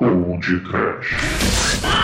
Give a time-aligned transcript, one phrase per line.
[0.00, 2.03] ou de trash.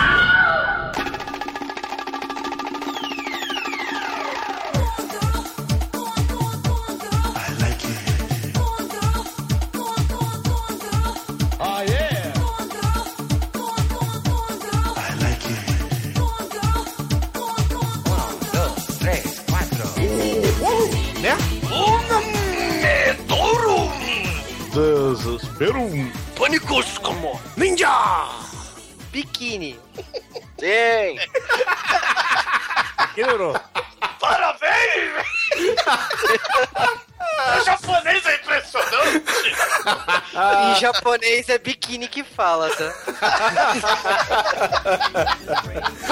[40.81, 42.91] Japonês é biquíni que fala, tá?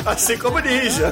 [0.12, 1.12] Assim como ninja.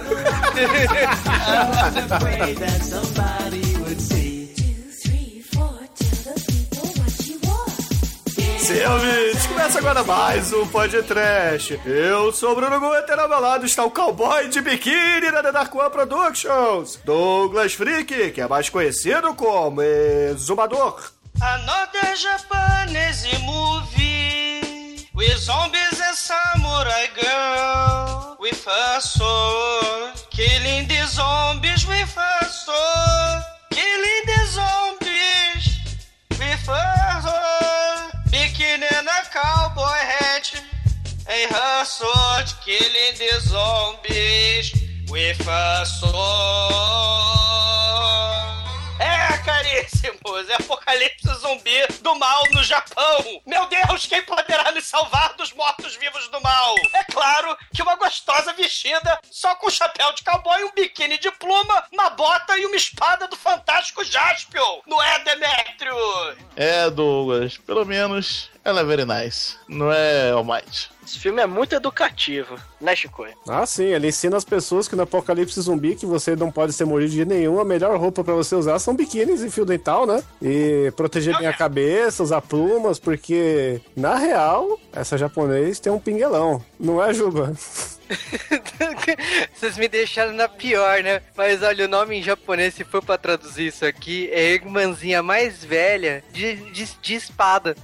[8.60, 11.80] Sim, ouvintes, começa agora mais um podcast.
[11.84, 15.52] Eu sou o Bruno Guter, ao meu lado está o cowboy de biquíni da The
[15.52, 21.17] Dark One Productions, Douglas Freak, que é mais conhecido como Exumador.
[21.40, 32.18] Another Japanese movie with zombies and samurai girl with a sword, killing the zombies with
[32.18, 35.78] a sword, killing the zombies
[36.32, 40.64] with a sword, bikini and a cowboy hat,
[41.30, 44.74] and her sword, killing the zombies
[45.12, 47.77] with a sword.
[49.48, 53.42] Caríssimos, é apocalipse zumbi do mal no Japão.
[53.46, 56.76] Meu Deus, quem poderá nos salvar dos mortos-vivos do mal?
[56.94, 61.86] É claro que uma gostosa vestida só com chapéu de cowboy, um biquíni de pluma,
[61.94, 64.82] uma bota e uma espada do fantástico Jaspion.
[64.86, 65.96] Não é, Demétrio?
[66.58, 69.56] É, Douglas, pelo menos ela é very nice.
[69.70, 70.90] Não é All Might.
[71.08, 73.26] Esse filme é muito educativo, né, Chico?
[73.48, 76.84] Ah, sim, ele ensina as pessoas que no apocalipse zumbi, que você não pode ser
[76.84, 80.22] mordido de nenhum, a melhor roupa pra você usar são biquínis e fio dental, né?
[80.42, 86.62] E proteger bem a cabeça, usar plumas, porque, na real, essa japonês tem um pinguelão.
[86.78, 87.54] Não é, Juba?
[89.54, 91.22] Vocês me deixaram na pior, né?
[91.36, 95.64] Mas olha, o nome em japonês, se for pra traduzir isso aqui, é irmãzinha mais
[95.64, 97.76] velha de, de, de espada.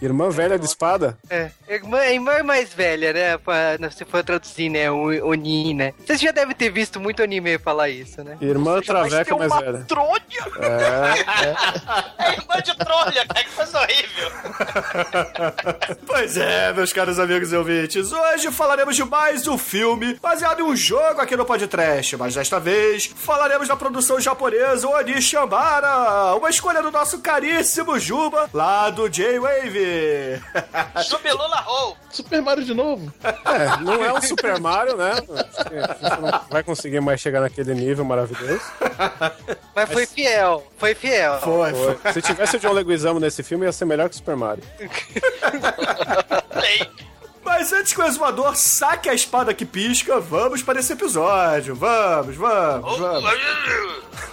[0.00, 1.16] Irmã velha de espada?
[1.30, 3.38] É, irmã, irmã mais velha, né?
[3.38, 4.90] Pra, se for traduzir, né?
[4.90, 5.92] O Oni, né?
[6.04, 8.36] Vocês já devem ter visto muito anime falar isso, né?
[8.40, 9.84] Irmã traveca mais uma velha.
[9.88, 10.20] trolha.
[10.60, 14.30] É, É irmã de trolha, cara, que coisa horrível.
[16.06, 20.62] Pois é, meus caros amigos e ouvintes, hoje falaremos de mais um filme baseado em
[20.62, 26.48] um jogo aqui no podcast, mas desta vez falaremos da produção japonesa Oni Shambara, uma
[26.50, 29.85] escolha do nosso caríssimo Juba, lá do J-Wave.
[31.08, 31.96] Jubilula Roll.
[32.10, 33.12] Super Mario de novo.
[33.22, 35.12] é, não é um Super Mario, né?
[36.20, 38.62] Não vai conseguir mais chegar naquele nível maravilhoso.
[39.74, 41.38] Mas foi fiel, foi fiel.
[41.40, 41.94] Foi, foi.
[41.96, 42.12] Foi.
[42.12, 44.62] Se tivesse o John Leguizamo nesse filme, ia ser melhor que o Super Mario.
[47.46, 51.76] Mas antes que o exumador saque a espada que pisca, vamos para esse episódio.
[51.76, 53.30] Vamos, vamos, vamos.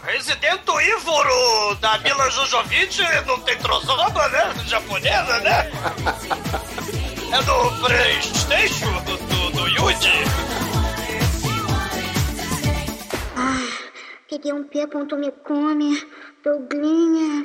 [0.01, 2.97] Resident Evil da Mila Jojovic
[3.27, 4.53] não tem trozoba, né?
[4.65, 5.71] Japonesa, né?
[7.31, 10.23] É do Playstation, do, do, do Yuji.
[14.27, 16.01] Peguei um pé, ponto me come,
[16.43, 17.43] Douglinha.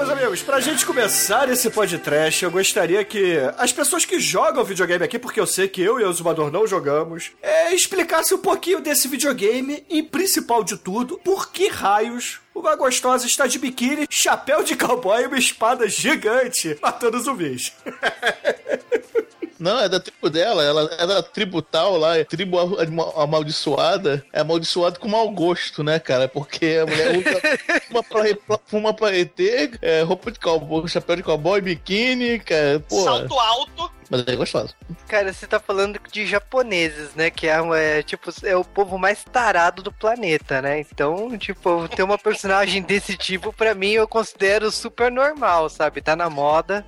[0.00, 5.04] Meus amigos, pra gente começar esse podcast, eu gostaria que as pessoas que jogam videogame
[5.04, 8.80] aqui, porque eu sei que eu e o Zumador não jogamos, é, explicassem um pouquinho
[8.80, 14.62] desse videogame e, principal de tudo, por que raios uma gostosa está de biquíni, chapéu
[14.62, 17.70] de cowboy e uma espada gigante matando zumbis.
[19.60, 24.24] Não, é da tribo dela, ela é da tribo tal lá, é tribo ama- amaldiçoada,
[24.32, 26.26] é amaldiçoada com mau gosto, né, cara?
[26.28, 27.40] Porque a mulher usa
[27.90, 28.24] uma pra,
[28.72, 29.38] uma pra ET,
[29.82, 33.04] é, roupa de cowboy, chapéu de cowboy, biquíni, cara, pô.
[33.04, 33.92] Salto alto.
[34.10, 34.74] Mas é gostoso.
[35.06, 37.30] Cara, você tá falando de japoneses, né?
[37.30, 40.80] Que é, é, tipo, é o povo mais tarado do planeta, né?
[40.80, 46.00] Então, tipo, ter uma personagem desse tipo, pra mim, eu considero super normal, sabe?
[46.02, 46.84] Tá na moda.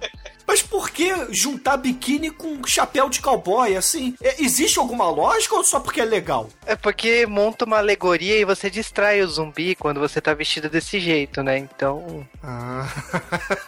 [0.47, 4.15] Mas por que juntar biquíni com chapéu de cowboy, assim?
[4.23, 6.49] É, existe alguma lógica ou só porque é legal?
[6.67, 11.01] É porque monta uma alegoria e você distrai o zumbi quando você tá vestido desse
[11.01, 11.59] jeito, né?
[11.59, 12.27] Então.
[12.43, 12.87] Ah.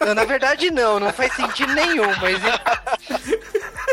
[0.01, 2.39] Não, na verdade, não, não faz sentido nenhum, mas.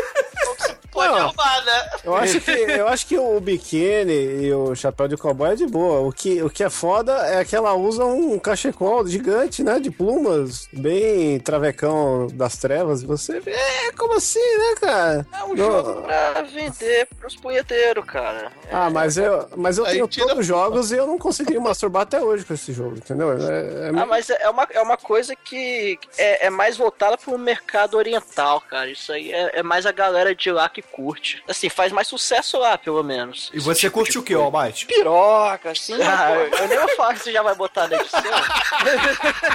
[1.08, 1.90] pode né?
[2.04, 4.12] Eu acho que, eu acho que o biquíni
[4.44, 6.00] e o chapéu de cowboy é de boa.
[6.00, 9.78] O que, o que é foda é que ela usa um cachecol gigante, né?
[9.80, 13.02] De plumas, bem travecão das trevas.
[13.02, 15.26] E você vê, é, como assim, né, cara?
[15.40, 18.50] É um jogo pra vender pros punheteiros, cara.
[18.68, 21.18] É, Ah, mas eu, mas eu Aí tenho tira- todos os jogos e eu não
[21.18, 23.32] consegui masturbar até hoje com esse jogo, entendeu?
[23.32, 27.36] É, é Ah, mas é uma, é uma coisa que é, é mais voltada pro
[27.38, 28.90] mercado oriental, cara.
[28.90, 31.42] Isso aí é, é mais a galera de lá que curte.
[31.48, 33.50] Assim, faz mais sucesso lá, pelo menos.
[33.52, 34.86] E você curte o que, Almighty?
[34.86, 35.94] Piroca, assim.
[36.02, 38.22] Ah, eu, eu nem vou falar que você já vai botar na edição.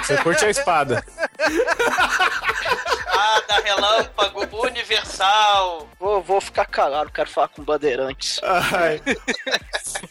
[0.02, 1.04] Você curte a espada.
[3.20, 5.88] Ah, da relâmpago, universal.
[5.98, 8.38] vou, vou ficar calado, quero falar com bandeirantes.
[8.44, 9.00] Ai.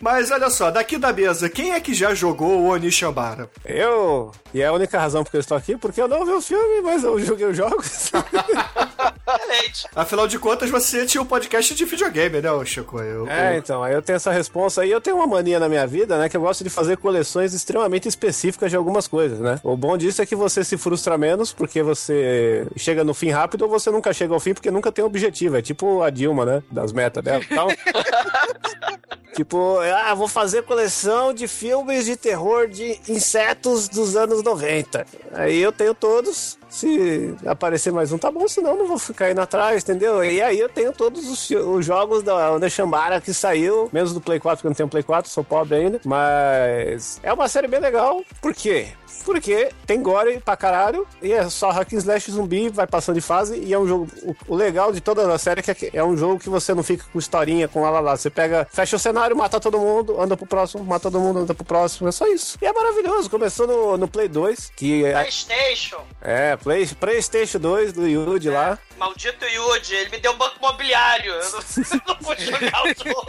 [0.01, 3.50] Mas olha só, daqui da mesa, quem é que já jogou o Onishambara?
[3.63, 4.33] Eu.
[4.53, 6.81] E é a única razão porque eu estou aqui, porque eu não vi o filme,
[6.81, 8.12] mas eu joguei os jogos.
[9.27, 9.88] Excelente.
[9.95, 13.00] Afinal de contas, você tinha um podcast de videogame, né, Chico?
[13.00, 14.91] Eu, É, eu- então, aí eu tenho essa responsa aí.
[14.91, 16.29] Eu tenho uma mania na minha vida, né?
[16.29, 19.59] Que eu gosto de fazer coleções extremamente específicas de algumas coisas, né?
[19.63, 23.63] O bom disso é que você se frustra menos porque você chega no fim rápido
[23.63, 25.57] ou você nunca chega ao fim porque nunca tem objetivo.
[25.57, 26.63] É tipo a Dilma, né?
[26.71, 27.44] Das metas dela.
[27.50, 27.68] Então.
[29.37, 35.05] Tipo, ah, vou fazer coleção de filmes de terror de insetos dos anos 90.
[35.31, 36.57] Aí eu tenho todos.
[36.67, 40.23] Se aparecer mais um, tá bom, senão não vou ficar indo atrás, entendeu?
[40.25, 44.19] E aí eu tenho todos os, os jogos da Onda Shambara que saiu, menos do
[44.19, 46.01] Play 4, porque eu não tenho Play 4, sou pobre ainda.
[46.03, 48.23] Mas é uma série bem legal.
[48.41, 48.87] Por quê?
[49.23, 53.21] Porque tem gore pra caralho e é só hack and slash zumbi, vai passando de
[53.21, 54.07] fase e é um jogo.
[54.23, 56.83] O, o legal de toda a série é que é um jogo que você não
[56.83, 58.17] fica com historinha, com lá lá lá.
[58.17, 61.53] Você pega, fecha o cenário, mata todo mundo, anda pro próximo, mata todo mundo, anda
[61.53, 62.07] pro próximo.
[62.07, 62.57] É só isso.
[62.62, 63.29] E é maravilhoso.
[63.29, 66.01] Começou no, no Play 2, que é, PlayStation.
[66.21, 68.77] é Play, PlayStation 2 do Yuji lá.
[68.97, 71.31] Maldito Yuji, ele me deu um banco imobiliário.
[71.31, 71.62] Eu não,
[72.07, 73.27] não vou jogar o jogo.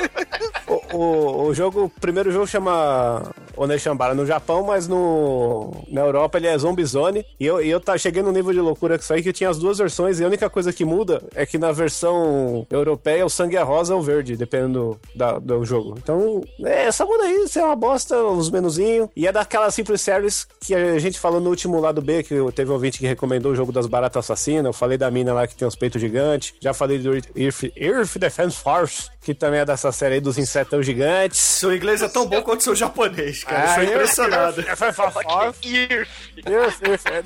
[0.67, 3.23] O, o, o jogo, o primeiro jogo chama
[3.57, 7.25] Oneshambara no Japão, mas no, na Europa ele é Zombie Zone.
[7.39, 9.33] E eu, e eu tá, cheguei no nível de loucura que isso aí que eu
[9.33, 10.21] tinha as duas versões.
[10.21, 13.95] E a única coisa que muda é que na versão europeia o sangue é rosa
[13.95, 15.88] ou verde, dependendo da, do jogo.
[15.97, 19.09] Então, é, essa muda aí, isso é uma bosta, os menuzinhos.
[19.15, 22.71] E é daquela Simple Series que a gente falou no último lado B, que teve
[22.71, 24.67] um ouvinte que recomendou o jogo das baratas assassinas.
[24.67, 26.55] Eu falei da mina lá que tem os peitos gigantes.
[26.61, 30.83] Já falei do Earth, Earth Defense Force, que também é dessa série aí dos insetão
[30.83, 31.39] gigantes.
[31.39, 33.63] Seu inglês é tão bom quanto seu japonês, cara.
[33.63, 34.65] Ah, eu sou impressionado.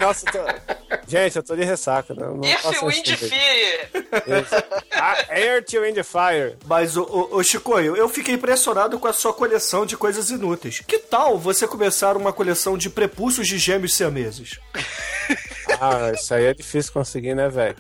[0.01, 0.25] Nossa,
[1.07, 2.13] gente, eu tô de ressaca.
[2.13, 3.07] Não, não If Wind.
[3.09, 3.31] Isso.
[4.91, 6.57] Ah, Earth, Wind Fire.
[6.67, 10.83] Mas, ô, ô, ô Chicoio, eu fiquei impressionado com a sua coleção de coisas inúteis.
[10.85, 14.59] Que tal você começar uma coleção de prepúcios de gêmeos siameses?
[15.81, 17.77] Ah, isso aí é difícil conseguir, né, velho?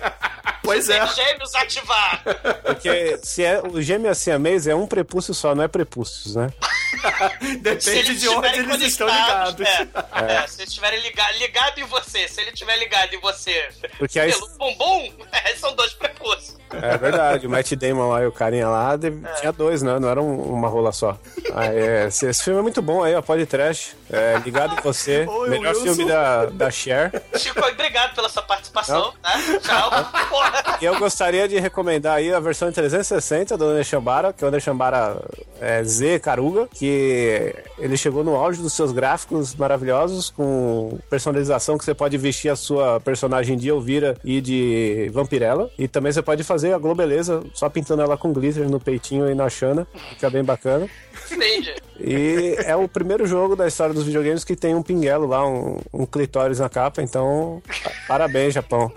[0.62, 1.06] Pois é.
[1.08, 2.22] Gêmeos ativar.
[2.64, 6.36] Porque se é, o gêmeo assim a mês é um prepúcio só, não é prepúcios,
[6.36, 6.50] né?
[7.60, 9.66] Depende de onde eles estão ligados.
[9.66, 9.88] É,
[10.42, 13.68] é, se eles estiverem ligados ligado em você, se ele estiver ligado em você
[13.98, 16.56] Porque aí pelo bumbum, é, são dois prepúcios.
[16.70, 19.98] é verdade, o Matt Damon lá e o carinha lá deve- tinha dois, né?
[19.98, 21.18] Não era um- uma rola só.
[21.54, 23.94] Ah, é, esse, esse filme é muito bom aí, ó, pode trash.
[24.10, 25.84] É, ligado em você, Oi, melhor Wilson.
[25.84, 27.22] filme da, da Cher.
[27.36, 29.32] Chico, obrigado pela sua participação, tá?
[29.62, 30.78] Tchau.
[30.80, 34.50] E eu gostaria de recomendar aí a versão em 360 do Oneshambara, que é o
[34.50, 35.16] Oneshambara
[35.60, 41.84] é, Z Karuga, que ele chegou no auge dos seus gráficos maravilhosos, com personalização que
[41.84, 45.70] você pode vestir a sua personagem de Elvira e de Vampirella.
[45.78, 49.34] E também você pode fazer a Globeleza só pintando ela com glitter no peitinho e
[49.34, 50.88] na chana, fica bem bacana.
[51.30, 51.76] Ninja.
[52.04, 55.78] E é o primeiro jogo da história dos videogames que tem um pinguelo lá, um,
[55.92, 57.62] um clitóris na capa, então
[58.08, 58.92] parabéns, Japão.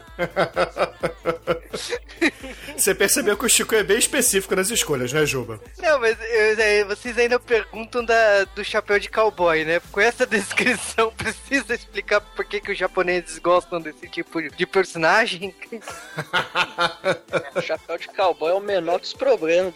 [2.75, 5.59] Você percebeu que o Chico é bem específico nas escolhas, né, Juba?
[5.81, 9.79] Não, mas eu- vocês ainda perguntam da, do chapéu de cowboy, né?
[9.91, 15.53] Com essa descrição, precisa explicar por que, que os japoneses gostam desse tipo de personagem?
[17.55, 19.74] O chapéu de cowboy é o menor dos problemas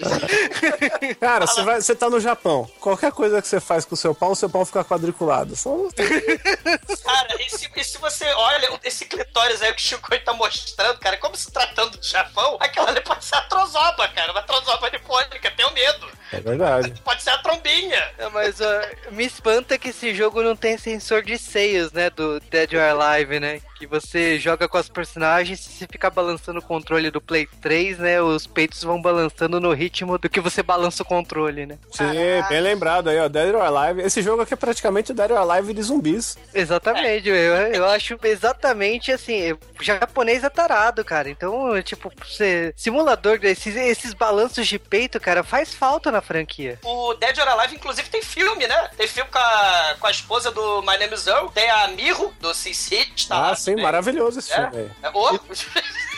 [1.19, 2.67] Cara, você, vai, você tá no Japão.
[2.79, 5.53] Qualquer coisa que você faz com o seu pau, o seu pau fica quadriculado.
[5.53, 5.75] Só
[7.03, 10.97] Cara, e se, e se você olha esse clitóris aí que o Chico tá mostrando,
[10.99, 14.89] cara, como se tratando do Japão, aquela ali pode ser a trozoba, cara, uma trozoba
[14.89, 16.07] nipônica, tenho medo.
[16.31, 16.93] É verdade.
[17.03, 18.11] Pode ser a trombinha.
[18.17, 22.09] É, mas ó, me espanta que esse jogo não tem sensor de seios, né?
[22.09, 23.61] Do Dead or Alive, né?
[23.79, 27.97] Que você joga com as personagens e se ficar balançando o controle do Play 3,
[27.99, 28.21] né?
[28.21, 31.77] Os peitos vão balançando no ritmo do que você balança o controle, né?
[31.91, 32.03] Sim,
[32.49, 33.29] bem lembrado aí, ó.
[33.29, 34.01] Dead or Alive.
[34.01, 36.37] Esse jogo aqui é praticamente o Dead or Alive de zumbis.
[36.53, 41.29] Exatamente, eu, eu acho exatamente assim, o japonês é tarado, cara.
[41.29, 46.77] Então, tipo, você, simulador desses esses balanços de peito, cara, faz falta na franquia.
[46.83, 48.89] O Dead or Alive, inclusive, tem filme, né?
[48.97, 51.47] Tem filme com a, com a esposa do My Name is Earl.
[51.47, 53.83] Tem a Miho, do Sin City, tá Ah, lá sim, também.
[53.83, 54.55] maravilhoso esse É.
[54.69, 54.89] filme aí.
[55.03, 55.39] É, ô,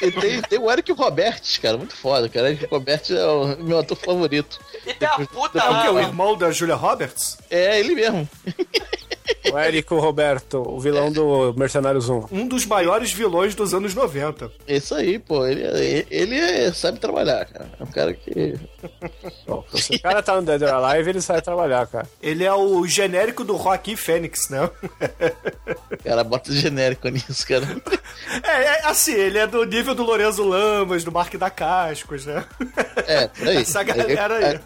[0.01, 2.49] E tem, tem o Eric Roberts, cara, muito foda, cara.
[2.49, 4.59] Eric Roberts é o meu ator favorito.
[4.85, 5.83] E tem a puta É lá.
[5.83, 5.89] que?
[5.89, 7.37] O irmão da Julia Roberts?
[7.51, 8.27] É ele mesmo.
[9.51, 12.25] O Érico Roberto, o vilão do Mercenários 1.
[12.31, 14.51] Um dos maiores vilões dos anos 90.
[14.67, 15.45] Isso aí, pô.
[15.45, 17.69] Ele, ele é- sabe trabalhar, cara.
[17.79, 18.55] É um cara que.
[19.47, 22.07] Bom, se o cara tá no Dead or Alive, ele sai trabalhar, cara.
[22.21, 24.69] Ele é o genérico do Joaquim Fênix, né?
[26.03, 27.65] Cara, bota genérico nisso, cara.
[28.43, 32.43] É, é, assim, ele é do nível do Lorenzo Lamas, do Mark da Cascos, né?
[33.07, 33.57] É, por aí.
[33.57, 34.59] Essa galera aí.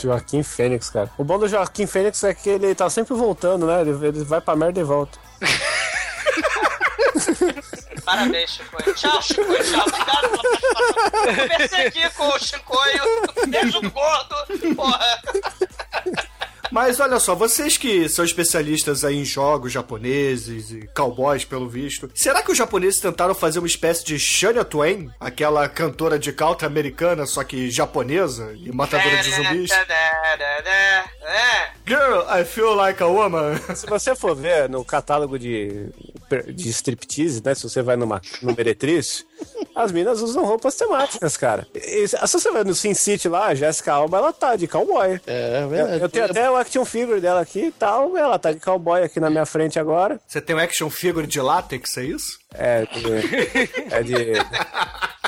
[0.00, 1.10] Joaquim Fênix, cara.
[1.18, 3.79] O bom do Joaquim Fênix é que ele tá sempre voltando, né?
[3.80, 5.18] Ele, ele vai pra merda e volta.
[8.04, 8.94] Parabéns, Chicoio.
[8.94, 9.64] Tchau, Chicoio.
[9.64, 9.84] Tchau.
[9.86, 11.10] Obrigado pela participação.
[11.36, 13.02] Conversei aqui com o Chicoio.
[13.48, 14.34] Beijo do gordo.
[14.74, 15.22] Porra.
[16.70, 22.10] Mas olha só, vocês que são especialistas aí em jogos japoneses e cowboys, pelo visto,
[22.14, 26.66] será que os japoneses tentaram fazer uma espécie de Shania Twain, aquela cantora de country
[26.66, 29.70] americana, só que japonesa e matadora de zumbis?
[31.86, 33.56] Girl, I feel like a woman.
[33.74, 35.88] Se você for ver no catálogo de,
[36.54, 37.54] de striptease, né?
[37.54, 39.24] Se você vai numa, no Meretriz,
[39.74, 41.66] as minas usam roupas temáticas, cara.
[41.74, 45.20] E, se você vai no Sin City lá, a Jessica Alba, ela tá de cowboy.
[45.26, 46.02] É, Eu, verdade.
[46.02, 49.20] eu tenho até o action figure dela aqui e tal, ela tá de cowboy aqui
[49.20, 50.20] na minha frente agora.
[50.26, 52.38] Você tem um action figure de látex, é isso?
[52.54, 53.94] É de.
[53.94, 54.14] É de.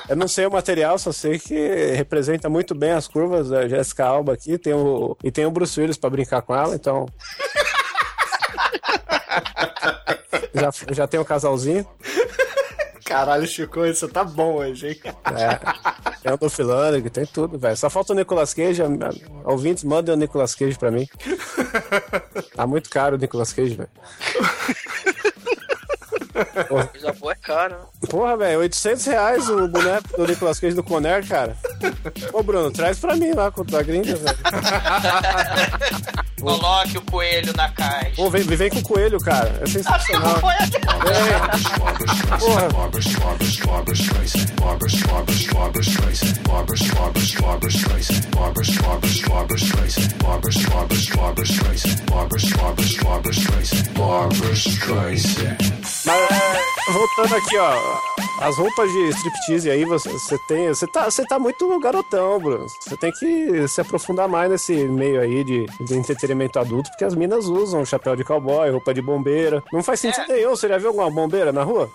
[0.08, 1.54] Eu não sei o material, só sei que
[1.94, 4.58] representa muito bem as curvas da Jessica Alba aqui.
[4.58, 7.06] Tem o, e tem o Bruce Willis pra brincar com ela, então.
[10.54, 11.86] já, já tem o casalzinho.
[13.12, 15.00] Caralho, Chico, você tá bom hoje, hein?
[15.04, 15.56] É,
[16.22, 17.76] tem o Lundgren, tem tudo, velho.
[17.76, 18.80] Só falta o Nicolas Cage.
[19.44, 21.06] Ouvintes, mandem o Nicolas Cage pra mim.
[22.56, 23.90] Tá muito caro o Nicolas Cage, velho.
[26.90, 27.78] Coisa boa é cara.
[27.78, 27.84] né?
[28.08, 31.56] Porra, velho, 800 reais o boneco do Nicolas Cage do Conner, cara.
[32.32, 34.38] Ô, Bruno, traz pra mim lá com a tua gringa, velho.
[36.40, 38.16] Coloque o coelho na caixa.
[38.16, 39.48] Pô, vem, vem com o coelho, cara.
[39.48, 40.40] É Ah, que sensacional.
[40.40, 40.52] foi
[42.38, 42.68] Porra.
[56.04, 58.22] Mas, é, voltando aqui, ó.
[58.40, 60.68] As roupas de striptease aí, você, você tem.
[60.68, 62.66] Você tá, você tá muito garotão, Bruno.
[62.80, 67.14] Você tem que se aprofundar mais nesse meio aí de, de entretenimento adulto, porque as
[67.14, 69.62] minas usam chapéu de cowboy, roupa de bombeira.
[69.72, 70.50] Não faz sentido nenhum.
[70.50, 71.88] Você já viu alguma bombeira na rua?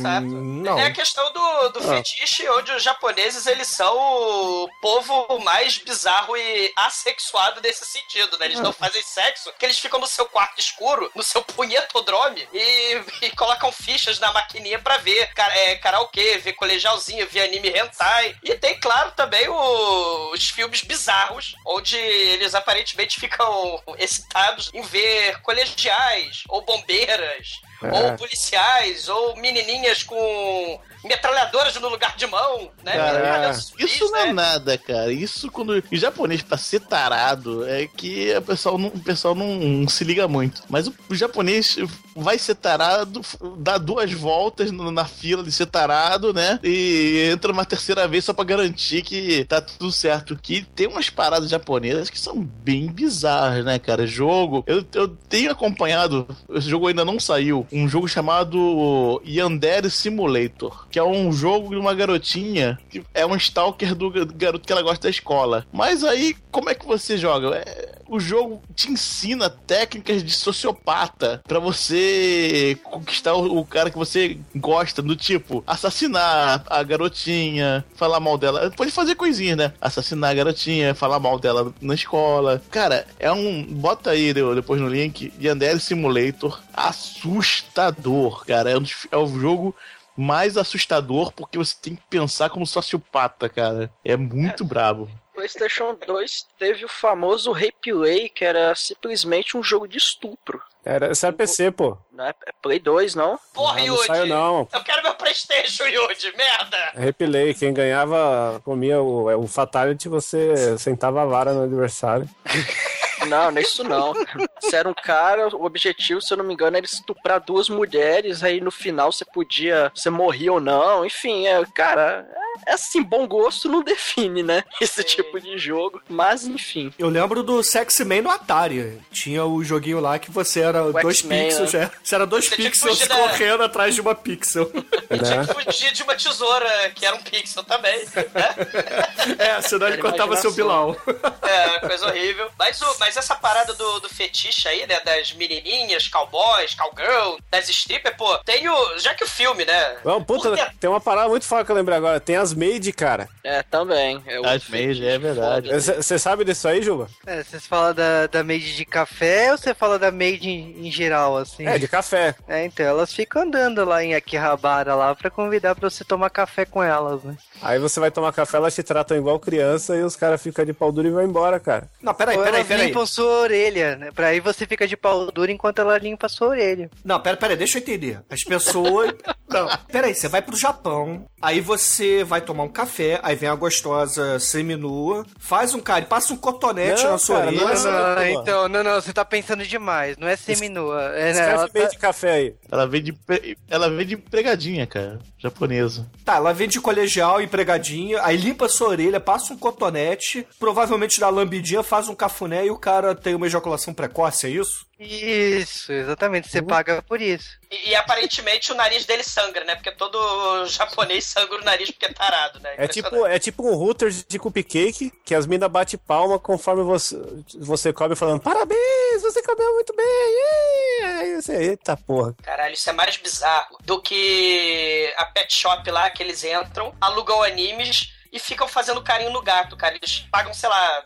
[0.00, 0.26] Certo.
[0.26, 0.78] não.
[0.78, 6.34] É a questão do, do fetiche, onde os japoneses eles são o povo mais bizarro
[6.36, 8.46] e assexuado nesse sentido, né?
[8.46, 13.00] Eles não fazem sexo, porque eles ficam no seu quarto escuro, no seu punhetodrome, e,
[13.26, 18.34] e colocam fichas na maquininha pra ver é, karaokê, ver colegialzinho, ver anime hentai.
[18.42, 25.40] E tem, claro, também o- os filmes bizarros, onde eles aparentemente ficam excitados em ver
[25.42, 27.86] colegiais, ou bombeiras, É.
[27.92, 32.92] ou policiais, ou menininhas com metralhadoras no lugar de mão, né?
[32.96, 34.32] Cara, zumbis, Isso não é né?
[34.32, 35.12] nada, cara.
[35.12, 39.86] Isso quando o japonês pra ser tarado é que o pessoal não, o pessoal não
[39.88, 40.62] se liga muito.
[40.68, 41.76] Mas o, o japonês
[42.14, 43.20] vai ser tarado,
[43.58, 46.58] dá duas voltas no- na fila de ser tarado, né?
[46.62, 50.36] E entra uma terceira vez só pra garantir que tá tudo certo.
[50.36, 54.06] Que tem umas paradas japonesas que são bem bizarras, né, cara?
[54.06, 54.62] Jogo.
[54.66, 60.98] Eu, eu tenho acompanhado, esse jogo ainda não saiu, um jogo chamado Yandere Simulator, que
[60.98, 64.82] é um jogo de uma garotinha que é um stalker do ga- garoto que ela
[64.82, 65.66] gosta da escola.
[65.72, 67.56] Mas aí, como é que você joga?
[67.56, 73.96] É, o jogo te ensina técnicas de sociopata pra você conquistar o, o cara que
[73.96, 78.70] você gosta, do tipo assassinar a garotinha, falar mal dela.
[78.76, 79.72] Pode fazer coisinhas, né?
[79.80, 82.62] Assassinar a garotinha, falar mal dela na escola.
[82.70, 83.64] Cara, é um.
[83.64, 85.32] Bota aí de- depois no link.
[85.40, 86.60] Yandere Simulator.
[86.74, 88.70] Assustador, cara.
[88.70, 89.74] É, um é o jogo
[90.16, 93.90] mais assustador porque você tem que pensar como sociopata, cara.
[94.04, 95.10] É muito brabo.
[95.34, 100.60] PlayStation 2 teve o famoso Replay, que era simplesmente um jogo de estupro.
[100.84, 101.96] Era, isso era PC, pô.
[102.12, 103.38] Não é é Play 2, não?
[103.54, 104.06] Porra, Não, não Yudi!
[104.06, 104.68] saiu, não.
[104.72, 106.90] Eu quero meu Playstation, Yudi, merda!
[106.94, 112.28] Replay, quem ganhava comia o, o Fatality, você sentava a vara no adversário.
[113.26, 114.12] Não, não é isso não.
[114.60, 118.42] Você era um cara, o objetivo, se eu não me engano, era estuprar duas mulheres,
[118.42, 122.26] aí no final você podia, você morria ou não, enfim, é, cara,
[122.66, 124.64] é, é assim, bom gosto não define, né?
[124.80, 126.92] Esse tipo de jogo, mas enfim.
[126.98, 129.00] Eu lembro do Sexy Man no Atari.
[129.10, 131.82] Tinha o joguinho lá que você era dois X-Men, pixels, né?
[131.84, 131.90] é.
[132.02, 134.70] Você era dois Você tinha pixels da- correndo atrás de uma pixel.
[135.12, 135.46] Tinha Né?
[135.46, 137.98] que fugir de uma tesoura, que era um pixel também.
[138.04, 139.36] Né?
[139.38, 140.52] É, senão ele cortava seu.
[140.52, 140.94] Bilal.
[141.42, 142.50] É, coisa horrível.
[142.58, 145.00] Mas, o, mas essa parada do, do fetiche aí, né?
[145.00, 148.98] Das menininhas, cowboys, cowgirl, das strippers, pô, tem o.
[148.98, 149.96] Já que o filme, né?
[150.04, 150.66] Não, puta, Por quê?
[150.80, 152.20] tem uma parada muito foda que eu lembrei agora.
[152.20, 153.28] Tem as maid, cara.
[153.44, 154.22] É, também.
[154.26, 155.68] É As made, é verdade.
[155.72, 157.08] Você sabe disso aí, Juba?
[157.26, 160.90] É, vocês falam da, da made de café ou você fala da made em, em
[160.90, 161.66] geral, assim?
[161.66, 162.34] É, de café.
[162.48, 166.64] É, então, elas ficam andando lá em Akihabara lá pra convidar pra você tomar café
[166.64, 167.36] com elas, né?
[167.60, 170.72] Aí você vai tomar café, elas te tratam igual criança e os caras ficam de
[170.72, 171.88] pau duro e vão embora, cara.
[172.00, 172.92] Não, peraí, peraí, peraí.
[173.02, 174.10] Limpam sua orelha, né?
[174.12, 176.90] Pra aí você fica de pau duro enquanto ela limpa a sua orelha.
[177.04, 178.20] Não, pera, pera, deixa eu entender.
[178.30, 179.12] As pessoas.
[179.48, 183.54] Não, peraí, você vai pro Japão, aí você vai tomar um café, aí vem a
[183.54, 187.60] gostosa seminua, faz um cara, passa um cotonete Não, na sua cara, orelha.
[187.62, 190.16] não é Não, não, então, não, não, você tá pensando demais.
[190.16, 191.02] Não é seminua.
[191.14, 192.54] É, né, Escreve ela tá- de café aí.
[192.70, 195.18] Ela vem de, pre- ela vem de empregadinha, cara.
[195.38, 196.06] Japonesa.
[196.24, 201.18] Tá, ela vem de colegial, empregadinha, aí limpa a sua orelha, passa um cotonete, provavelmente
[201.20, 204.86] dá lambidinha, faz um cafuné e o cara tem uma ejaculação precoce, é isso?
[204.98, 206.48] Isso, exatamente.
[206.48, 207.58] Você paga por isso.
[207.70, 209.74] E, e aparentemente o nariz dele sangra, né?
[209.74, 212.74] Porque todo japonês sangra o nariz porque é tarado, né?
[212.76, 217.16] É tipo, é tipo um router de cupcake que as minas bate palma conforme você,
[217.58, 220.06] você come falando parabéns, você comeu muito bem.
[220.06, 222.34] ih!" Aí você, eita porra.
[222.42, 227.42] Caralho, isso é mais bizarro do que a pet shop lá que eles entram, alugam
[227.42, 229.96] animes e ficam fazendo carinho no gato, cara.
[229.96, 231.04] Eles pagam, sei lá,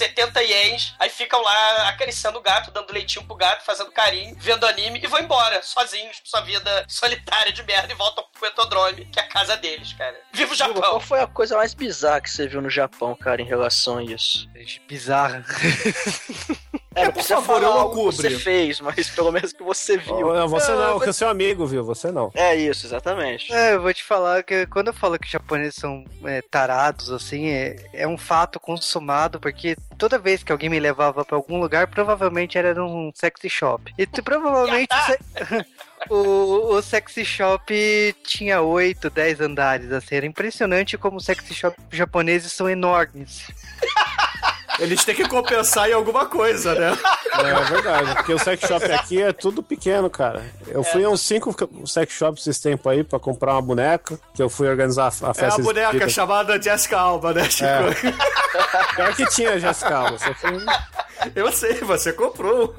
[0.00, 4.66] 70 ienes, aí ficam lá acariciando o gato, dando leitinho pro gato, fazendo carinho, vendo
[4.66, 9.04] anime e vão embora, sozinhos, pra sua vida solitária de merda e voltam pro Etodrome,
[9.06, 10.18] que é a casa deles, cara.
[10.32, 11.00] Viva o Juba, Qual Japão!
[11.00, 14.48] foi a coisa mais bizarra que você viu no Japão, cara, em relação a isso?
[14.88, 15.44] Bizarra.
[16.94, 18.40] É, não por precisa favor, falar eu não algo que você cubro.
[18.40, 20.34] fez, mas pelo menos que você viu.
[20.34, 21.84] Não, você não, que é seu amigo, viu?
[21.84, 22.30] Você não.
[22.34, 23.52] É isso, exatamente.
[23.52, 27.10] É, eu vou te falar que quando eu falo que os japoneses são é, tarados,
[27.12, 31.60] assim, é, é um fato consumado, porque toda vez que alguém me levava pra algum
[31.60, 33.92] lugar, provavelmente era num sexy shop.
[33.96, 35.66] E tu, provavelmente o, se-
[36.10, 37.72] o, o sexy shop
[38.24, 43.46] tinha 8, 10 andares, assim, era impressionante como os sexy shop japoneses são enormes.
[44.80, 46.96] Eles têm que compensar em alguma coisa, né?
[47.38, 50.42] É verdade, porque o sex shop aqui é tudo pequeno, cara.
[50.68, 51.54] Eu fui a uns cinco
[51.86, 55.28] sex shops esse tempo aí pra comprar uma boneca, que eu fui organizar a a
[55.28, 55.62] É a festa.
[55.62, 57.64] boneca chamada Jessica Alba, né, Chico?
[57.64, 58.94] É.
[58.96, 60.46] Pior que tinha Jessica Alba, só que
[61.38, 62.74] Eu sei, você comprou.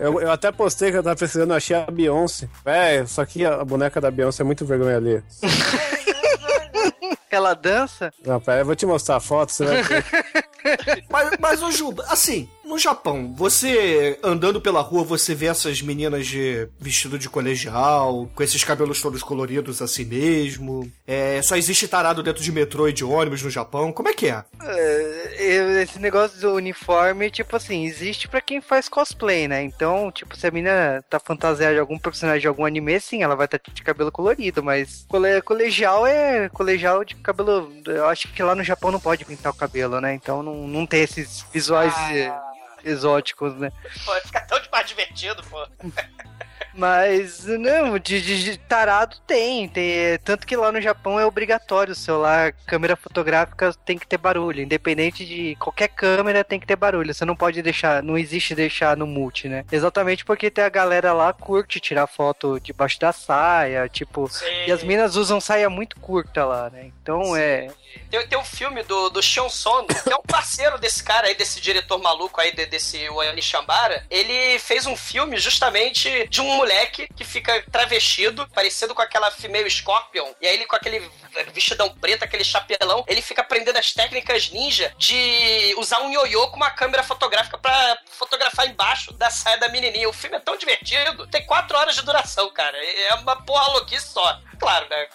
[0.00, 2.48] eu, eu até postei que eu tava precisando, achei a Beyoncé.
[2.64, 5.22] Véi, só que a boneca da Beyoncé é muito vergonha ali.
[7.30, 10.04] Ela dança, Não, pera, eu vou te mostrar a foto, você vai ver.
[11.08, 16.26] Mas, mas ô Juba, assim, no Japão, você andando pela rua, você vê essas meninas
[16.26, 20.90] de vestido de colegial, com esses cabelos todos coloridos assim mesmo.
[21.06, 23.92] É, só existe tarado dentro de metrô e de ônibus no Japão.
[23.92, 24.44] Como é que é?
[24.62, 29.62] É, esse negócio do uniforme, tipo assim, existe pra quem faz cosplay, né?
[29.62, 33.34] Então, tipo, se a menina tá fantasiada de algum personagem de algum anime, sim, ela
[33.36, 37.72] vai estar de cabelo colorido, mas cole- colegial é colegial de cabelo.
[37.86, 40.14] Eu acho que lá no Japão não pode pintar o cabelo, né?
[40.14, 42.32] Então não, não tem esses visuais eh,
[42.84, 43.70] exóticos, né?
[44.04, 45.66] Pô, fica tão mais divertido, pô.
[46.80, 50.18] Mas, não, de, de- tarado tem, tem.
[50.24, 54.62] Tanto que lá no Japão é obrigatório o celular, câmera fotográfica tem que ter barulho.
[54.62, 57.12] Independente de qualquer câmera, tem que ter barulho.
[57.12, 59.62] Você não pode deixar, não existe deixar no multi, né?
[59.70, 64.26] Exatamente porque tem a galera lá curte tirar foto debaixo da saia, tipo.
[64.30, 64.46] Sim.
[64.66, 66.90] E as minas usam saia muito curta lá, né?
[67.02, 67.68] Então é.
[68.08, 71.34] Tem, tem um filme do, do Shion Sono, que é um parceiro desse cara aí,
[71.34, 74.04] desse diretor maluco aí, de- desse Oyani Shambara.
[74.08, 79.70] Ele fez um filme justamente de um moleque que fica travestido, parecido com aquela female
[79.70, 80.32] Scorpion.
[80.40, 81.00] E aí ele com aquele
[81.52, 86.56] vestidão preto, aquele chapelão, ele fica aprendendo as técnicas ninja de usar um ioiô com
[86.56, 90.08] uma câmera fotográfica pra fotografar embaixo da saia da menininha.
[90.08, 91.26] O filme é tão divertido.
[91.28, 92.76] Tem quatro horas de duração, cara.
[92.76, 94.40] É uma porra louquice só.
[94.58, 95.06] Claro, né?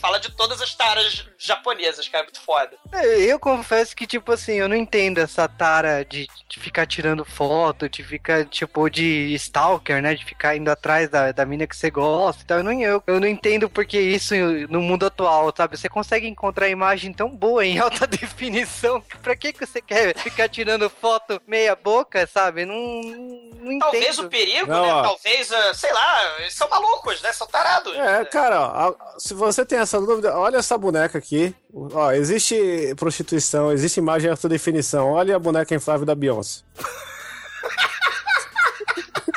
[0.00, 2.24] Fala de todas as taras japonesas, cara.
[2.24, 2.76] É muito foda.
[2.92, 7.24] É, Eu confesso que, tipo assim, eu não entendo essa tara de, de ficar tirando
[7.24, 10.14] foto, de ficar, tipo, de stalker, né?
[10.14, 12.58] De ficar indo atrás da, da mina que você gosta e tal.
[12.58, 14.34] Eu não, eu, eu não entendo porque isso
[14.68, 15.76] no mundo atual, sabe?
[15.76, 19.02] Você consegue encontrar imagem tão boa em alta definição.
[19.22, 22.64] Pra que, que você quer ficar tirando foto meia boca, sabe?
[22.64, 24.26] Não, não Talvez entendo.
[24.26, 24.92] o perigo, Não, né?
[24.92, 25.02] ó.
[25.02, 27.32] Talvez, ah, sei lá, eles são malucos, né?
[27.32, 27.94] São tarados.
[27.96, 31.54] É, cara, ó, se você tem essa dúvida, olha essa boneca aqui.
[31.72, 35.12] Ó, existe prostituição, existe imagem em alta definição.
[35.12, 36.62] Olha a boneca inflável da Beyoncé.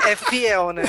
[0.07, 0.83] É fiel, né?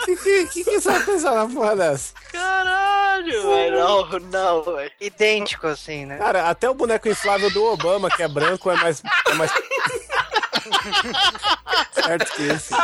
[0.00, 2.14] O que, que, que, que você vai pensar na porra dessa?
[2.32, 3.78] Caralho, velho.
[3.78, 4.90] Não, não, velho.
[5.00, 6.18] Idêntico, assim, né?
[6.18, 9.02] Cara, até o boneco inflável do Obama, que é branco, é mais.
[9.26, 9.52] É mais...
[11.92, 12.74] certo que esse.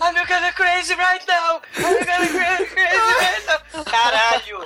[0.00, 1.60] I'm gonna crazy right now!
[1.76, 3.84] I'm gonna crazy, crazy right now!
[3.84, 4.62] Caralho!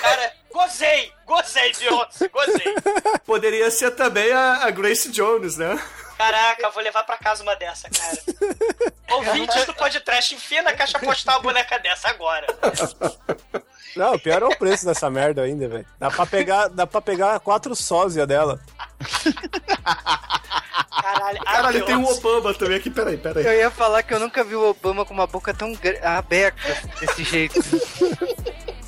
[0.00, 1.12] Cara, gozei!
[1.26, 2.28] Gozei, Beyoncé!
[2.28, 2.74] Gozei!
[3.24, 5.78] Poderia ser também a, a Grace Jones, né?
[6.16, 8.92] Caraca, eu vou levar pra casa uma dessa, cara.
[9.10, 12.46] Ouvintes do podcast, enfia na caixa postal uma boneca dessa agora.
[13.96, 15.86] Não, o pior é o preço dessa merda ainda, velho.
[15.98, 18.58] Dá pra pegar, dá pra pegar quatro sósia dela.
[21.02, 22.18] Caralho, Caralho, tem um Beyoncé.
[22.20, 22.88] Obama também aqui.
[22.88, 23.44] Peraí, peraí.
[23.44, 27.22] Eu ia falar que eu nunca vi o Obama com uma boca tão aberta desse
[27.24, 27.60] jeito.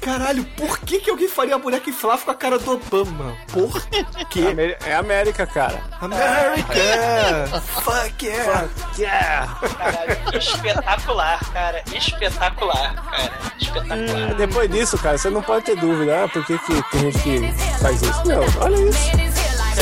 [0.04, 3.34] Caralho, por que, que alguém faria a boneca inflável com a cara do Obama?
[3.50, 3.82] Por
[4.28, 4.48] quê?
[4.50, 5.80] Ameri- É América, cara.
[6.00, 7.60] America!
[7.82, 8.68] Fuck yeah!
[8.98, 9.46] Yeah!
[9.78, 11.82] Caralho, espetacular, cara.
[11.94, 13.32] Espetacular, cara.
[13.58, 14.34] Espetacular.
[14.34, 16.24] Depois disso, cara, você não pode ter dúvida.
[16.24, 18.22] Ah, por que, que tem gente que faz isso?
[18.26, 19.10] Não, olha isso.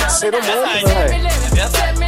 [0.04, 1.26] É ser humano, velho.
[1.26, 2.02] É verdade.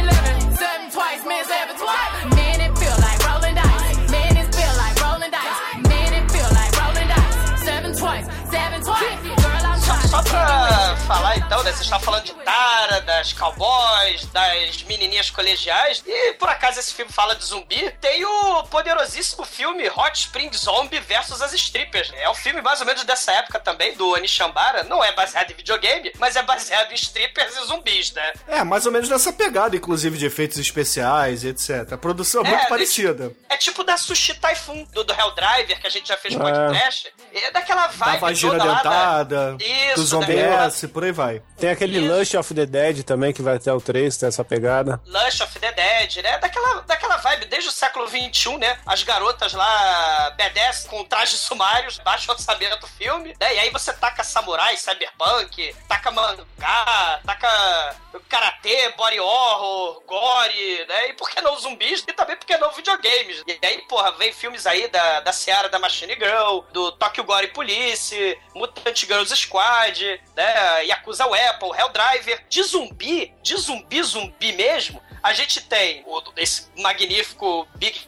[10.35, 11.71] Pra falar então, né?
[11.71, 16.03] Vocês estavam falando de Tara, das cowboys, das menininhas colegiais.
[16.05, 17.91] E por acaso esse filme fala de zumbi.
[18.01, 22.11] Tem o poderosíssimo filme Hot Spring Zombie versus as strippers.
[22.15, 24.83] É um filme mais ou menos dessa época também, do Anishambara.
[24.83, 28.33] Não é baseado em videogame, mas é baseado em strippers e zumbis, né?
[28.47, 31.93] É, mais ou menos nessa pegada, inclusive, de efeitos especiais e etc.
[31.93, 33.31] A produção é É, muito desse- parecida.
[33.49, 36.37] É tipo da Sushi Typhoon, do, do Helldriver, que a gente já fez É.
[36.37, 37.13] podcast.
[37.33, 41.03] É daquela Da vibe vagina toda lá da- dentada, Isso, do zombie daquela- S, por
[41.03, 41.41] aí vai.
[41.57, 42.13] Tem aquele Isso.
[42.13, 45.01] Lush of the Dead também, que vai até o 3, tem essa pegada.
[45.05, 46.37] Lush of the Dead, né?
[46.39, 48.77] Daquela, daquela vibe desde o século XXI, né?
[48.85, 53.55] As garotas lá, BDS com trajes sumários, baixo orçamento filme, né?
[53.55, 57.95] E aí você taca samurai, cyberpunk, taca mangá, taca
[58.29, 61.09] karatê, body horror, gore, né?
[61.09, 62.03] E por que não zumbis?
[62.07, 63.43] E também por que não videogames?
[63.47, 67.47] E aí, porra, vem filmes aí da, da Seara da Machine Girl, do Tokyo Gore
[67.47, 70.85] Police, Mutant Girls Squad, né?
[70.85, 72.43] Yakuza Weapon, Helldriver.
[72.49, 77.99] De zumbi, de zumbi, zumbi mesmo, a gente tem o- esse magnífico Big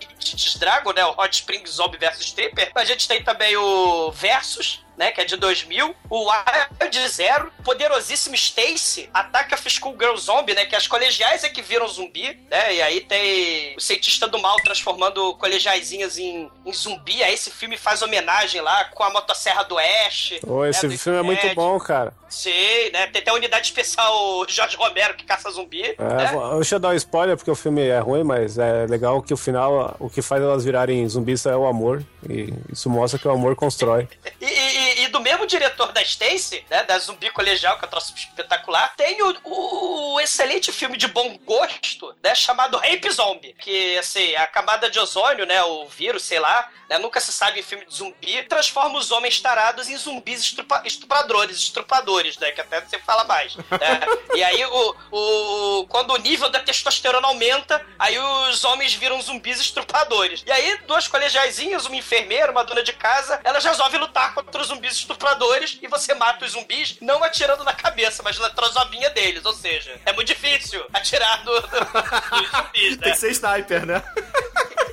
[0.60, 1.06] Dragon, né?
[1.06, 2.72] O Hot Spring Zombie vs Stripper.
[2.76, 8.36] A gente tem também o Versus, né, que é de 2000, o Wild Zero, poderosíssimo
[8.36, 12.76] Stacy, ataca a School Girl Zombie, né, que as colegiais é que viram zumbi, né,
[12.76, 17.78] e aí tem o cientista do mal transformando colegiaizinhas em, em zumbi, aí esse filme
[17.78, 20.34] faz homenagem lá com a motosserra do Ash.
[20.42, 22.14] Pô, esse né, do filme é muito bom, cara.
[22.30, 26.32] Sim, né, tem até a unidade especial Jorge Romero que caça zumbi, É, né?
[26.34, 29.34] vou- Deixa eu dar um spoiler, porque o filme é ruim, mas é legal que
[29.34, 32.04] o final, o que faz elas virarem zumbis é o amor.
[32.30, 34.08] E isso mostra que o amor constrói.
[34.42, 38.14] E, e- do mesmo diretor da Stacy, né, da Zumbi Colegial, que é um troço
[38.16, 43.98] espetacular, tem o, o- o excelente filme de bom gosto, né, chamado Rape Zombie, que,
[43.98, 47.64] assim, a camada de ozônio, né, o vírus, sei lá, né, nunca se sabe em
[47.64, 52.80] filme de zumbi, transforma os homens tarados em zumbis estrupa- estupradores, estrupadores, né, que até
[52.82, 54.00] você fala mais, né?
[54.36, 59.60] E aí, o, o, quando o nível da testosterona aumenta, aí os homens viram zumbis
[59.60, 60.44] estrupadores.
[60.46, 64.68] E aí, duas colegiaizinhas, uma enfermeira, uma dona de casa, elas resolvem lutar contra os
[64.68, 69.44] zumbis estupradores e você mata os zumbis não atirando na cabeça, mas na trozobinha deles.
[69.46, 73.12] Ou seja, é muito difícil atirar no, no, nos zumbis, Tem né?
[73.12, 74.04] que ser sniper, né?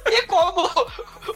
[0.06, 0.68] E como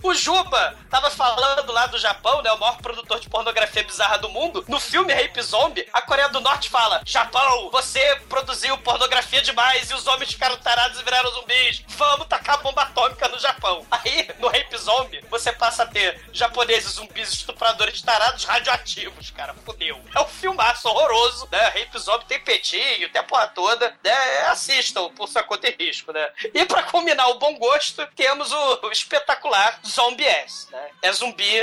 [0.02, 2.52] O Juba tava falando lá do Japão, né?
[2.52, 4.64] O maior produtor de pornografia bizarra do mundo.
[4.68, 9.94] No filme Rape Zombie, a Coreia do Norte fala: Japão, você produziu pornografia demais e
[9.94, 11.84] os homens ficaram tarados e viraram zumbis.
[11.88, 13.87] Vamos tacar bomba atômica no Japão.
[13.90, 19.54] Aí, no Rape Zombie, você passa a ter japoneses zumbis estupradores tarados radioativos, cara.
[19.64, 20.00] Fudeu.
[20.14, 21.64] É um filmaço horroroso, né?
[21.68, 23.94] Rape Zombie tem petinho, tem a porra toda.
[24.02, 24.46] Né?
[24.48, 26.28] Assistam por sua conta e risco, né?
[26.54, 30.88] E pra combinar o bom gosto, temos o, o espetacular Zombie S, né?
[31.03, 31.59] É zumbi.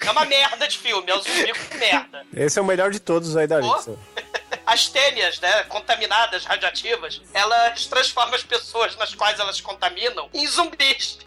[0.00, 2.26] É uma merda de filme, é um zumbi com merda.
[2.34, 3.74] Esse é o melhor de todos aí da Pô.
[3.74, 3.98] lista.
[4.66, 11.18] As tênias, né, contaminadas, radioativas, elas transformam as pessoas nas quais elas contaminam em zumbis.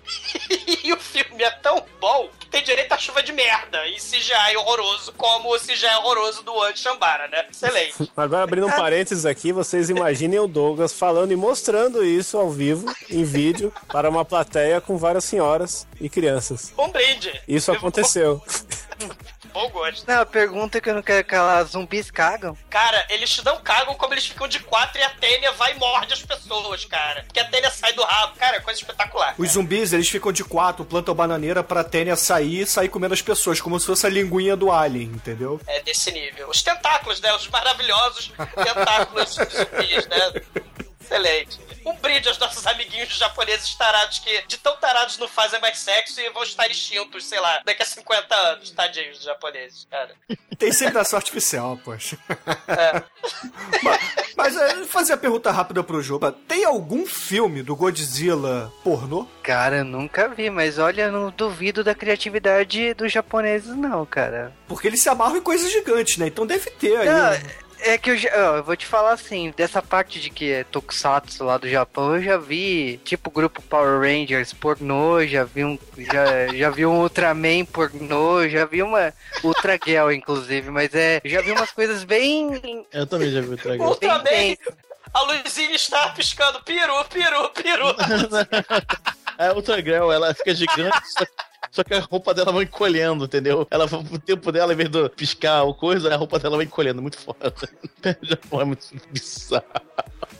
[0.83, 4.57] e o filme é tão bom que tem direito a chuva de merda e CGI
[4.57, 7.45] horroroso, como o CGI horroroso do Andy Chambara, né?
[7.49, 8.11] Excelente.
[8.17, 12.93] Agora, abrindo um parênteses aqui, vocês imaginem o Douglas falando e mostrando isso ao vivo,
[13.09, 16.73] em vídeo, para uma plateia com várias senhoras e crianças.
[16.77, 17.41] Um brinde.
[17.47, 18.43] Isso aconteceu.
[19.59, 20.07] Bom gosto.
[20.07, 22.57] Não, a pergunta que eu não quero calar, zumbis cagam?
[22.69, 25.75] Cara, eles te dão cagam como eles ficam de quatro e a Tênia vai e
[25.77, 27.23] morde as pessoas, cara.
[27.23, 28.37] Porque a Tênia sai do rabo.
[28.37, 29.35] Cara, é coisa espetacular.
[29.37, 33.21] Os zumbis, eles ficam de quatro, plantam bananeira pra Tênia sair e sair comendo as
[33.21, 35.59] pessoas, como se fosse a linguinha do Alien, entendeu?
[35.67, 36.49] É desse nível.
[36.49, 37.33] Os tentáculos, né?
[37.33, 40.41] Os maravilhosos tentáculos dos zumbis, né?
[41.09, 41.59] Excelente.
[41.83, 46.21] Um brinde aos nossos amiguinhos japoneses tarados que de tão tarados não fazem mais sexo
[46.21, 50.13] e vão estar extintos, sei lá, daqui a 50 anos, tadinhos dos japoneses, cara.
[50.57, 52.17] Tem sempre ação artificial, poxa.
[52.67, 53.01] É.
[53.81, 53.99] Mas,
[54.35, 56.31] mas é, fazer a pergunta rápida pro Juba.
[56.47, 59.25] Tem algum filme do Godzilla pornô?
[59.43, 64.53] Cara, eu nunca vi, mas olha, eu não duvido da criatividade dos japoneses, não, cara.
[64.67, 66.27] Porque eles se amarram em coisas gigantes, né?
[66.27, 67.07] Então deve ter aí.
[67.07, 67.68] Não?
[67.81, 71.43] É que eu, já, eu vou te falar assim, dessa parte de que é Tokusatsu
[71.43, 76.47] lá do Japão, eu já vi, tipo, grupo Power Rangers pornô, já vi um, já,
[76.55, 79.13] já vi um Ultraman pornô, já vi uma
[79.43, 82.85] Ultra Girl, inclusive, mas é, já vi umas coisas bem...
[82.91, 83.87] Eu também já vi o Tragão.
[83.87, 84.57] Ultraman, bem-
[85.13, 86.61] a luzinha está piscando.
[86.63, 87.95] Peru, peru, peru.
[89.37, 90.97] A Ultra Girl, ela fica gigante,
[91.71, 93.67] só, que a roupa dela vai encolhendo, entendeu?
[93.69, 97.01] Ela, o tempo dela, em vez de piscar o coisa, a roupa dela vai encolhendo,
[97.01, 97.53] muito foda.
[98.21, 99.63] O Japão é muito bizarro.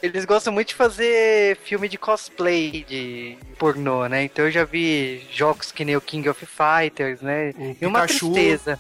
[0.02, 4.24] Eles gostam muito de fazer filme de cosplay de pornô, né?
[4.24, 7.54] Então eu já vi jogos que nem o King of Fighters, né?
[7.58, 8.32] O E uma Pikachu.
[8.32, 8.80] tristeza.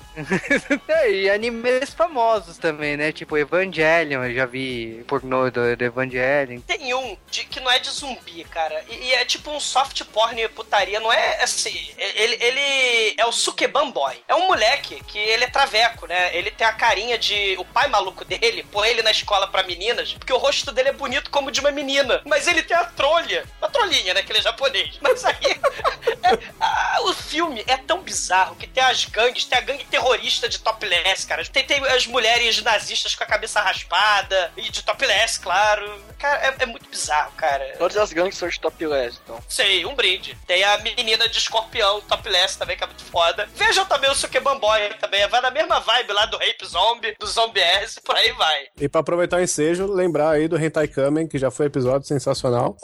[0.88, 3.12] É, e animes famosos também, né?
[3.12, 6.62] Tipo Evangelion, eu já vi pornô do, do Evangelion.
[6.62, 8.82] Tem um de, que não é de zumbi, cara.
[8.90, 11.02] E, e é tipo um soft porn putaria.
[11.02, 11.78] Não é assim.
[11.98, 14.22] Ele, ele é o Sukeban Boy.
[14.28, 16.36] É um moleque que ele é traveco, né?
[16.36, 17.56] Ele tem a carinha de.
[17.58, 20.94] O pai maluco dele põe ele na escola pra meninas, porque o rosto dele é
[20.94, 22.22] bonito como de uma menina.
[22.26, 23.46] Mas ele tem a trolha.
[23.60, 24.24] Uma trolhinha, né?
[24.24, 24.98] Que ele é japonês.
[25.02, 25.36] Mas aí.
[26.24, 30.48] é- ah, o filme é tão bizarro que tem as gangues, tem a gangue terrorista
[30.48, 31.44] de topless, cara.
[31.46, 36.10] Tem, tem as mulheres nazistas com a cabeça raspada, e de topless, claro.
[36.18, 37.76] Cara, é, é muito bizarro, cara.
[37.78, 39.42] Todas as gangues são de topless, então.
[39.48, 40.38] Sei, um brinde.
[40.46, 43.48] Tem a menina de escorpião topless também, que é muito foda.
[43.56, 45.28] Vejam também o Sukeban Boy também.
[45.28, 48.68] Vai na mesma vibe lá do Rape Zombie, do Zombie S, por aí vai.
[48.80, 52.76] E pra aproveitar o ensejo, lembrar aí do Hentai Kamen, que já foi episódio sensacional.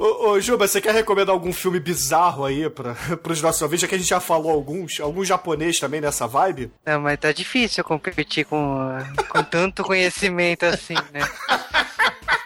[0.00, 3.82] Ô, ô, Juba, você quer recomendar algum filme bizarro aí pra, pros nossos ouvintes?
[3.82, 6.72] Já que a gente já falou alguns, algum japonês também nessa vibe?
[6.86, 8.96] Não, mas tá difícil eu competir com,
[9.28, 11.20] com tanto conhecimento assim, né?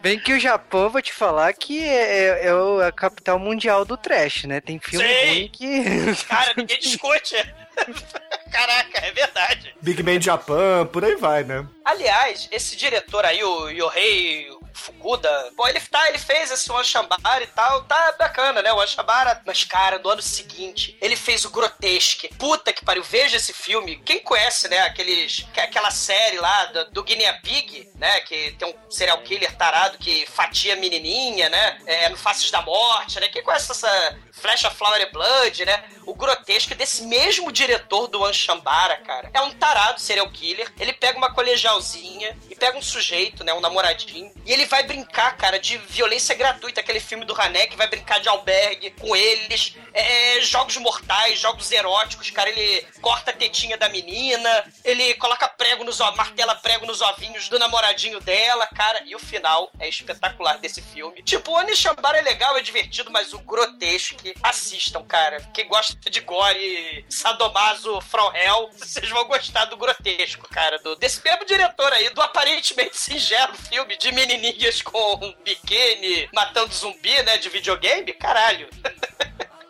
[0.00, 3.96] Bem que o Japão, vou te falar que é, é o- a capital mundial do
[3.96, 4.60] trash, né?
[4.60, 5.28] Tem filme Sei.
[5.28, 6.24] ruim que.
[6.28, 7.36] Cara, ninguém discute.
[8.50, 9.74] Caraca, é verdade.
[9.80, 11.66] Big Man Japan, por aí vai, né?
[11.84, 17.42] Aliás, esse diretor aí, o Yohei Fukuda, pô, ele, tá, ele fez esse One Shambara
[17.42, 18.72] e tal, tá bacana, né?
[18.72, 22.28] O One Shambara, mas cara, no ano seguinte, ele fez o Grotesque.
[22.38, 23.96] Puta que pariu, veja esse filme.
[24.04, 28.68] Quem conhece, né, aqueles, que- aquela série lá do, do Guinea Pig, né, que tem
[28.68, 33.28] um serial killer tarado que fatia menininha, né, é, no Faces da Morte, né?
[33.28, 35.84] Quem conhece essa Flash of Flower Blood, né?
[36.06, 39.30] O Grotesque desse mesmo diretor do One Shambara, cara.
[39.34, 40.72] É um tarado serial killer.
[40.78, 43.52] Ele pega uma colegialzinha e pega um sujeito, né?
[43.52, 44.32] Um namoradinho.
[44.44, 46.80] E ele vai brincar, cara, de violência gratuita.
[46.80, 49.76] Aquele filme do Hanek vai brincar de albergue com eles.
[49.92, 52.50] É, jogos mortais, jogos eróticos, cara.
[52.50, 54.64] Ele corta a tetinha da menina.
[54.84, 59.02] Ele coloca prego nos martela prego nos ovinhos do namoradinho dela, cara.
[59.06, 61.22] E o final é espetacular desse filme.
[61.22, 65.40] Tipo, o One Shambara é legal, é divertido, mas o Grotesque, assistam, cara.
[65.52, 70.78] Quem gosta de gore, sadomaso, from hell, vocês vão gostar do Grotesco, cara.
[70.78, 74.12] Do, desse mesmo diretor aí, do aparentemente singelo filme de
[74.50, 78.12] menininhas com um biquíni matando zumbi, né, de videogame.
[78.14, 78.68] Caralho.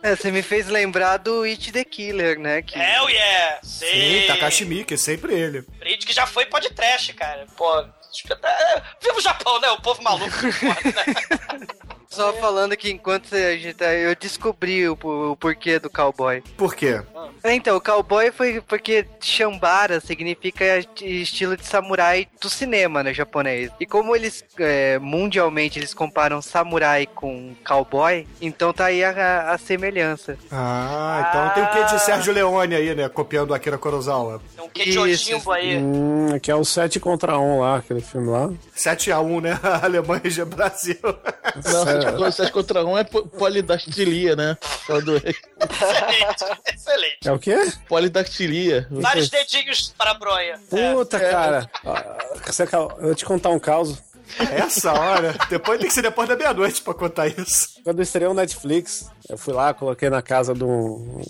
[0.03, 2.63] É, você me fez lembrar do It the Killer, né?
[2.63, 2.79] Que...
[2.79, 3.59] Hell yeah!
[3.63, 5.61] Sim, Sim, Takashi Miike, sempre ele.
[5.79, 7.47] Brinde que já foi pode trash, cara.
[7.55, 9.71] Pô, é, viva o Japão, né?
[9.73, 10.25] O povo maluco.
[10.47, 11.67] né?
[12.11, 16.43] Só falando que enquanto a gente tá, eu descobri o, o porquê do cowboy.
[16.57, 17.01] Por quê?
[17.45, 20.65] Então, o cowboy foi porque Shambara significa
[21.01, 23.71] estilo de samurai do cinema, né, japonês.
[23.79, 29.57] E como eles, é, mundialmente, eles comparam samurai com cowboy, então tá aí a, a
[29.57, 30.37] semelhança.
[30.51, 33.09] Ah, então tem o que de Sérgio Leone aí, né?
[33.09, 34.43] Copiando Akira Kurosawa.
[34.57, 35.79] Tem um que de Ojimbo aí.
[35.79, 38.51] Hum, que é o 7 contra 1 lá, aquele filme lá.
[38.77, 39.61] 7x1, né?
[39.81, 40.99] Alemanha e Brasil.
[41.03, 44.57] Não, 7 7 contra 1 é po- polidactilia, né?
[44.87, 47.19] Quando é Excelente, excelente.
[47.29, 47.57] É o quê?
[47.89, 48.87] polidactilia.
[48.91, 50.61] Vários dedinhos para a bronha.
[50.69, 51.71] Puta, cara.
[52.47, 53.99] Você quer- Eu vou te contar um caos.
[54.39, 55.35] Essa hora.
[55.49, 57.80] Depois tem que ser depois da meia-noite pra contar isso.
[57.85, 61.21] Quando estreou o Netflix, eu fui lá, coloquei na casa de um.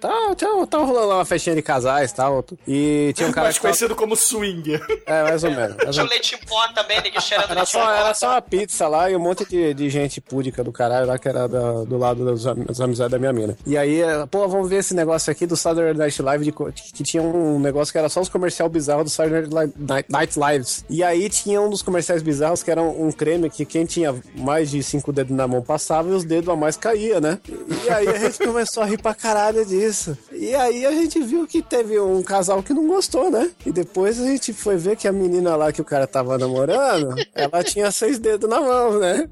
[0.00, 2.44] Tá, tava, tava rolando lá uma festinha de casais e tal.
[2.66, 3.62] E tinha um cara Mais que.
[3.62, 4.80] tava- conhecido como swinger.
[5.06, 5.76] É, mais ou menos.
[5.76, 6.10] Tinha o menos.
[6.10, 7.90] leite em pó também, ninguém cheirando Era leite em só, pó.
[7.92, 11.18] era só uma pizza lá e um monte de, de gente púdica do caralho lá,
[11.18, 13.56] que era da- do lado das, das amizades da minha mina.
[13.66, 17.02] E aí, eh, pô, vamos ver esse negócio aqui do Saturday Night Live, de, que
[17.02, 20.84] tinha um negócio que era só os comercial bizarros do Saturday Night, Night- Night Lives.
[20.88, 24.14] E aí tinha um dos comerciais bizarros que era um, um creme que quem tinha
[24.36, 27.38] mais de cinco dedos na mão passava e os dedos a mais caía, né?
[27.84, 30.16] E aí a gente começou a rir pra caralho disso.
[30.32, 33.50] E aí a gente viu que teve um casal que não gostou, né?
[33.64, 37.14] E depois a gente foi ver que a menina lá que o cara tava namorando,
[37.34, 39.28] ela tinha seis dedos na mão, né?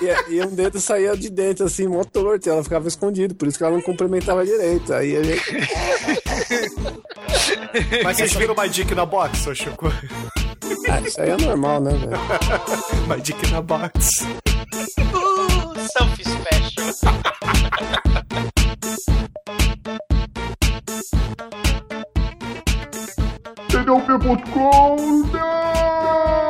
[0.00, 3.48] E, e um dedo saía de dentro, assim, mó torto, e ela ficava escondido, por
[3.48, 4.92] isso que ela não cumprimentava direito.
[4.92, 5.68] Aí a gente.
[8.04, 9.92] Mas vocês viram My Dick na box, ô Chico?
[10.90, 12.18] Ah, isso aí é normal, né, velho?
[13.08, 14.26] My Dick na box.
[15.12, 17.08] Uh, selfie special.
[23.68, 26.47] TDUP.com O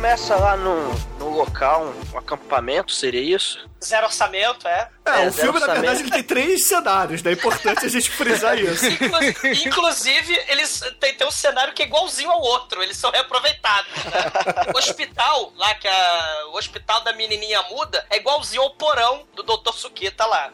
[0.00, 3.69] começa lá no, no local, um acampamento, seria isso?
[3.82, 4.88] Zero orçamento, é.
[5.06, 5.80] É, É, o filme, na orçamento.
[5.80, 7.30] verdade, ele tem três cenários, né?
[7.30, 8.84] É importante a gente frisar isso.
[8.86, 9.18] Inclu-
[9.66, 13.90] Inclusive, eles têm, tem um cenário que é igualzinho ao outro, eles são reaproveitados.
[14.04, 14.72] Né?
[14.74, 19.42] O hospital, lá que a, o hospital da menininha muda, é igualzinho ao porão do
[19.42, 19.72] Dr.
[19.72, 20.52] Sukita lá.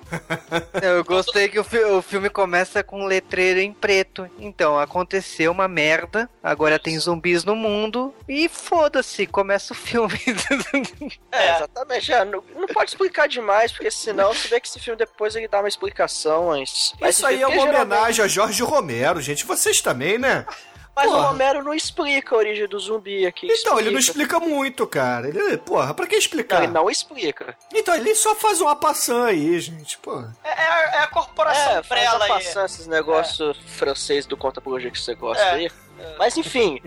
[0.81, 4.31] Eu gostei que o, fi- o filme começa com um letreiro em preto.
[4.39, 10.17] Então, aconteceu uma merda, agora tem zumbis no mundo e foda-se, começa o filme.
[11.33, 12.13] É, exatamente.
[12.13, 15.49] É, não, não pode explicar demais, porque senão você vê que esse filme depois ele
[15.49, 16.49] dá uma explicação.
[16.49, 19.47] Mas, mas Isso aí é uma geralmente- homenagem a Jorge Romero, gente.
[19.47, 20.45] Vocês também, né?
[20.99, 21.19] Mas Porra.
[21.19, 23.47] o Romero não explica a origem do zumbi aqui.
[23.51, 25.29] Então, ele não explica muito, cara.
[25.29, 26.63] Ele, porra, pra que explicar?
[26.63, 27.55] Ele não explica.
[27.75, 29.99] Então, ele só faz uma passã aí, gente.
[29.99, 30.35] Porra.
[30.43, 32.29] É, é a, é a corporação É, a aí.
[32.29, 35.69] passar esses negócios francês do conta por hoje que você gosta É.
[35.99, 36.15] aí.
[36.19, 36.81] Mas enfim,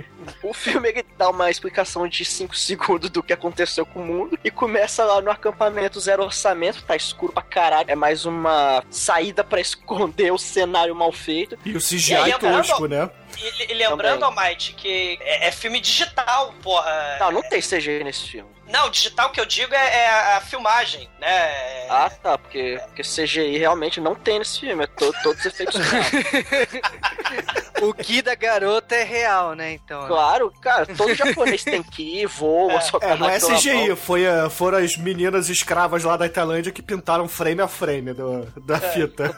[0.44, 4.38] o filme ele dá uma explicação de 5 segundos do que aconteceu com o mundo
[4.44, 7.90] e começa lá no acampamento zero orçamento, tá escuro pra caralho.
[7.90, 11.58] É mais uma saída pra esconder o cenário mal feito.
[11.66, 13.10] E o E CGI aí, lembrando- tosco, né?
[13.42, 17.18] E, e lembrando, Almighty, que é, é filme digital, porra.
[17.20, 18.50] Não, não tem CG nesse filme.
[18.68, 21.88] Não, digital que eu digo é, é a, filmagem, né?
[21.90, 25.82] Ah, tá, porque, porque CGI realmente não tem nesse filme, é to, todos os efeitos
[27.82, 29.74] o que da garota é real, né?
[29.74, 30.06] Então.
[30.08, 34.50] Claro, cara, todo japonês tem que ir, voa, só É, não é CGI, foi, a-
[34.52, 38.92] foram as meninas escravas lá da Tailândia que pintaram frame a frame do- da É.
[38.92, 39.30] fita.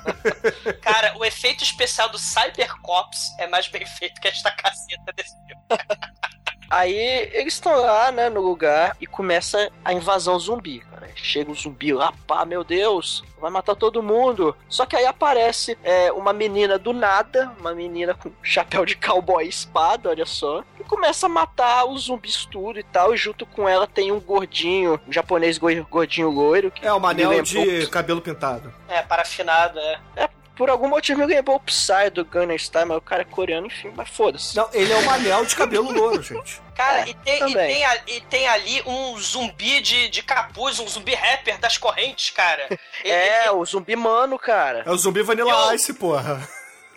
[0.82, 5.62] Cara, o efeito especial do Cybercops é mais bem feito que esta caceta desse filme.
[6.69, 6.95] Aí
[7.34, 11.10] eles estão lá, né, no lugar e começa a invasão zumbi, cara.
[11.15, 14.56] Chega o zumbi lá, pá, meu Deus, vai matar todo mundo.
[14.69, 19.43] Só que aí aparece é, uma menina do nada, uma menina com chapéu de cowboy
[19.45, 23.13] e espada, olha só, e começa a matar os zumbis tudo e tal.
[23.13, 26.71] E junto com ela tem um gordinho, um japonês go- gordinho loiro.
[26.71, 28.73] Que É, o manel lembrou- de cabelo pintado.
[28.88, 29.99] É, parafinado, é.
[30.15, 30.30] É,
[30.62, 33.65] por algum motivo me lembrou o Psy do Gunner Style, mas o cara é coreano,
[33.65, 34.56] enfim, mas foda-se.
[34.56, 36.62] Não, ele é o manel de cabelo louro, gente.
[36.76, 40.88] Cara, É, e, tem, e, tem e tem ali um zumbi de, de capuz, um
[40.88, 42.67] zumbi rapper das correntes, cara.
[43.04, 44.84] Ele, É, o zumbi mano, cara.
[44.86, 46.47] É o zumbi Vanilla Eu- Ice, porra.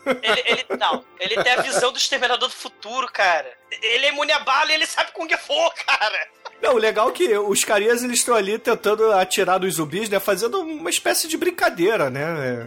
[0.06, 3.50] ele, ele- não, ele tem a visão do exterminador do futuro, cara.
[3.80, 5.54] Ele é imune a bala e ele sabe Kung Fu,
[5.86, 6.28] cara.
[6.64, 10.18] Não, o legal é que os carinhas eles estão ali tentando atirar dos zumbis, né?
[10.18, 12.66] Fazendo uma espécie de brincadeira, né?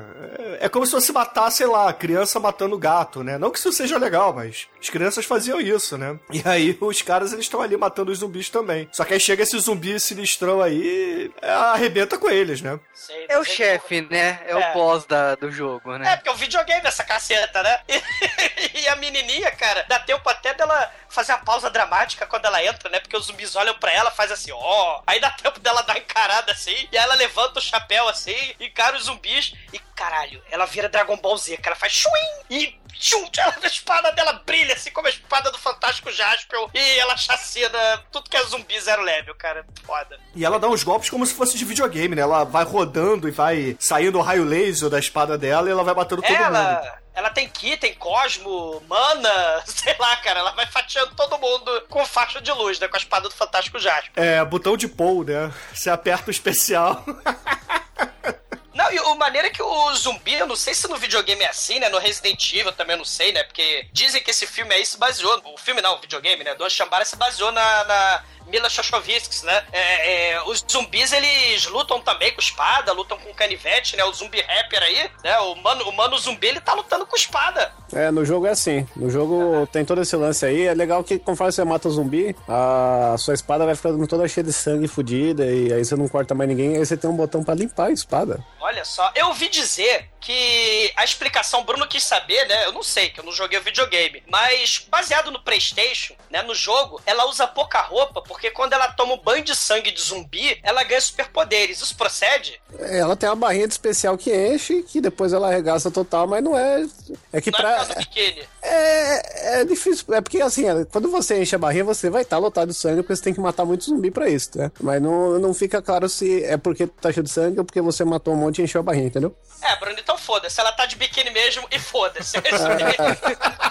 [0.60, 3.38] É, é como se fosse matar, sei lá, criança matando gato, né?
[3.39, 6.17] Não que isso seja legal, mas as crianças faziam isso, né?
[6.31, 8.88] E aí os caras eles estão ali matando os zumbis também.
[8.91, 12.80] Só que aí chega esse zumbi sinistrão aí e arrebenta com eles, né?
[12.93, 14.39] Sei, É o ele- chefe, né?
[14.45, 14.69] É, É.
[14.69, 16.15] o boss da, do jogo, É, né?
[16.17, 17.80] porque é um videogame essa caceta, né?
[17.89, 18.01] E,
[18.82, 22.89] e a menininha, cara, dá tempo até dela fazer a pausa dramática quando ela entra,
[22.89, 22.99] né?
[22.99, 25.01] Porque os zumbis olham pra ela, faz assim, ó.
[25.05, 28.97] Aí dá tempo dela dar encarada assim, e aí ela levanta o chapéu assim, encara
[28.97, 32.11] os zumbis e, caralho, ela vira Dragon Ball Z, ela faz chuim
[32.49, 36.99] e tchum, ela, a espada dela brilha assim como a espada do Fantástico Jaspion e
[36.99, 39.65] ela chacina tudo que é zumbi zero level, cara.
[39.83, 40.19] Foda.
[40.35, 42.21] E ela dá uns golpes como se fosse de videogame, né?
[42.21, 45.93] Ela vai rodando e vai saindo o raio laser da espada dela e ela vai
[45.93, 47.07] batendo todo mundo.
[47.18, 50.39] Ela, tem Ki, tem Cosmo, Mana, sei lá, cara.
[50.39, 52.88] Ela vai fatiando todo mundo com faixa de luz, né?
[52.88, 54.24] Com a espada do Fantástico Jasper.
[54.24, 55.51] É, botão de pull, né?
[55.74, 57.03] Você aperta o especial.
[58.78, 61.49] Não, e o maneiro é que o zumbi, eu não sei se no videogame é
[61.49, 61.89] assim, né?
[61.89, 63.43] No Resident Evil também eu não sei, né?
[63.43, 65.41] Porque dizem que esse filme aí se baseou.
[65.45, 66.53] O filme não, o videogame, né?
[66.53, 67.84] Do Shambara se baseou na.
[67.86, 69.64] na Mila Shoshovskis, né?
[69.72, 74.04] É, é, os zumbis, eles lutam também com espada, lutam com canivete, né?
[74.06, 75.38] O zumbi rapper aí, né?
[75.39, 77.72] O mano, o mano zumbi, ele tá lutando com espada.
[77.93, 78.88] É, no jogo é assim.
[78.95, 80.68] No jogo tem todo esse lance aí.
[80.68, 84.43] É legal que conforme você mata o zumbi, a sua espada vai ficando toda cheia
[84.43, 85.45] de sangue fodida.
[85.45, 86.78] E aí você não corta mais ninguém.
[86.78, 88.43] Aí você tem um botão pra limpar a espada.
[88.60, 92.65] Olha só, eu ouvi dizer que a explicação, Bruno quis saber, né?
[92.65, 94.21] Eu não sei, que eu não joguei o videogame.
[94.28, 96.41] Mas, baseado no PlayStation, né?
[96.41, 100.01] No jogo, ela usa pouca roupa, porque quando ela toma um banho de sangue de
[100.01, 101.80] zumbi, ela ganha superpoderes.
[101.82, 102.59] Isso procede?
[102.78, 106.57] Ela tem uma barrinha de especial que enche, que depois ela arregaça total, mas não
[106.57, 106.86] é.
[107.32, 107.95] É que Não é pra.
[107.95, 108.43] biquíni.
[108.61, 110.13] É, é difícil.
[110.13, 113.01] É porque assim, é, quando você enche a barrinha, você vai estar lotado de sangue,
[113.01, 114.69] porque você tem que matar muito zumbi pra isso, né?
[114.82, 118.03] Mas não, não fica claro se é porque tá cheio de sangue ou porque você
[118.03, 119.34] matou um monte e encheu a barrinha, entendeu?
[119.61, 120.59] É, Bruno, então foda-se.
[120.59, 122.38] Ela tá de biquíni mesmo e foda-se.
[122.38, 123.18] É isso mesmo.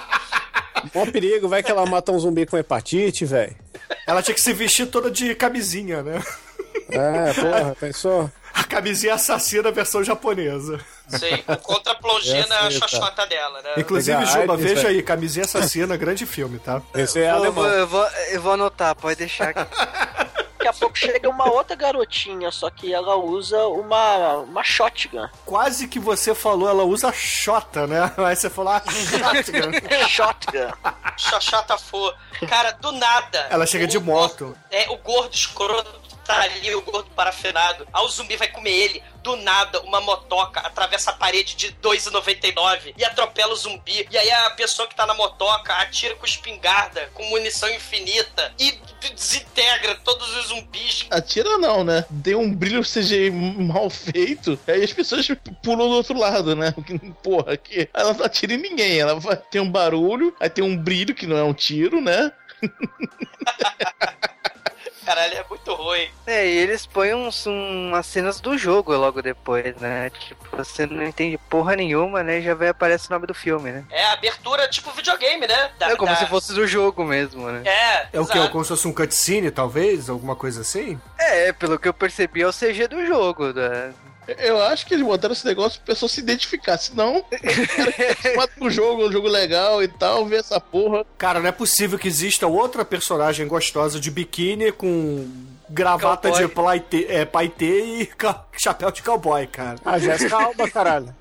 [0.94, 3.54] Mó perigo, vai que ela mata um zumbi com hepatite, velho.
[4.06, 6.22] Ela tinha que se vestir toda de camisinha, né?
[6.90, 8.30] É, porra, pensou?
[8.54, 10.80] A camisinha assassina versão japonesa.
[11.08, 13.70] Sim, contra-plongina É assim, chachota dela, né?
[13.76, 16.80] Inclusive, Pegar Juba, veja aí, camisinha assassina, grande filme, tá?
[16.94, 17.64] Esse é Vou- alemão.
[17.64, 19.66] vou- eu, vou, eu vou anotar, pode deixar aqui.
[20.66, 25.28] Daqui a pouco chega uma outra garotinha, só que ela usa uma, uma shotgun.
[25.44, 28.12] Quase que você falou, ela usa xota, né?
[28.18, 29.72] Aí você falou, ah, shotgun.
[30.08, 30.72] Shotgun.
[31.16, 32.14] Chachota for.
[32.48, 33.46] Cara, do nada.
[33.50, 34.46] Ela chega de moto.
[34.46, 37.86] gordo- É, o gordo escroto tá ali, o gordo parafinado.
[37.92, 39.02] Aí o zumbi vai comer ele.
[39.22, 44.06] Do nada, uma motoca atravessa a parede de 2,99 e atropela o zumbi.
[44.08, 48.78] E aí a pessoa que tá na motoca atira com espingarda, com munição infinita e
[49.14, 51.06] desintegra todos os zumbis.
[51.10, 52.04] Atira não, né?
[52.08, 55.26] Deu um brilho CGI mal feito, aí as pessoas
[55.62, 56.72] pulam do outro lado, né?
[57.22, 59.20] Porra, aqui ela não atira em ninguém, ela
[59.50, 62.32] tem um barulho, aí tem um brilho que não é um tiro, né?
[65.06, 66.08] Caralho, é muito ruim.
[66.26, 70.10] É, e eles põem uns, umas cenas do jogo logo depois, né?
[70.10, 72.40] Tipo, você não entende porra nenhuma, né?
[72.40, 73.84] E já vai aparece o nome do filme, né?
[73.88, 75.70] É a abertura tipo videogame, né?
[75.78, 77.62] Da- É como da- se fosse do jogo mesmo, né?
[77.64, 78.32] É, É o quê?
[78.36, 78.50] exato.
[78.50, 80.10] Como se fosse um cutscene, talvez?
[80.10, 81.00] Alguma coisa assim?
[81.18, 83.52] É, pelo que eu percebi, é o CG do jogo.
[83.52, 83.90] Da...
[84.38, 87.24] Eu acho que eles botaram esse negócio pra pessoa se identificar, senão
[88.34, 91.04] bota um jogo, um jogo legal e tal, ver essa porra.
[91.16, 95.28] Cara, não é possível que exista outra personagem gostosa de biquíni com
[95.68, 96.46] gravata Cowboy.
[96.46, 99.76] de paetê, é, paetê e ca- chapéu de cowboy, cara.
[99.84, 101.14] A Jéssica Alba, caralho.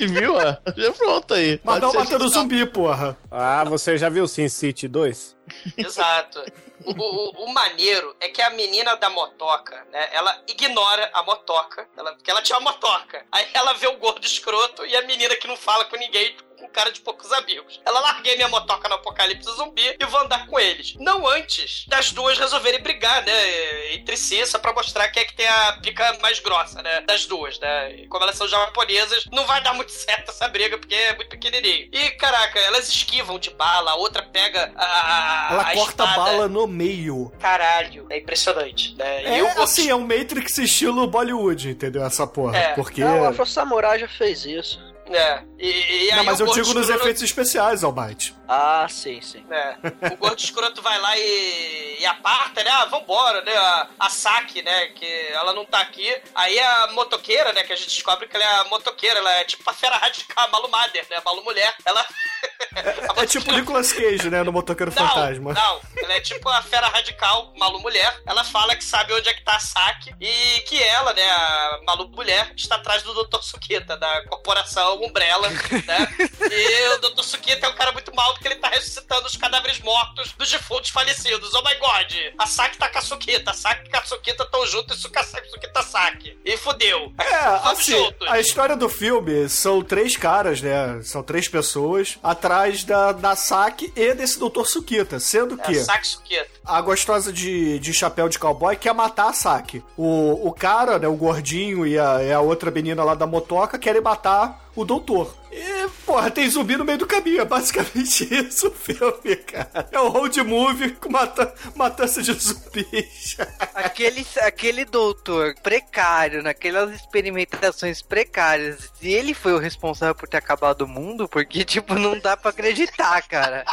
[0.00, 0.56] E viu, ó?
[0.76, 1.60] Já pronto aí.
[1.64, 3.16] Mas não zumbi, porra.
[3.30, 5.36] Ah, você já viu Sin City 2?
[5.76, 6.42] Exato.
[6.86, 10.08] O, o- maneiro é que a menina da motoca, né?
[10.12, 13.24] Ela ignora a motoca, ela, porque ela tinha uma motoca.
[13.30, 16.68] Aí ela vê o gordo escroto e a menina que não fala com ninguém, com
[16.68, 17.80] cara de poucos amigos.
[17.84, 20.94] Ela larguei minha motoca no apocalipse zumbi e vou andar com eles.
[20.98, 23.94] Não antes das duas resolverem brigar, né?
[23.94, 27.00] Entre si, só pra mostrar quem é que tem a pica mais grossa, né?
[27.00, 27.96] Das duas, né?
[27.96, 31.28] E como elas são japonesas, não vai dar muito certo essa briga, porque é muito
[31.28, 31.88] pequenininho.
[31.92, 35.48] E, caraca, elas esquivam de bala, a outra pega a.
[35.52, 36.30] Ela a corta a espada.
[36.30, 37.32] bala no meio.
[37.40, 39.24] Caralho, é impressionante, né?
[39.24, 42.04] É E o assim, é um Matrix estilo Bollywood, entendeu?
[42.04, 42.56] Essa porra.
[42.56, 42.74] É.
[42.74, 43.02] Porque.
[43.02, 44.80] Não, o Afro Samurai já fez isso.
[45.10, 45.42] É.
[45.62, 48.34] E, e aí Não, mas eu digo nos escroto- efeitos especiais, Almighty.
[48.48, 49.46] Ah, sim, sim.
[49.48, 49.76] É.
[50.12, 52.70] O gordo escroto vai lá e, e aparta, né?
[52.70, 53.56] Ah, vambora, né?
[53.56, 54.86] A, a Saki, né?
[54.88, 56.14] Que ela não tá aqui.
[56.34, 57.62] Aí a motoqueira, né?
[57.62, 59.20] Que a gente descobre que ela é a motoqueira.
[59.20, 61.16] Ela é tipo a fera radical, a Malu Mader, né?
[61.18, 61.72] A Malu Mulher.
[61.86, 62.04] Ela...
[63.16, 64.42] a É tipo o Nicolas Cage, né?
[64.42, 65.52] No Motoqueiro Não, Fantasma.
[65.54, 65.80] não.
[65.96, 66.20] Ela né?
[66.20, 68.20] Tipo a fera radical, Malu Mulher.
[68.26, 71.80] Ela fala que sabe onde é que tá a Saki e que ela, né, a
[71.86, 73.40] Malu Mulher, está atrás do Dr.
[73.42, 75.48] Sukita, da corporação Umbrella,
[75.86, 76.08] né?
[76.50, 77.22] E o Dr.
[77.22, 80.90] Sukita é um cara muito mal porque ele tá ressuscitando os cadáveres mortos dos defuntos
[80.90, 81.52] falecidos.
[81.54, 82.12] Oh my god!
[82.38, 85.82] A Saki tá com a Sukita, a Saki e a Sukita estão juntos, a Sukita
[85.82, 86.38] Saki.
[86.44, 87.12] E fudeu.
[87.18, 88.28] É, Vamos assim, juntos.
[88.28, 91.00] a história do filme são três caras, né?
[91.02, 94.64] São três pessoas atrás da, da Saki e desse Dr.
[94.64, 96.46] Sukita, sendo É, que a Saki Sukita.
[96.64, 99.82] a gostosa de, de chapéu de cowboy quer matar a Saki.
[99.96, 103.78] O, o cara, né, o gordinho e a, e a outra menina lá da motoca
[103.78, 105.36] querem matar o doutor.
[105.50, 107.42] E, porra, tem zumbi no meio do caminho.
[107.42, 109.88] É basicamente isso o filme, cara.
[109.92, 113.36] É um road movie com mata, matança de zumbis.
[113.74, 120.82] Aquele, aquele doutor precário, naquelas experimentações precárias, e ele foi o responsável por ter acabado
[120.82, 123.64] o mundo, porque, tipo, não dá pra acreditar, cara.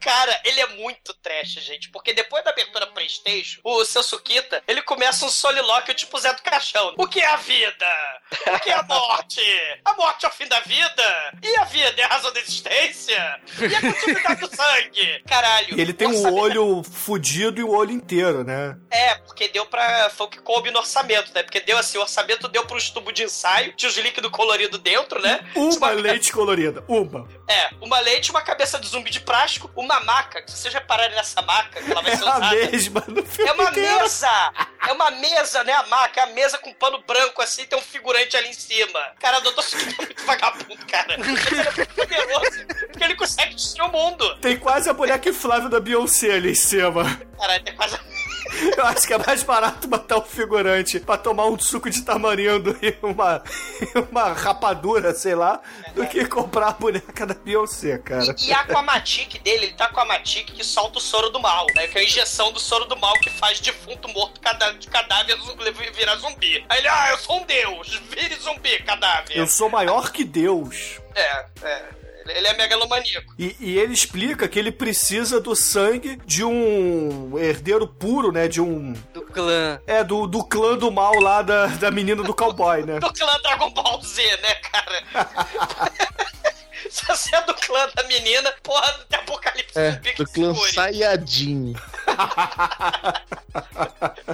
[0.00, 1.90] Cara, ele é muito trash, gente.
[1.90, 6.42] Porque depois da abertura Playstation, o seu Sukita, ele começa um solilóquio tipo Zé do
[6.42, 6.94] Caixão.
[6.96, 7.86] O que é a vida?
[8.46, 9.40] O que é a morte?
[9.84, 11.34] A morte é o fim da vida?
[11.42, 13.40] E a vida é a razão da existência?
[13.58, 15.22] E a continuidade do sangue?
[15.26, 15.80] Caralho.
[15.80, 18.76] Ele tem um olho fudido e o olho inteiro, né?
[18.90, 20.10] É, porque deu pra.
[20.10, 21.42] Foi o que coube no orçamento, né?
[21.42, 25.20] Porque deu assim, o orçamento deu pros tubos de ensaio, tinha os líquidos coloridos dentro,
[25.20, 25.40] né?
[25.54, 26.84] Uma leite colorida.
[26.88, 27.28] Uma.
[27.52, 30.42] É, uma leite, uma cabeça de zumbi de plástico, uma maca.
[30.46, 32.54] Se vocês repararem nessa maca, que ela vai É ser a usada.
[32.56, 34.00] mesma no filme É uma inteiro.
[34.00, 34.52] mesa!
[34.88, 35.72] É uma mesa, né?
[35.72, 39.00] A maca, é a mesa com pano branco assim, tem um figurante ali em cima.
[39.20, 39.62] Cara, o Dr.
[39.62, 41.14] Sukita é muito vagabundo, cara.
[41.14, 44.36] Ele é muito poderoso, porque ele consegue destruir o mundo.
[44.40, 47.04] Tem quase a boneca inflável da Beyoncé ali em cima.
[47.38, 47.98] Caralho, tem quase.
[48.76, 52.76] Eu acho que é mais barato matar um figurante pra tomar um suco de tamarindo
[52.82, 53.42] e uma,
[53.80, 55.60] e uma rapadura, sei lá,
[55.94, 58.34] do que comprar a boneca da Beyoncé, cara.
[58.42, 61.66] E a Aquamatic dele, ele tá com a Aquamatic que solta o soro do mal,
[61.74, 61.86] né?
[61.88, 65.36] Que é a injeção do soro do mal que faz defunto morto cada- de cadáver
[65.94, 66.64] virar zumbi.
[66.68, 69.36] Aí ele, ah, eu sou um deus, vire zumbi, cadáver.
[69.36, 71.00] Eu sou maior que Deus.
[71.14, 72.01] É, é.
[72.26, 73.34] Ele- é megalomaníaco.
[73.38, 78.48] E, e ele explica que ele precisa do sangue de um herdeiro puro, né?
[78.48, 78.92] De um.
[79.14, 79.80] Do clã.
[79.86, 82.98] É, do, do clã do mal lá da, da menina do cowboy, né?
[83.00, 85.02] Do clã Dragon Ball Z, né, cara?
[86.90, 90.54] Se você é do clã da menina, porra, do apocalipse É, zumbi que do clã.
[90.54, 91.74] Sayajin.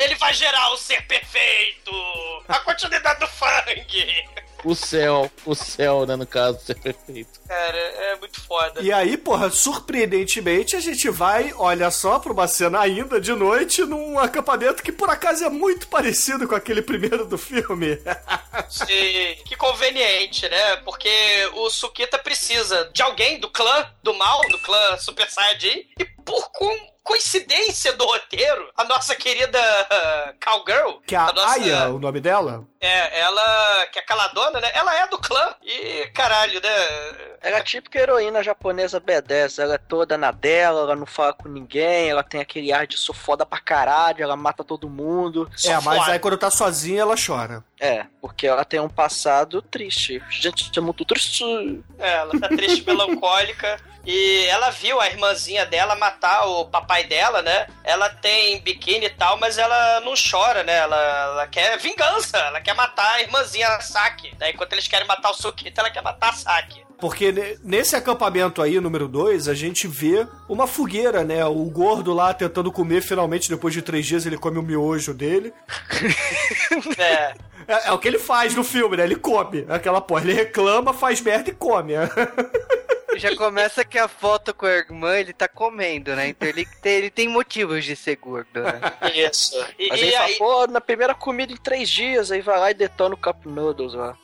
[0.01, 1.91] Ele vai gerar o ser perfeito!
[2.49, 4.25] A continuidade do funk!
[4.65, 7.41] O céu, o céu, né, no caso, ser perfeito.
[7.47, 8.81] Cara, é muito foda.
[8.83, 13.83] E aí, porra, surpreendentemente, a gente vai, olha só, pra uma cena ainda de noite
[13.85, 17.97] num acampamento que por acaso é muito parecido com aquele primeiro do filme.
[18.69, 20.77] Sim, que conveniente, né?
[20.79, 21.09] Porque
[21.55, 26.51] o Sukita precisa de alguém do clã do mal, do clã Super Saiyajin, e por
[26.51, 31.99] com- coincidência do roteiro, a nossa querida ah, Cowgirl, Que é a nossa, Aya, o
[31.99, 32.67] nome dela?
[32.81, 34.71] é, ela, que é caladona, né?
[34.75, 35.55] Ela é do clã.
[35.63, 36.69] E, caralho, né?
[37.41, 39.61] Ela é a típica heroína japonesa B10.
[39.63, 42.97] Ela é toda na dela, ela não fala com ninguém, ela tem aquele ar de
[42.97, 45.51] sou foda pra caralho, ela mata todo mundo.
[45.65, 46.13] É, mas foda.
[46.13, 47.65] aí quando tá sozinha ela chora.
[47.81, 50.23] É, porque ela tem um passado triste.
[50.31, 51.45] Gente, é muito triste.
[51.99, 53.81] É, ela tá triste, melancólica.
[54.11, 57.67] E ela viu a irmãzinha dela matar o papai dela, né?
[57.85, 60.79] Ela tem biquíni e tal, mas ela não chora, né?
[60.79, 64.35] Ela, ela quer vingança, ela quer matar a irmãzinha a Saki.
[64.41, 64.53] Né?
[64.53, 66.83] Enquanto eles querem matar o Sukita, ela quer matar a Saki.
[66.99, 71.45] Porque ne- nesse acampamento aí, número 2, a gente vê uma fogueira, né?
[71.45, 75.53] O gordo lá tentando comer, finalmente, depois de três dias, ele come o miojo dele.
[76.99, 77.35] É.
[77.69, 79.05] É, é o que ele faz no filme, né?
[79.05, 80.23] Ele come aquela porra.
[80.23, 81.93] Ele reclama, faz merda e come.
[83.19, 86.29] Já começa que a foto com a irmã ele tá comendo, né?
[86.29, 88.81] Então ele tem, ele tem motivos de ser gordo, né?
[89.15, 89.57] Isso.
[89.79, 92.59] E, Mas e ele fala, aí, pô, na primeira comida em três dias, aí vai
[92.59, 94.17] lá e detona o Cup Noodles lá.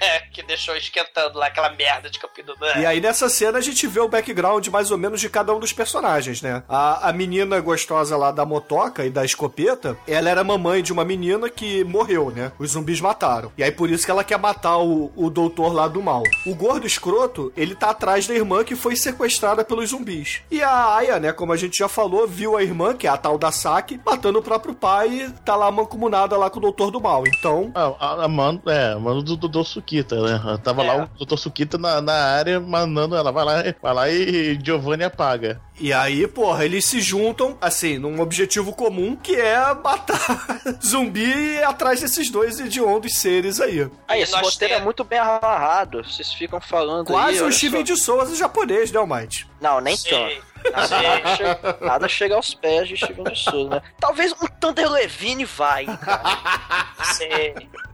[0.00, 2.56] É, que deixou esquentando lá aquela merda de Campinas.
[2.76, 5.60] E aí nessa cena a gente vê o background mais ou menos de cada um
[5.60, 6.62] dos personagens, né?
[6.68, 11.04] A, a menina gostosa lá da motoca e da escopeta, ela era mamãe de uma
[11.04, 12.52] menina que morreu, né?
[12.58, 13.52] Os zumbis mataram.
[13.56, 16.22] E aí por isso que ela quer matar o, o doutor lá do mal.
[16.46, 20.42] O gordo escroto, ele tá atrás da irmã que foi sequestrada pelos zumbis.
[20.50, 23.16] E a Aya, né, como a gente já falou, viu a irmã, que é a
[23.16, 26.90] tal da Saki, matando o próprio pai e tá lá mancomunada lá com o doutor
[26.90, 27.24] do mal.
[27.26, 29.64] Então, Ah, a, a mano, é, a mano do Dr.
[29.64, 30.58] Sukita, né?
[30.62, 30.86] Tava É.
[30.86, 31.36] lá o Dr.
[31.36, 35.60] Sukita na, na área mandando ela, vai lá, vai lá e Giovanni apaga.
[35.80, 40.46] E aí, porra, eles se juntam, assim, num objetivo comum, que é matar
[40.84, 43.88] zumbi atrás desses dois hediondos seres aí.
[44.06, 46.04] Aí, esse nós roteiro é temos- muito bem amarrado.
[46.04, 47.14] Vocês ficam falando aí.
[47.14, 47.94] Quase um olha Steven só.
[47.94, 49.48] de Souza japonês, né, Almighty?
[49.60, 50.10] Não, nem Sim.
[50.10, 50.50] tanto.
[50.72, 53.82] Nada, nada chega, nada chega aos pés de Steven de Souza, né?
[53.98, 56.22] Talvez um Thunder Levine vai, cara.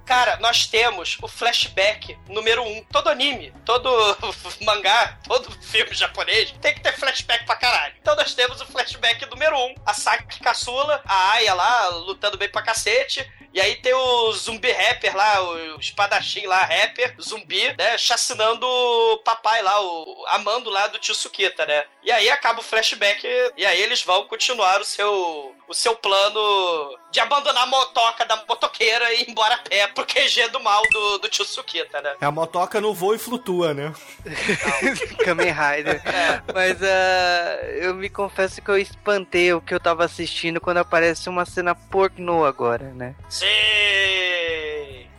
[0.04, 2.84] Cara, nós temos o flashback número um.
[2.84, 3.88] Todo anime, todo
[4.62, 7.94] mangá, todo filme japonês tem que ter flashback pra caralho.
[8.00, 9.74] Então nós temos o flashback número um.
[9.84, 13.28] A Saki Caçula, a Aya lá, lutando bem pra cacete.
[13.56, 17.96] E aí tem o zumbi rapper lá, o espadachim lá, rapper, zumbi, né?
[17.96, 21.84] Chacinando o papai lá, o amando lá do tio Sukita, né?
[22.02, 23.26] E aí acaba o flashback
[23.56, 28.36] e aí eles vão continuar o seu, o seu plano de abandonar a motoca da
[28.48, 32.16] motoqueira e ir embora a pé pro QG do mal do, do tio Sukita, né?
[32.20, 33.92] É a motoca no voo e flutua, né?
[35.24, 36.02] Kamen Rider.
[36.52, 41.28] Mas ah, eu me confesso que eu espantei o que eu tava assistindo quando aparece
[41.28, 43.14] uma cena pornô agora, né?
[43.28, 43.46] Sim!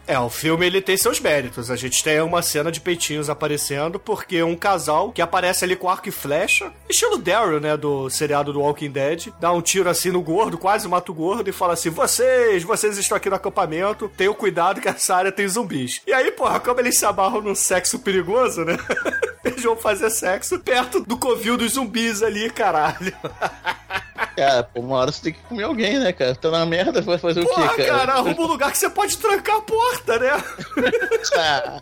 [0.08, 1.70] É, o filme ele tem seus méritos.
[1.70, 5.86] A gente tem uma cena de peitinhos aparecendo, porque um casal que aparece ali com
[5.86, 10.10] arco e flecha, estilo Daryl, né, do seriado do Walking Dead, dá um tiro assim
[10.10, 14.10] no gordo, quase mata o gordo e fala assim: vocês, vocês estão aqui no acampamento,
[14.16, 16.00] tenham cuidado que essa área tem zumbis.
[16.06, 18.78] E aí, porra, como eles se amarram num sexo perigoso, né?
[19.44, 23.12] Eles vão fazer sexo perto do covil dos zumbis ali, caralho.
[24.36, 26.34] Cara, pô, uma hora você tem que comer alguém, né, cara?
[26.34, 28.12] Tá na merda, vai fazer o Porra, quê, cara, cara?
[28.14, 30.30] arruma um lugar que você pode trancar a porta, né?
[31.36, 31.80] Ah.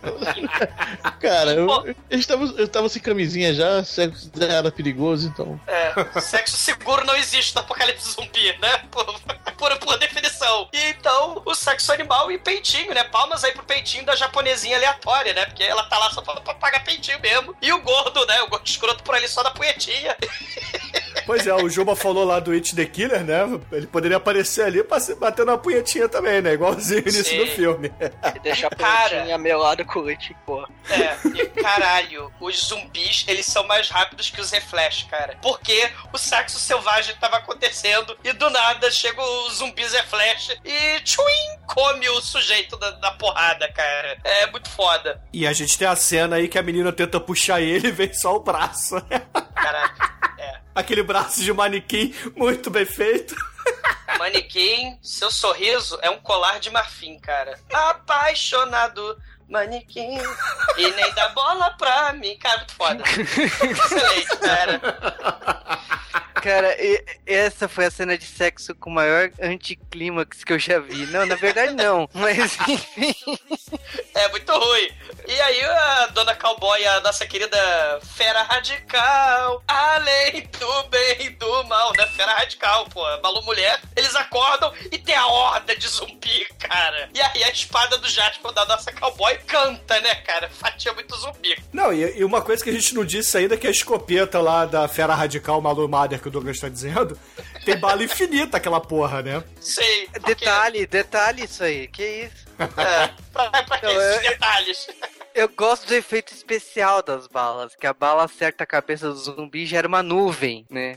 [1.21, 5.61] cara, eu, eu, estava, eu tava sem camisinha já, sexo já era perigoso, então.
[5.67, 8.79] É, sexo seguro não existe no apocalipse zumbi, né?
[8.91, 9.05] Por,
[9.57, 10.69] por, por definição.
[10.73, 13.05] E então, o sexo animal e peitinho, né?
[13.05, 15.47] Palmas aí pro peitinho da japonesinha aleatória, né?
[15.47, 17.57] Porque ela tá lá só pra, pra pagar peitinho mesmo.
[17.63, 18.43] E o gordo, né?
[18.43, 20.17] O gordo escroto por ali só da punhetinha.
[21.25, 23.43] Pois é, o Juba falou lá do It the Killer, né?
[23.73, 26.53] Ele poderia aparecer ali pra se bater na punhetinha também, né?
[26.53, 27.45] Igualzinho no início Sim.
[27.45, 27.93] do filme.
[28.35, 30.67] E deixar a plantinha melada com leite, pô.
[30.91, 35.37] É, e caralho, os zumbis, eles são mais rápidos que os reflash, cara.
[35.43, 41.59] Porque o sexo selvagem tava acontecendo e do nada chega o zumbi reflash e tchuim,
[41.67, 44.19] come o sujeito da, da porrada, cara.
[44.25, 45.21] É muito foda.
[45.33, 48.13] E a gente tem a cena aí que a menina tenta puxar ele e vem
[48.13, 48.97] só o braço.
[50.77, 53.35] Aquele braço de manequim muito bem feito.
[54.19, 57.59] Manequim, seu sorriso é um colar de marfim, cara.
[57.73, 59.19] Apaixonado,
[59.49, 60.19] manequim.
[60.77, 62.37] E nem dá bola pra mim.
[62.39, 63.03] Cara, muito foda.
[63.09, 65.76] Excelente, cara.
[66.47, 70.79] Cara, e- essa foi a cena de sexo com o maior anticlímax que eu já
[70.79, 71.05] vi.
[71.07, 72.09] Não, na verdade não.
[72.15, 73.13] Mas enfim.
[74.15, 74.89] É muito ruim.
[75.27, 77.59] E aí a dona cowboy, a nossa querida
[78.15, 82.07] fera radical, além do bem e do mal, né?
[82.07, 87.11] Fera radical, pô, Malu Mulher, eles acordam e tem a horda de zumbi, cara.
[87.13, 90.49] E aí a espada do Jasper da nossa cowboy canta, né, cara?
[90.49, 91.59] Fatia muito zumbi.
[91.73, 94.41] Não, e, e uma coisa que a gente não disse ainda é que a escopeta
[94.41, 97.19] lá da fera radical Malu Mader que o Douglas tá dizendo,
[97.65, 99.43] tem bala infinita aquela porra, né?
[99.59, 100.07] Sei.
[100.27, 101.89] Detalhe, detalhe isso aí.
[101.89, 102.47] Que isso?
[102.59, 104.87] É, pra, pra Não, esses é- detalhes.
[105.37, 109.65] Eu gosto do efeito especial das balas, que a bala acerta a cabeça do zumbi
[109.65, 110.97] e gera uma nuvem, né?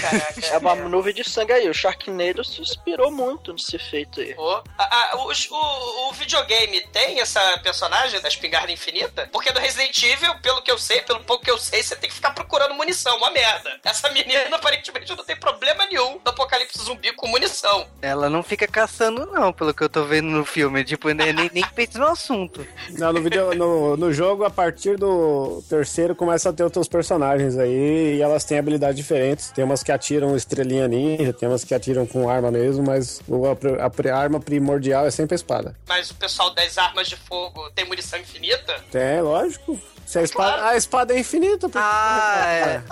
[0.00, 0.46] Caraca.
[0.46, 1.68] É uma nuvem de sangue aí.
[1.68, 4.34] O Sharknado se inspirou muito nesse efeito aí.
[4.34, 9.28] Pô, a- a- os- o, o videogame tem essa personagem da espingarda infinita?
[9.30, 12.08] Porque no Resident Evil, pelo que eu sei, pelo pouco que eu sei, você tem
[12.08, 13.78] que ficar procurando munição, uma merda.
[13.84, 17.86] Essa menina aparentemente não tem problema nenhum no apocalipse zumbi com munição.
[18.00, 20.82] Ela não fica caçando, não, pelo que eu tô vendo no filme.
[20.82, 22.66] Tipo, nem, nem, nem pensa no assunto.
[22.90, 23.65] Não, no, vídeo, no,
[23.96, 28.58] no jogo, a partir do terceiro, começa a ter outros personagens aí e elas têm
[28.58, 29.50] habilidades diferentes.
[29.50, 33.46] Tem umas que atiram estrelinha ninja, tem umas que atiram com arma mesmo, mas o-
[33.46, 35.74] a, a a arma primordial é sempre a espada.
[35.88, 38.76] Mas o pessoal das armas de fogo tem munição infinita?
[38.94, 39.78] É, lógico.
[40.06, 40.68] Se a, espada, Claro.
[40.68, 41.68] a espada é infinita.
[41.68, 42.82] porque- Ah, é.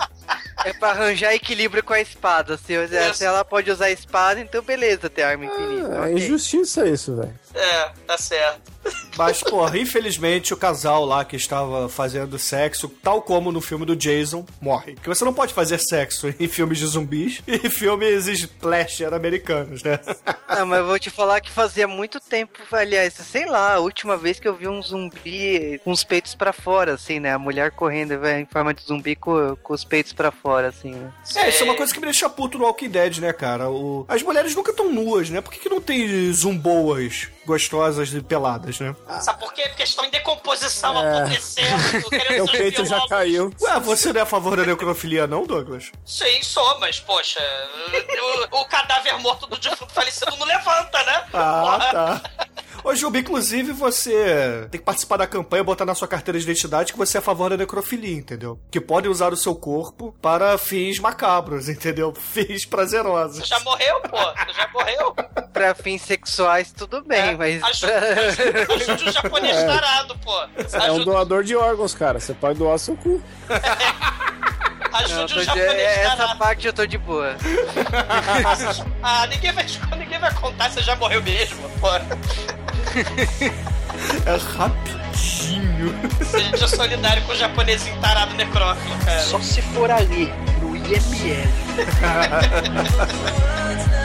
[0.65, 2.57] É pra arranjar equilíbrio com a espada.
[2.57, 2.73] Se,
[3.13, 5.93] se ela pode usar a espada, então beleza, ter arma infinita.
[5.93, 6.13] É ok.
[6.13, 7.39] injustiça isso, velho.
[7.53, 8.75] É, tá certo.
[9.17, 13.95] Mas, porra, infelizmente o casal lá que estava fazendo sexo, tal como no filme do
[13.95, 14.93] Jason, morre.
[14.93, 19.99] Porque você não pode fazer sexo em filmes de zumbis e filmes slasher americanos, né?
[20.47, 24.17] Ah, mas eu vou te falar que fazia muito tempo, aliás, sei lá, a última
[24.17, 27.33] vez que eu vi um zumbi com os peitos pra fora, assim, né?
[27.33, 30.91] A mulher correndo vai, em forma de zumbi com, com os peitos pra fora, assim,
[30.93, 31.11] né?
[31.35, 33.69] É, isso é uma coisa que me deixa puto no Walking Dead, né, cara?
[33.69, 34.05] O...
[34.07, 35.41] As mulheres nunca estão nuas, né?
[35.41, 38.95] Por que, que não tem zumboas gostosas e peladas, né?
[39.21, 39.63] Sabe por quê?
[39.67, 41.17] Porque estão em decomposição É.
[41.19, 43.53] apodrecendo, Meu seus peito já caiu.
[43.61, 45.91] Ué, você não é a favor da necrofilia, não, Douglas?
[46.05, 47.39] Sim, sou, mas, poxa,
[48.51, 51.25] o, o cadáver morto do defunto falecido não levanta, né?
[51.33, 52.21] Ah, tá.
[52.85, 56.93] Ô, Juba, inclusive você tem que participar da campanha, botar na sua carteira de identidade
[56.93, 58.59] que você é a favor da necrofilia, entendeu?
[58.69, 62.13] Que podem usar o seu corpo para fins macabros, entendeu?
[62.13, 63.47] Fins Você prazerosos.
[63.47, 64.17] já morreu, pô?
[64.17, 65.15] Você já morreu?
[65.51, 67.63] Pra fins sexuais, tudo bem, mas.
[67.63, 70.31] Ajude, ajude, ajude o japonês tarado, pô.
[70.41, 72.19] É um Ajude, doador de órgãos, cara.
[72.19, 73.19] Você pode doar seu cu.
[74.91, 76.39] Não, ajude eu o tô de- japonês essa tarado.
[76.39, 77.35] parte eu tô de boa.
[79.03, 79.65] Ah, ninguém vai,
[79.97, 81.87] ninguém vai contar, você já morreu mesmo, pô.
[84.25, 85.93] É rapidinho.
[86.25, 89.21] Seja solidário com o japonês entarado necrófilo, cara.
[89.21, 91.49] Só se for ali, no IML.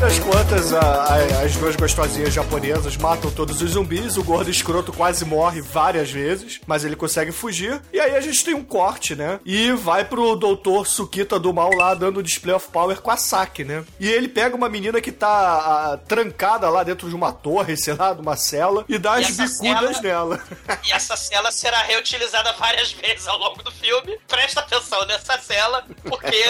[0.00, 4.92] das contas, a- a- as duas gostosinhas japonesas matam todos os zumbis, o gordo escroto
[4.92, 7.80] quase morre várias vezes, mas ele consegue fugir.
[7.92, 9.38] E aí a gente tem um corte, né?
[9.44, 13.62] E vai pro doutor Sukita do mal lá dando display of power com a Saki,
[13.64, 13.84] né?
[13.98, 17.92] E ele pega uma menina que tá ah, trancada lá dentro de uma torre, sei
[17.94, 20.40] lá, de uma cela, e dá E as bicudas cela- nela.
[20.86, 24.18] E essa cela será reutilizada várias vezes ao longo do filme.
[24.26, 26.42] Presta atenção nessa cela, porque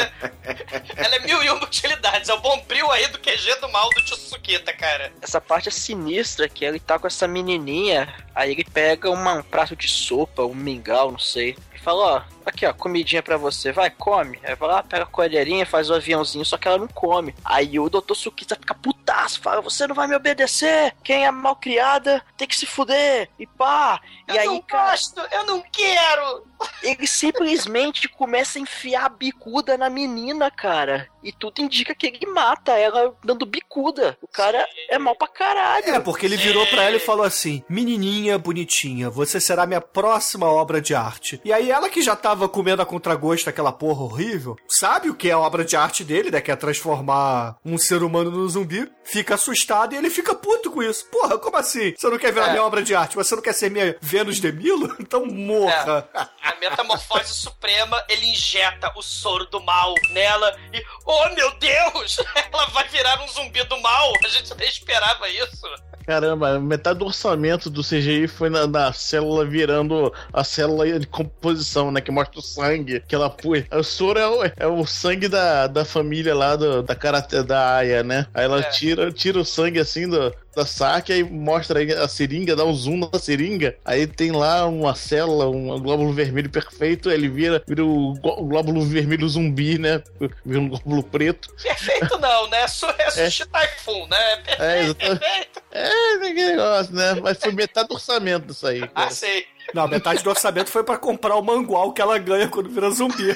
[0.96, 2.28] ela é mil e uma utilidades.
[2.28, 5.10] É o bombril aí do QG do mal do Tsukita, cara.
[5.22, 9.42] Essa parte é sinistra, que ele tá com essa menininha, aí ele pega uma- um
[9.42, 13.72] prato de sopa, um mingau, não sei, e fala, ó, aqui ó, comidinha pra você,
[13.72, 14.38] vai, come.
[14.42, 17.34] Aí vai lá, pega a colherinha, faz o aviãozinho, só que ela não come.
[17.44, 18.14] Aí o Dr.
[18.14, 22.56] Sukita fica putaço, fala, você não vai me obedecer, quem é mal criada tem que
[22.56, 24.00] se fuder, e pá.
[24.26, 26.44] Eu E aí, não cara, gosto, eu não quero.
[26.82, 31.08] ele simplesmente começa a enfiar a bicuda na menina, cara.
[31.22, 34.16] E tudo indica que ele mata ela dando bicuda.
[34.22, 35.84] O cara é mal pra caralho.
[35.94, 40.46] É, porque ele virou pra ela e falou assim: Menininha bonitinha, você será minha próxima
[40.46, 41.38] obra de arte.
[41.44, 45.28] E aí ela que já tava comendo a contragosto aquela porra horrível, sabe o que
[45.28, 46.40] é a obra de arte dele, né?
[46.40, 50.80] Que é transformar um ser humano no zumbi, fica assustado e ele fica puto com
[50.80, 51.06] isso.
[51.06, 51.92] Porra, como assim?
[51.98, 52.50] Você não quer ver a É.
[52.50, 53.16] minha obra de arte?
[53.16, 54.96] Você não quer ser minha Vênus de Milo?
[55.00, 56.08] Então morra.
[56.14, 62.18] A metamorfose suprema, ele injeta o soro do mal nela e, oh meu Deus,
[62.52, 64.12] ela vai virar um zumbi do mal.
[64.24, 65.66] A gente nem esperava isso.
[66.06, 71.90] Caramba, metade do orçamento do CGI foi na, na célula virando a célula de composição,
[71.90, 72.00] né?
[72.00, 73.64] Que mostra o sangue que ela pôs.
[73.72, 77.76] O soro é o, é o sangue da, da família lá do, da karate da
[77.76, 78.26] Aya, né?
[78.34, 78.62] Aí ela É.
[78.64, 82.74] tira, tira o sangue assim do, da saque, aí mostra aí a seringa, dá um
[82.74, 83.74] zoom na seringa.
[83.84, 87.10] Aí tem lá uma célula, um glóbulo vermelho perfeito.
[87.10, 90.02] Ele vira, vira o, gló- o glóbulo vermelho zumbi, né?
[90.44, 91.48] Vira um glóbulo preto.
[91.62, 92.66] Perfeito não, né?
[92.68, 94.36] Su é Sushi Typhoon, né?
[94.36, 95.18] Perfeito, É, exatamente.
[95.20, 95.62] perfeito.
[95.72, 97.14] É, negócio, né?
[97.22, 98.80] Mas foi metade do orçamento disso aí.
[98.80, 98.92] cara.
[98.94, 99.46] Ah, sei.
[99.74, 103.30] Não, metade do orçamento foi pra comprar o mangual que ela ganha quando vira zumbi.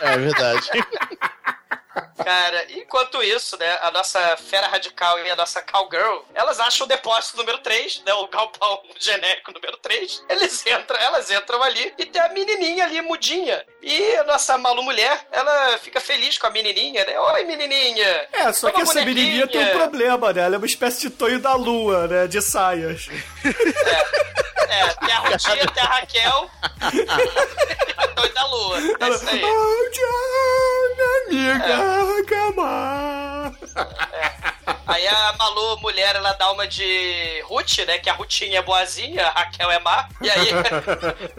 [0.00, 0.70] É verdade.
[2.24, 6.88] Cara, enquanto isso, né, a nossa fera radical e a nossa cowgirl, elas acham o
[6.88, 10.24] depósito número 3, né, o galpão genérico número 3.
[10.28, 13.64] Eles entram, elas entram ali e tem a menininha ali, mudinha.
[13.82, 17.18] E a nossa malu mulher, ela fica feliz com a menininha, né?
[17.18, 18.28] Oi, menininha!
[18.32, 20.42] É, só que essa menininha tem um problema, né?
[20.42, 22.26] Ela é uma espécie de Tonho da Lua, né?
[22.26, 23.08] De saias.
[23.44, 26.50] É, tem a Rutinha, tem a Raquel
[27.96, 28.78] a Toy da Lua.
[28.78, 29.42] É isso aí.
[29.44, 33.52] oh, Diana, amiga, cama.
[34.90, 37.98] Aí a Malu, mulher, ela dá uma de Ruth, né?
[37.98, 40.08] Que a Rutinha é boazinha, a Raquel é má.
[40.20, 40.48] E aí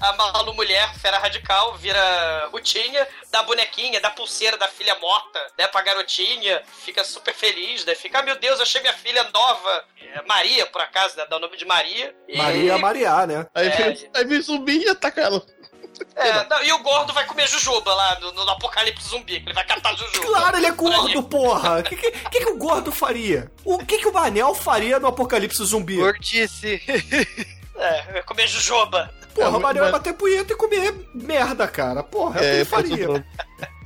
[0.00, 5.38] a, a Malu, mulher, fera radical, vira Rutinha, dá bonequinha, dá pulseira da filha morta,
[5.58, 5.66] né?
[5.68, 7.94] Pra garotinha, fica super feliz, né?
[7.94, 9.84] Fica, ah, meu Deus, achei minha filha nova.
[10.12, 11.24] É Maria, por acaso, né?
[11.30, 12.14] Dá o nome de Maria.
[12.26, 13.46] E- Maria Mariá, né?
[13.54, 13.70] Aí, É.
[13.70, 15.40] vem, aí vem zumbi e ataca ela.
[16.16, 19.54] É, não, e o gordo vai comer jujuba lá no, no apocalipse zumbi, que ele
[19.54, 20.26] vai catar jujuba.
[20.26, 21.80] Claro, ele é gordo, porra.
[21.80, 23.50] O que, que, que, que o gordo faria?
[23.64, 25.96] O que, que o Manel faria no apocalipse zumbi?
[25.96, 26.80] Gordice.
[27.82, 29.10] É, vai comer jujuba.
[29.34, 32.02] Porra, É, o Manel mas- ia bater punheta e comer merda, cara.
[32.02, 33.26] Porra, é, o que É, ele faz faria.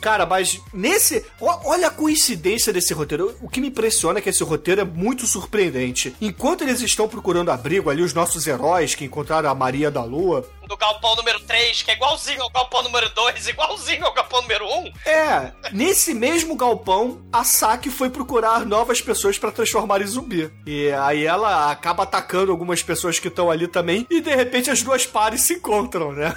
[0.00, 1.24] Cara, mas nesse.
[1.40, 3.36] Olha a coincidência desse roteiro.
[3.40, 6.16] O que me impressiona é que esse roteiro é muito surpreendente.
[6.20, 10.44] Enquanto eles estão procurando abrigo ali, os nossos heróis que encontraram a Maria da Lua,
[10.72, 14.64] no galpão número 3, que é igualzinho ao galpão número 2, igualzinho ao galpão número
[14.64, 14.92] 1.
[15.06, 20.50] É, nesse mesmo galpão, a Saki foi procurar novas pessoas pra transformar em zumbi.
[20.66, 24.82] E aí ela acaba atacando algumas pessoas que estão ali também, e de repente as
[24.82, 26.34] duas pares se encontram, né?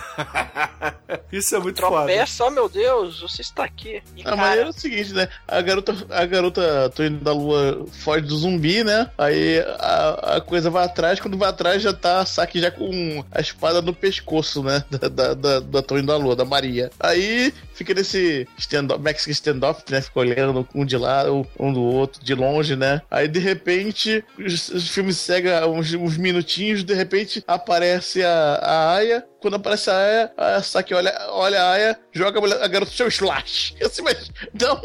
[1.32, 1.96] Isso é muito foda.
[1.96, 4.04] Tropeça, oh meu Deus, você está aqui.
[4.18, 5.30] E, A maneira é o seguinte, né?
[5.48, 9.10] A garota, a garota tô indo da lua foge do zumbi, né?
[9.18, 13.24] Aí a, a coisa vai atrás, quando vai atrás já tá a Saki já com
[13.32, 14.25] a espada no pescoço,
[14.64, 14.84] né?
[14.96, 16.90] Da, da, da, da indo da lua, da Maria.
[17.00, 20.02] Aí fica nesse stand Mexican standoff, né?
[20.02, 21.24] Fica olhando um de lá,
[21.60, 23.02] um do outro, de longe, né?
[23.12, 28.94] Aí de repente, os, os filmes seguem uns, uns minutinhos, de repente aparece a, a
[28.96, 29.26] Aya.
[29.42, 32.92] Quando aparece a Aya, a Saki olha, olha a Aya, joga a, mulher- a garota
[32.92, 33.76] seu slash.
[33.84, 34.82] Assim, mas não,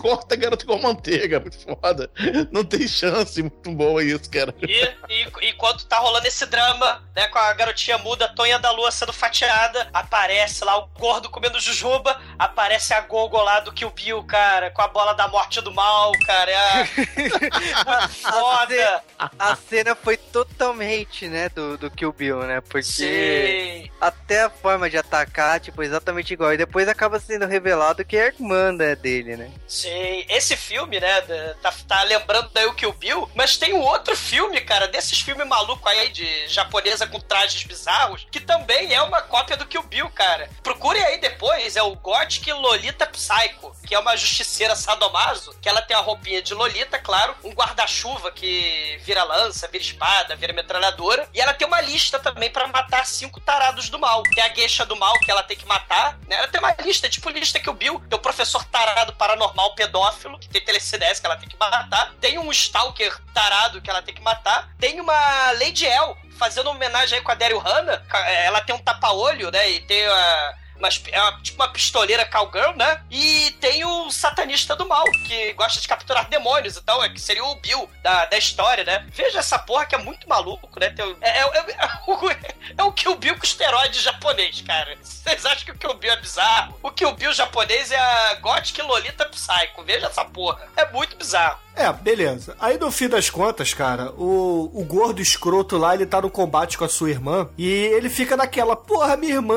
[0.00, 2.10] corta a garota com manteiga, muito foda.
[2.50, 4.54] Não tem chance, muito boa isso, cara.
[4.62, 8.70] E, e, enquanto tá rolando esse drama, né, com a garotinha muda, a Tonha da
[8.70, 13.90] Lua sendo fatiada, aparece lá o gordo comendo jujuba, aparece a Gogo lá do Kill
[13.90, 16.52] Bill, cara, com a bola da morte do mal, cara.
[16.52, 16.86] É
[18.08, 19.02] foda.
[19.36, 22.60] A cena foi totalmente, né, do, do Kill Bill, né?
[22.60, 23.90] Porque Sim.
[24.00, 26.54] até a forma de atacar, tipo, exatamente igual.
[26.54, 29.50] E depois acaba sendo revelado que é a irmã né, dele, né?
[29.66, 31.20] Sim, esse filme, né,
[31.60, 35.48] tá, tá lembrando daí o Kill Bill, mas tem um outro filme, cara, desses filmes
[35.48, 40.08] malucos aí de japonesa com trajes bizarros, que também é uma cópia do Kill Bill,
[40.10, 40.48] cara.
[40.62, 45.82] Procure aí depois, é o Gothic Lolita Psycho, que é uma justiceira sadomaso, que ela
[45.82, 51.28] tem a roupinha de Lolita, claro, um guarda-chuva que vira lança, vira espada, vira metralhadora,
[51.32, 54.22] e ela tem uma lista também pra matar cinco tarados do mal.
[54.34, 56.36] Tem a gueixa do mal que ela tem que matar, né?
[56.36, 60.38] Ela tem uma lista, tipo lista que o Bill, tem o professor tarado paranormal pedófilo,
[60.38, 64.14] que tem telecinese que ela tem que matar, tem um stalker tarado que ela tem
[64.14, 68.60] que matar, tem uma Lady El fazendo homenagem aí com a Daryl Hannah, ca- ela
[68.60, 69.70] tem um tapa-olho, né?
[69.70, 70.54] E tem a.
[71.10, 73.00] É uma- tipo uma pistoleira cowgirl, né?
[73.10, 77.42] E tem o satanista do mal, que gosta de capturar demônios, então, é que seria
[77.42, 79.06] o Bill da, da história, né?
[79.08, 80.90] Veja essa porra que é muito maluco, né?
[80.90, 82.30] Tem é, é, é, é, o-
[82.76, 84.98] é o Kill Bill com esteroide japonês, cara.
[85.02, 86.78] Vocês acham que o Kill Bill é bizarro?
[86.82, 89.82] O Kill Bill japonês é a Gothic Lolita Psycho.
[89.82, 90.60] Veja essa porra.
[90.76, 91.58] É muito bizarro.
[91.76, 92.56] É, beleza.
[92.58, 96.78] Aí no fim das contas, cara, o, o gordo escroto lá, ele tá no combate
[96.78, 99.54] com a sua irmã e ele fica naquela, porra, minha irmã,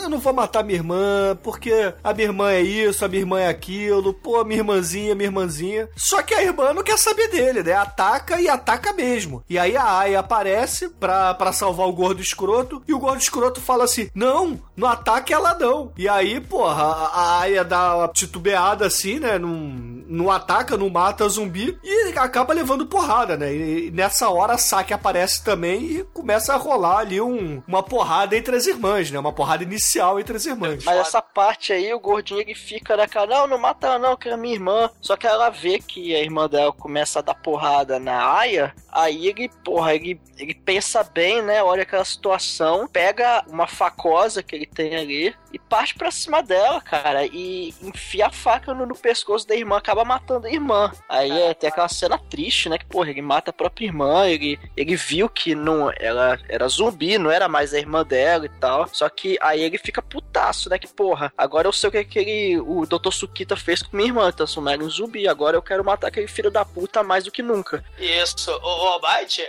[0.00, 3.40] eu não vou matar minha irmã, porque a minha irmã é isso, a minha irmã
[3.40, 5.88] é aquilo, pô, minha irmãzinha, minha irmãzinha.
[5.96, 7.72] Só que a irmã não quer saber dele, né?
[7.72, 9.42] Ataca e ataca mesmo.
[9.50, 13.60] E aí a Aya aparece pra, pra salvar o gordo escroto e o gordo escroto
[13.60, 15.92] fala assim: não, no ataque ela não.
[15.96, 19.36] E aí, porra, a, a Aya dá uma titubeada assim, né?
[19.36, 23.52] Não, não ataca, não mata zumbi e acaba levando porrada, né?
[23.52, 28.36] E nessa hora a Saki aparece também e começa a rolar ali um- uma porrada
[28.36, 29.18] entre as irmãs, né?
[29.18, 30.84] Uma porrada inicial entre as irmãs.
[30.84, 34.28] Mas essa parte aí, o gordinho ele fica naquela, não, não mata ela não, que
[34.28, 34.90] é minha irmã.
[35.00, 39.28] Só que ela vê que a irmã dela começa a dar porrada na Aya, aí
[39.28, 41.62] ele, porra, ele, ele pensa bem, né?
[41.62, 46.80] Olha aquela situação, pega uma facosa que ele tem ali e parte pra cima dela,
[46.80, 50.92] cara, e enfia a faca no, no pescoço da irmã, acaba matando a irmã.
[51.08, 52.78] Aí é, tem aquela cena triste, né?
[52.78, 57.18] Que, porra, ele mata a própria irmã, ele, ele viu que não, ela era zumbi,
[57.18, 58.88] não era mais a irmã dela e tal.
[58.92, 60.78] Só que aí ele fica putaço, né?
[60.78, 63.12] Que, porra, agora eu sei o que aquele, o Dr.
[63.12, 65.26] Sukita fez com minha irmã, transformar ela em zumbi.
[65.26, 67.84] Agora eu quero matar aquele filho da puta mais do que nunca.
[67.98, 69.00] Isso, o, o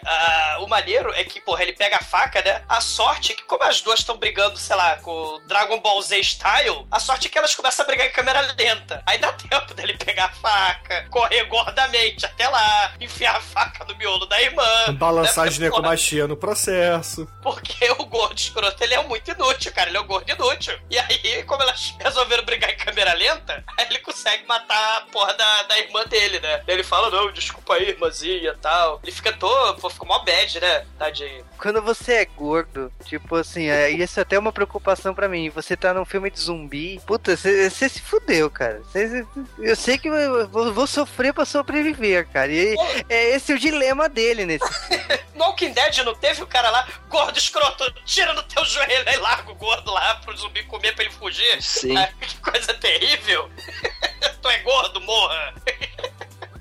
[0.06, 2.64] ah, o maneiro é que, porra, ele pega a faca, né?
[2.68, 5.91] A sorte é que, como as duas estão brigando, sei lá, com o Dragon Ball
[6.00, 9.02] Z Style, a sorte é que elas começam a brigar em câmera lenta.
[9.06, 13.96] Aí dá tempo dele pegar a faca, correr gordamente até lá, enfiar a faca no
[13.96, 14.94] miolo da irmã.
[14.94, 15.52] Balançar a né?
[15.52, 17.28] Porra, ginecomastia no processo.
[17.42, 19.90] Porque o gordo escroto, ele é muito inútil, cara.
[19.90, 20.78] Ele é um gordo inútil.
[20.90, 25.34] E aí, como elas resolveram brigar em câmera lenta, aí ele consegue matar a porra
[25.34, 26.62] da, da irmã dele, né?
[26.68, 29.00] Ele fala, não, desculpa aí, irmãzinha e tal.
[29.04, 30.86] Ele fica todo, pô, fica mó bad, né?
[30.98, 31.46] Tadinho.
[31.58, 35.50] Quando você é gordo, tipo assim, é, isso é até uma preocupação pra mim.
[35.50, 38.82] Você tá num filme de zumbi, puta, você se fudeu, cara.
[38.92, 39.26] Cê-
[39.60, 42.52] eu sei que eu vou, vou sofrer pra sobreviver, cara.
[42.52, 42.76] E
[43.10, 44.64] é esse o dilema dele nesse.
[45.34, 49.18] No Walking Dead não teve o cara lá, gordo escroto, tira no teu joelho aí,
[49.18, 51.62] larga o gordo lá pro zumbi comer pra ele fugir.
[51.62, 51.98] Sim.
[51.98, 53.50] Ah, que coisa terrível.
[54.42, 55.54] tu é gordo, morra.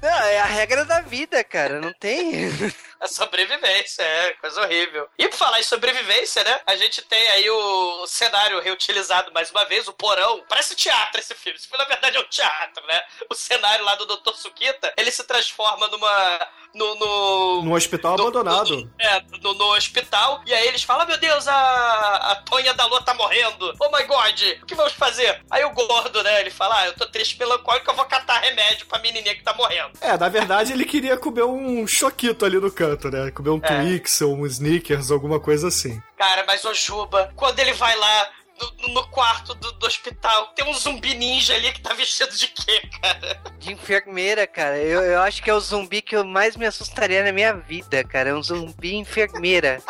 [0.03, 1.79] Não, é a regra da vida, cara.
[1.81, 2.51] Não tem.
[3.01, 5.09] A sobrevivência, é, coisa horrível.
[5.19, 6.61] E por falar em sobrevivência, né?
[6.67, 10.45] A gente tem aí o cenário reutilizado mais uma vez, o porão.
[10.49, 11.57] Parece teatro esse filme.
[11.59, 13.01] Esse filme, na verdade, é um teatro, né?
[13.31, 14.35] O cenário lá do Dr.
[14.35, 16.95] Sukita, ele se transforma numa, no.
[16.97, 18.77] no No hospital no- abandonado.
[18.77, 20.43] no- é, no, no hospital.
[20.47, 23.75] E aí eles falam: Meu Deus, a, a Tonha da Lua tá morrendo.
[23.81, 25.43] Oh my god, o que vamos fazer?
[25.51, 26.41] Aí o gordo, né?
[26.41, 29.55] Ele fala: Ah, eu tô triste melancólico, eu vou catar remédio pra menininha que tá
[29.55, 29.93] morrendo.
[30.01, 33.31] É, na verdade ele queria comer um choquito ali no canto, né?
[33.31, 33.83] Comer um É.
[33.83, 36.01] Twix ou um Snickers, alguma coisa assim.
[36.17, 38.31] Cara, mas o Juba, quando ele vai lá.
[38.61, 42.47] No, no quarto do, do hospital, tem um zumbi ninja ali que tá vestido de
[42.49, 43.43] quê, cara?
[43.59, 44.77] De enfermeira, cara.
[44.77, 48.05] Eu, eu acho que é o zumbi que eu mais me assustaria na minha vida,
[48.05, 48.29] cara.
[48.29, 49.83] É um zumbi enfermeira.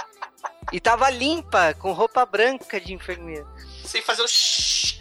[0.73, 3.45] E tava limpa, com roupa branca de enfermeira.
[3.85, 4.97] Sem fazer o shhh.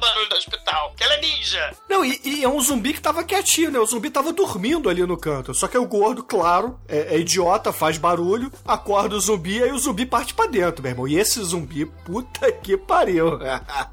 [0.00, 1.76] Barulho no hospital, que ela é ninja.
[1.88, 3.78] Não, e, e é um zumbi que tava quietinho, né?
[3.78, 5.54] O zumbi tava dormindo ali no canto.
[5.54, 9.70] Só que aí o gordo, claro, é, é idiota, faz barulho, acorda o zumbi, aí
[9.72, 11.06] o zumbi parte pra dentro, meu irmão.
[11.08, 13.38] E esse zumbi, puta que pariu.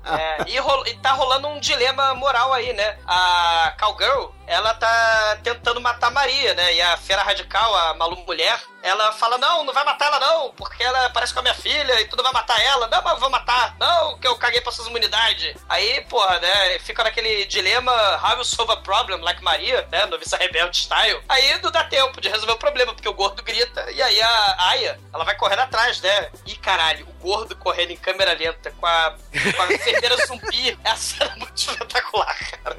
[0.07, 2.97] É, e, rolo- e tá rolando um dilema moral aí, né?
[3.05, 6.73] A Cowgirl, ela tá tentando matar Maria, né?
[6.73, 10.51] E a Fera Radical, a Malu Mulher, ela fala: Não, não vai matar ela, não,
[10.53, 12.87] porque ela parece com a minha filha e tudo vai matar ela.
[12.87, 13.75] Não, mas eu vou matar.
[13.77, 15.55] Não, que eu caguei pra suas imunidades.
[15.67, 16.79] Aí, porra, né?
[16.79, 17.91] Fica naquele dilema:
[18.23, 20.05] How you solve a problem, like Maria, né?
[20.05, 21.21] Noviça Rebelde style.
[21.27, 23.91] Aí não dá tempo de resolver o problema, porque o gordo grita.
[23.91, 26.31] E aí a Aya, ela vai correndo atrás, né?
[26.45, 29.11] E caralho, o gordo correndo em câmera lenta com a,
[29.55, 30.79] com a enfermeira zumbi.
[30.85, 32.77] É a cena muito espetacular, cara.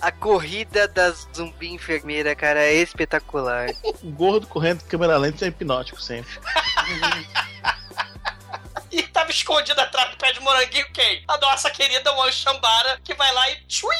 [0.00, 3.68] A corrida das zumbi enfermeira, cara, é espetacular.
[3.82, 6.38] O gordo correndo com câmera lenta é hipnótico sempre.
[8.90, 11.24] E tava escondido atrás do pé de moranguinho quem?
[11.26, 13.96] A nossa querida Wan Shambara, que vai lá e tchui,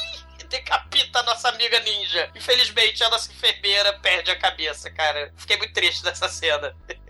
[0.49, 2.31] decapita a nossa amiga ninja.
[2.33, 5.33] Infelizmente, a nossa enfermeira perde a cabeça, cara.
[5.37, 6.77] Fiquei muito triste dessa cena.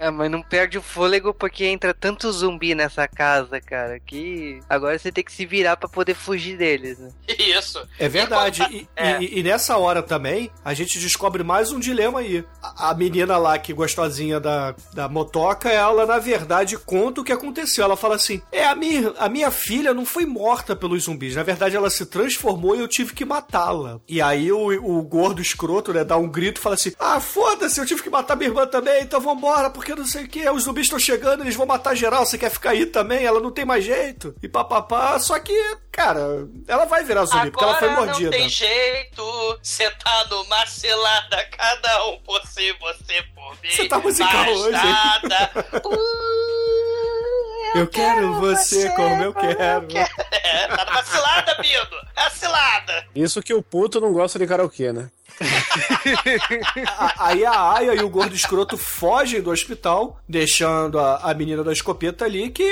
[0.00, 4.98] É, mas não perde o fôlego porque entra tanto zumbi nessa casa, cara, que agora
[4.98, 7.10] você tem que se virar pra poder fugir deles, né?
[7.38, 7.86] Isso.
[7.98, 8.62] É verdade.
[8.70, 9.22] E, É.
[9.22, 12.42] e- e nessa hora também, a gente descobre mais um dilema aí.
[12.62, 17.32] A, a menina lá, que gostosinha da, da motoca, ela, na verdade, conta o que
[17.32, 17.84] aconteceu.
[17.84, 21.36] Ela fala assim: É, a minha, a minha filha não foi morta pelos zumbis.
[21.36, 24.00] Na verdade, ela se transformou e eu tive que matá-la.
[24.08, 27.78] E aí o, o gordo escroto, né, dá um grito e fala assim: Ah, foda-se,
[27.78, 30.48] eu tive que matar minha irmã também, então vambora, porque não sei o que.
[30.48, 32.24] Os zumbis estão chegando, eles vão matar geral.
[32.24, 33.24] Você quer ficar aí também?
[33.24, 34.34] Ela não tem mais jeito.
[34.42, 35.18] E papapá.
[35.18, 35.54] Só que,
[35.92, 36.20] cara,
[36.66, 38.30] ela vai virar zumbi, porque ela foi Agora mordida.
[38.30, 43.70] não tem jeito, cê tá numa cilada, cada um por si, você por mim.
[43.70, 45.50] Cê tá musical hoje, nada.
[47.74, 49.86] Eu quero você como eu quero.
[50.32, 51.96] É, tá numa cilada, Bido.
[52.16, 53.04] É a cilada.
[53.14, 55.10] Isso que o puto não gosta de karaokê, né?
[57.18, 61.72] Aí a Aya e o gordo escroto fogem do hospital, deixando a, a menina da
[61.72, 62.62] escopeta ali, que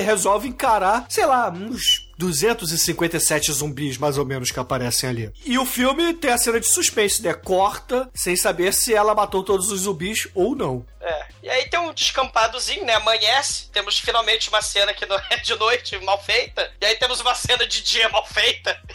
[0.00, 5.30] resolve encarar, sei lá, uns 257 zumbis, mais ou menos, que aparecem ali.
[5.44, 7.34] E o filme tem a cena de suspense, né?
[7.34, 10.84] Corta, sem saber se ela matou todos os zumbis ou não.
[11.06, 11.26] É.
[11.44, 12.94] E aí tem um descampadozinho, né?
[12.94, 13.70] Amanhece.
[13.70, 16.72] Temos finalmente uma cena que não é de noite mal feita.
[16.80, 18.76] E aí temos uma cena de dia mal feita.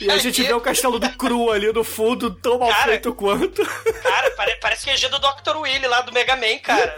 [0.00, 2.84] E a gente aí, vê o castelo do Cru ali no fundo, tão mal Cara.
[2.84, 3.64] feito quanto.
[4.02, 5.56] Cara, pare- parece QG do Dr.
[5.56, 6.92] Willy lá do Mega Man, cara.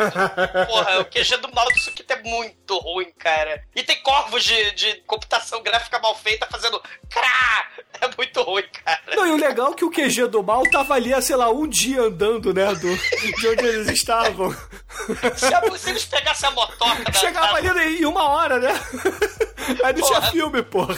[0.66, 3.62] Porra, o QG do mal do Sukita é muito ruim, cara.
[3.76, 7.68] E tem corvos de, de computação gráfica mal feita fazendo crá.
[8.00, 9.00] É muito ruim, cara.
[9.14, 11.68] Não, e o legal é que o QG do mal tava ali sei lá, um
[11.68, 12.74] dia andando, né?
[12.74, 12.96] Do,
[13.36, 14.43] de onde eles estavam.
[15.36, 18.68] Se, se eles pegassem a motoca da, Chegava da, ali em uma hora, né?
[19.82, 20.94] Aí não tinha filme, porra.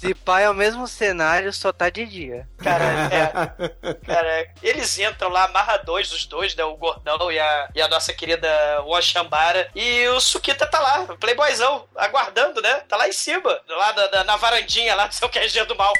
[0.00, 2.48] Se pai é o mesmo cenário, só tá de dia.
[2.58, 6.64] Cara, é, cara, eles entram lá amarradões, os dois, né?
[6.64, 8.48] O Gordão e a, e a nossa querida
[8.84, 9.68] Washambara.
[9.74, 12.74] E o Sukita tá lá, o playboyzão, aguardando, né?
[12.88, 15.92] Tá lá em cima, lá da, da- na varandinha lá do seu QG do mal.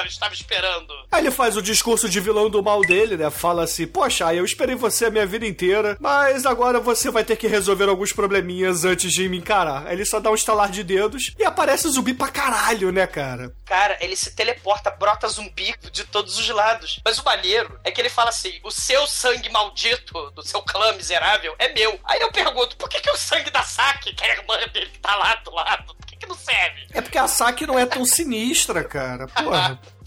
[0.00, 0.92] Eu estava esperando.
[1.10, 3.30] Aí ele faz o discurso de vilão do mal dele, né?
[3.30, 7.36] Fala assim: Poxa, eu esperei você a minha vida inteira, mas agora você vai ter
[7.36, 9.86] que resolver alguns probleminhas antes de me encarar.
[9.86, 13.52] Aí ele só dá um estalar de dedos e aparece zumbi pra caralho, né, cara?
[13.66, 17.00] Cara, ele se teleporta, brota zumbi de todos os lados.
[17.04, 20.92] Mas o maneiro é que ele fala assim: o seu sangue maldito do seu clã
[20.92, 21.98] miserável é meu.
[22.04, 24.90] Aí eu pergunto: por que, que o sangue da Saki, que é a irmã dele
[24.90, 26.86] que tá lá do lado, por que, que não serve?
[26.92, 29.26] É porque a Saki não é tão sinistra, cara.
[29.28, 29.80] Porra.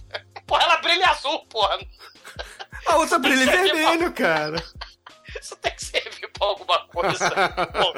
[0.51, 1.79] Porra, ela brilha azul, porra.
[2.85, 4.63] A outra brilha em é vermelho, cara.
[5.39, 7.29] Isso tem que servir pra alguma coisa.
[7.29, 7.93] Pô.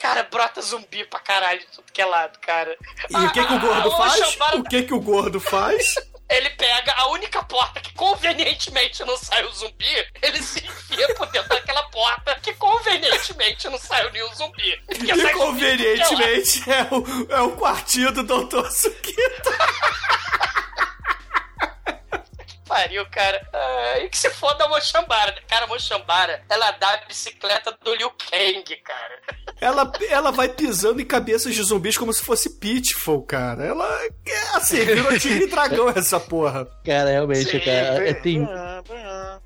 [0.00, 2.74] Cara, brota zumbi pra caralho de tudo que é lado, cara.
[3.10, 4.38] E o que, que o gordo Ah, faz?
[4.54, 5.94] O que, que o gordo faz?
[6.30, 11.26] Ele pega a única porta que convenientemente não sai o zumbi, ele se enfia por
[11.26, 14.80] dentro daquela porta que convenientemente não saiu nenhum zumbi.
[14.86, 18.70] Sai E zumbi tudo que é convenientemente é o, é o quartinho do Dr.
[18.70, 19.50] Sukita.
[22.70, 23.48] pariu, cara.
[23.52, 25.34] Ah, e que se foda a Mochambara.
[25.48, 29.18] Cara, a Mochambara, ela dá a bicicleta do Liu Kang, cara.
[29.60, 33.64] Ela, ela vai pisando em cabeças de zumbis como se fosse Pitfall, cara.
[33.64, 33.86] Ela.
[34.26, 36.64] É assim, virou tigre e dragão essa porra.
[36.84, 38.08] Cara, realmente, Sim, cara.
[38.08, 38.48] é, tem,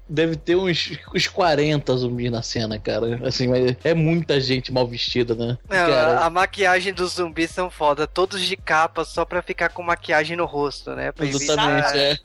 [0.09, 3.27] deve ter uns, uns 40 zumbis na cena, cara.
[3.27, 5.59] Assim, mas é muita gente mal vestida, né?
[5.69, 9.71] Não, cara, a, a maquiagem dos zumbis são foda, todos de capa só pra ficar
[9.71, 11.11] com maquiagem no rosto, né?
[11.11, 12.19] Pra exatamente, é.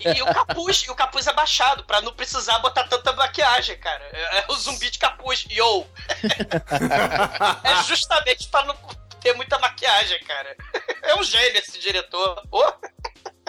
[0.00, 4.04] E, e o capuz, e o capuz abaixado, pra não precisar botar tanta maquiagem, cara.
[4.12, 5.44] É, é o zumbi de capuz.
[5.50, 5.86] Yo!
[7.64, 8.76] é justamente pra não
[9.20, 10.56] ter muita maquiagem, cara.
[11.02, 12.42] É um gênio esse diretor.
[12.50, 12.72] Oh.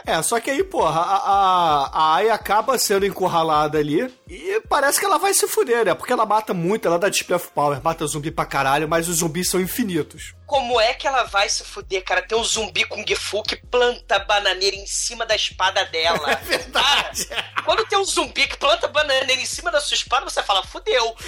[0.06, 5.00] É, só que aí, porra, a, a, a Ai acaba sendo encurralada ali e parece
[5.00, 5.94] que ela vai se fuder, né?
[5.94, 9.18] Porque ela mata muito, ela dá display of power, mata zumbi pra caralho, mas os
[9.18, 10.34] zumbis são infinitos.
[10.46, 12.22] Como é que ela vai se fuder, cara?
[12.22, 16.24] Tem um zumbi com Gifu que planta bananeira em cima da espada dela.
[16.44, 17.26] É verdade.
[17.26, 20.64] Cara, quando tem um zumbi que planta bananeira em cima da sua espada, você fala,
[20.64, 21.16] fudeu.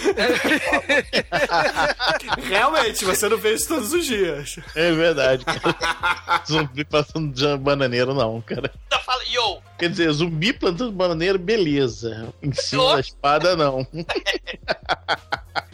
[2.44, 4.58] Realmente, você não vê isso todos os dias.
[4.76, 6.44] É verdade, cara.
[6.48, 8.72] zumbi passando de bananeiro, não, cara.
[8.88, 12.34] Então fala, yo, Quer dizer, zumbi plantando bananeiro, beleza.
[12.42, 12.94] Em cima Oh.
[12.96, 13.86] da espada, não.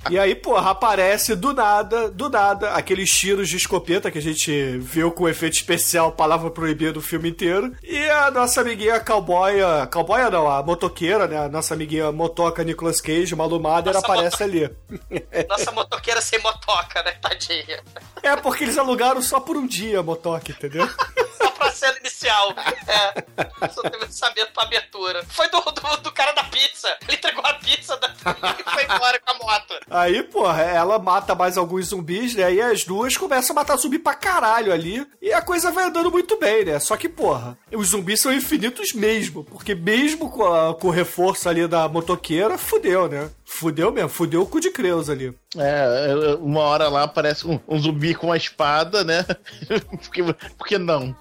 [0.10, 4.78] E aí, porra, aparece do nada, do nada, aqueles tiros de escopeta que a gente
[4.80, 7.76] viu com efeito especial, palavra proibida do filme inteiro.
[7.84, 11.38] E a nossa amiguinha cowboya, cowboya não, a motoqueira, né?
[11.38, 14.70] A nossa amiguinha motoca Nicolas Cage, malumada, ela aparece ali.
[15.48, 17.12] nossa motoqueira sem motoca, né?
[17.22, 17.84] Tadinha.
[18.24, 20.90] É porque eles alugaram só por um dia a motoca, entendeu?
[21.42, 22.54] Só pra cena inicial.
[22.88, 23.68] É.
[23.70, 25.26] Só teve orçamento pra abertura.
[25.26, 26.88] Foi do, do, do cara da pizza.
[27.08, 28.08] Ele entregou a pizza da...
[28.60, 29.74] e foi embora com a moto.
[29.92, 32.54] Aí, porra, ela mata mais alguns zumbis, né?
[32.54, 35.06] E as duas começam a matar zumbi pra caralho ali.
[35.22, 36.80] E a coisa vai andando muito bem, né?
[36.80, 39.44] Só que, porra, os zumbis são infinitos mesmo.
[39.44, 43.30] Porque mesmo com, a- com o reforço ali da motoqueira, fudeu, né?
[43.46, 45.34] Fudeu mesmo, fudeu o cu de Creus ali.
[45.58, 49.26] É, uma hora lá aparece um, um zumbi com uma espada, né?
[50.02, 50.24] porque,
[50.58, 51.14] porque não?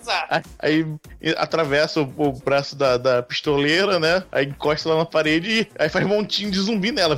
[0.00, 0.48] Exato.
[0.58, 0.84] Aí
[1.36, 4.24] atravessa o, o braço da, da pistoleira, né?
[4.32, 7.16] Aí encosta lá na parede e aí faz um montinho de zumbi nela.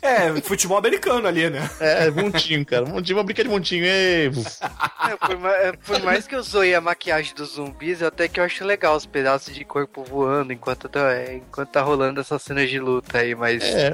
[0.00, 1.68] É, futebol americano ali, né?
[1.80, 2.86] É, montinho, cara.
[2.86, 3.84] Montinho, uma brinca de montinho.
[3.84, 4.30] Ei,
[5.10, 8.26] É, por, ma- é, por mais que eu zoe a maquiagem dos zumbis, eu até
[8.26, 12.20] que eu acho legal os pedaços de corpo voando enquanto tá, é, enquanto tá rolando
[12.20, 13.62] essas cenas de luta aí, mas.
[13.62, 13.92] é.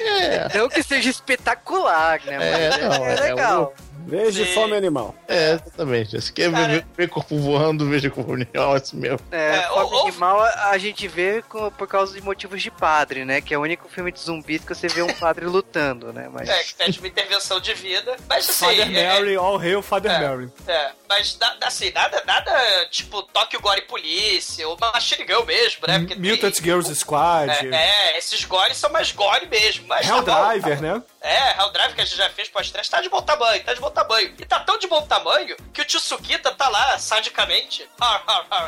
[0.00, 2.34] É, Não que seja espetacular, né?
[2.34, 3.74] É, Mas não, é, é legal.
[4.08, 4.54] Veja Sim.
[4.54, 5.14] fome animal.
[5.28, 6.20] é, exatamente.
[6.20, 9.20] Se quer Cara- ver, ver corpo voando, veja corpo animal, é isso mesmo.
[9.30, 13.24] É, É, Fome ou- Animal a, gente vê com- por causa de motivos de padre,
[13.24, 13.40] né?
[13.40, 16.28] Que é o único filme de zumbis que você vê um padre lutando, né?
[16.32, 16.48] Mas.
[16.48, 18.16] É, que pede uma intervenção de vida.
[18.28, 18.64] Mas assim.
[18.66, 20.26] Father é- Mary, all hail Father É.
[20.28, 20.50] Mary.
[20.66, 25.98] É, mas assim, nada, nada tipo Tokyo Gore Police, ou Machine Gun mesmo, né?
[25.98, 27.50] Porque tem- Mutant Girls Squad.
[27.50, 27.74] É,
[28.14, 29.86] é, esses gores são mais gore mesmo.
[29.86, 31.02] Mas Hell tá bom, Driver, tá- né?
[31.20, 33.80] É, Hell Drive que a gente já fez pós-stress tá de bom tamanho, tá de
[33.80, 34.32] bom tamanho.
[34.38, 37.88] E tá tão de bom tamanho que o tio Sukita tá lá, sadicamente.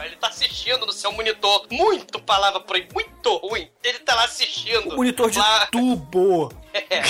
[0.05, 1.67] Ele tá assistindo no seu monitor.
[1.71, 3.69] Muito palavra por aí, muito ruim.
[3.83, 4.91] Ele tá lá assistindo.
[4.91, 6.53] O monitor de lá, tubo.
[6.73, 7.03] É,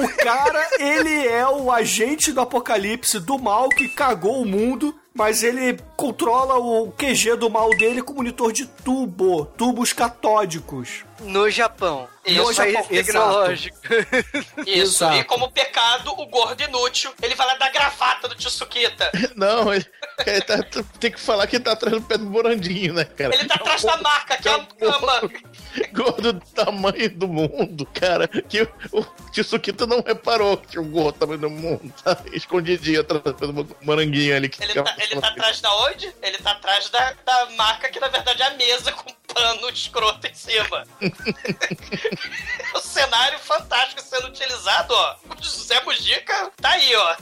[0.00, 5.42] O cara, ele é o agente do apocalipse do mal que cagou o mundo, mas
[5.42, 11.04] ele controla o QG do mal dele com monitor de tubo, tubos catódicos.
[11.20, 12.08] No Japão.
[12.24, 13.78] Isso, no Japão, tecnológico.
[14.66, 15.04] isso.
[15.04, 15.16] Exato.
[15.16, 19.10] E como pecado, o gordo inútil, ele vai lá dar gravata do tio Sukita.
[19.34, 19.86] Não, ele,
[20.26, 20.58] ele tá-
[21.00, 23.34] tem que falar que ele tá atrás do pé do morandinho, né, cara?
[23.34, 25.20] Ele tá atrás da marca, que é a cama.
[25.92, 28.28] gordo do tamanho do mundo, cara.
[28.28, 31.92] Que o, o tio Sukita não reparou que tinha um gordo do tamanho do mundo.
[32.04, 34.48] Tá escondidinho atrás do moranguinho ali.
[34.48, 36.14] Que Ele ficava- tá, ele tá atrás da onde?
[36.22, 40.26] Ele tá atrás da, da marca que na verdade é a mesa com pano escroto
[40.26, 40.84] em cima.
[42.74, 45.16] o cenário fantástico sendo utilizado, ó.
[45.38, 47.16] O José Mujica tá aí, ó.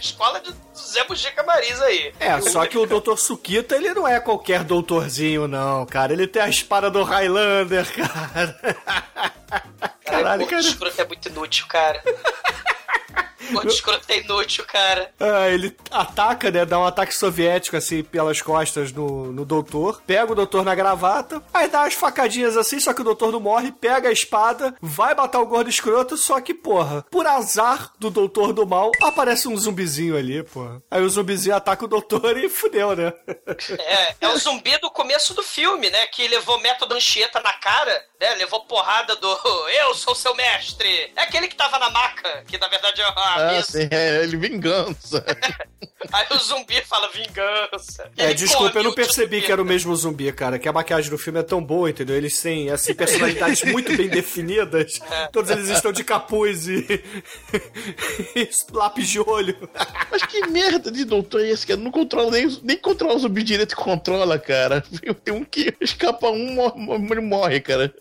[0.00, 2.12] Escola de José Mujica Marisa aí.
[2.20, 3.16] É, só que o Dr.
[3.16, 6.12] Sukita, ele não é qualquer doutorzinho, não, cara.
[6.12, 8.76] Ele tem a espada do Highlander, cara.
[10.04, 10.60] Caralho, o gordo cara.
[10.60, 12.02] escroto é muito inútil, cara.
[13.48, 15.12] O gordo escroto é inútil, cara.
[15.18, 16.64] Ah, ele ataca, né?
[16.64, 20.02] Dá um ataque soviético, assim, pelas costas no, no doutor.
[20.06, 21.42] Pega o doutor na gravata.
[21.52, 23.72] Aí dá umas facadinhas assim, só que o doutor não morre.
[23.72, 26.16] Pega a espada, vai matar o gordo escroto.
[26.16, 30.82] Só que, porra, por azar do doutor do mal, aparece um zumbizinho ali, porra.
[30.90, 33.12] Aí o zumbizinho ataca o doutor e fudeu, né?
[33.78, 36.06] É, é o zumbi do começo do filme, né?
[36.06, 38.34] Que levou método Anchieta na cara, né?
[38.34, 39.28] Levou porrada do
[39.68, 41.12] Eu sou seu mestre.
[41.16, 43.70] É aquele que tava na maca, que na verdade é a Ah, mesa.
[43.70, 45.24] sim, é ele vingança.
[46.12, 48.08] Aí o zumbi fala vingança.
[48.16, 49.46] É, Ele desculpa, eu não percebi zumbi.
[49.46, 50.58] que era o mesmo zumbi, cara.
[50.58, 52.16] Que a maquiagem do filme é tão boa, entendeu?
[52.16, 55.00] Eles têm, assim, personalidades muito bem definidas.
[55.32, 56.86] Todos eles estão de capuz e...
[58.36, 59.68] e lápis de olho.
[60.10, 61.80] Mas que merda de doutor é esse, cara?
[61.80, 64.84] Não controla nem, nem controla o zumbi direito controla, cara.
[65.24, 67.92] Tem um que escapa um, morre, morre, cara.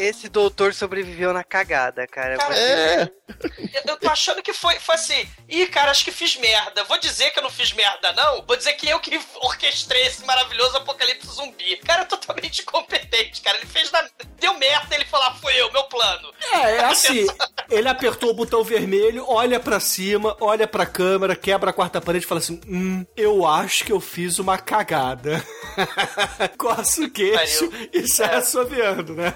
[0.00, 2.36] Esse doutor sobreviveu na cagada, cara.
[2.38, 3.02] Cara, É.
[3.02, 5.28] Eu, eu tô achando que foi, foi assim.
[5.48, 6.84] Ih, cara, acho que fiz merda.
[6.84, 8.42] Vou dizer que eu não fiz merda, não.
[8.42, 11.76] Vou dizer que eu que orquestrei esse maravilhoso apocalipse zumbi.
[11.78, 13.58] Cara, totalmente incompetente, cara.
[13.58, 14.04] Ele fez na.
[14.38, 16.32] Deu merda, ele falou, ah, foi eu, meu plano.
[16.52, 17.26] É, é assim,
[17.70, 22.24] ele apertou o botão vermelho, olha pra cima, olha pra câmera, quebra a quarta parede
[22.24, 25.44] e fala assim, hum, eu acho que eu fiz uma cagada.
[26.58, 29.34] Coça o queixo e sai assoviando, né?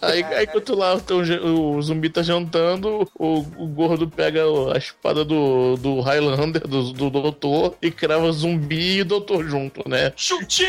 [0.00, 4.42] Aí, aí enquanto lá o zumbi tá jantando, o, o gordo pega
[4.74, 10.12] a espada do, do Highlander, do, do doutor, e crava zumbi e doutor junto, né?
[10.16, 10.68] Chutinho!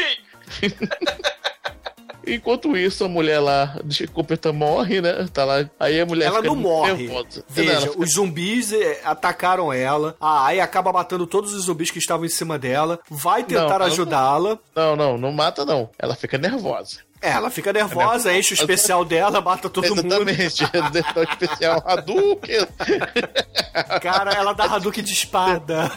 [2.30, 5.26] Enquanto isso, a mulher lá de escopeta morre, né?
[5.32, 5.70] Tá lá.
[5.80, 6.94] Aí a mulher Ela fica não morre.
[7.08, 7.42] nervosa.
[7.48, 10.14] Veja, Ela fica- os zumbis eh, atacaram ela.
[10.20, 13.00] A Ai acaba matando todos os zumbis que estavam em cima dela.
[13.10, 14.60] Vai tentar não- ajudá-la.
[14.76, 15.90] Não, não, não mata não.
[15.98, 17.00] Ela fica nervosa.
[17.20, 20.06] É, ela fica nervosa, enche o especial dela, mata todo mundo.
[20.06, 20.64] Exatamente.
[20.92, 22.68] Detalhe especial Hadouken.
[24.02, 25.92] Cara, ela dá Hadouken de espada.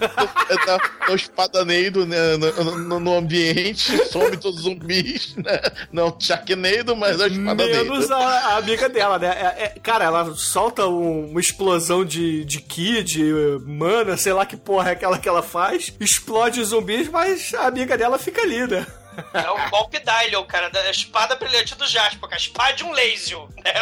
[0.66, 5.60] dá dá um espadoneido né, no, no- no ambiente, some todos os zumbis, né?
[5.92, 7.84] Não Sharknado, mas é o espadoneido.
[7.92, 9.26] Menos a, a amiga dela, né?
[9.28, 13.30] É- é- cara, ela solta um- uma explosão de, de ki, de
[13.66, 15.92] mana, sei lá que porra é aquela que ela faz.
[16.00, 18.86] Explode os zumbis, mas a amiga dela fica ali, né?
[19.32, 22.34] É o golpe Dylion, cara, da espada brilhante do Jasper, cara.
[22.34, 23.38] A espada de um laser.
[23.64, 23.72] Né?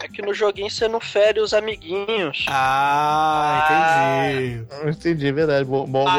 [0.00, 2.44] É que no joguinho você não fere os amiguinhos.
[2.48, 4.66] Ah, entendi.
[4.70, 5.64] Não Entendi, é verdade.
[5.64, 6.14] Bom, bom boa.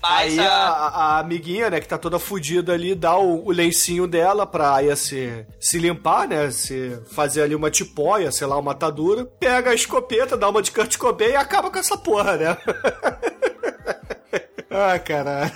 [0.00, 0.88] Mas Aí a, a...
[0.88, 4.94] a amiguinha, né, que tá toda fodida ali, dá o, o lencinho dela pra Aya
[4.94, 6.50] se, se limpar, né?
[6.50, 9.24] Se fazer ali uma tipóia, sei lá, uma atadura.
[9.24, 12.56] Pega a escopeta, dá uma de Kurt Cobain e acaba com essa porra, né?
[14.70, 15.52] ah, caralho.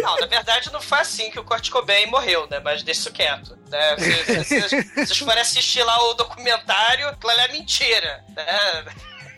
[0.00, 2.60] Não, na verdade não foi assim que o Kurt Cobain morreu, né?
[2.60, 3.58] Mas deixa isso quieto.
[3.68, 3.96] Né?
[3.98, 8.24] Se, se vocês forem assistir lá o documentário, aquilo é mentira.
[8.28, 8.84] Né?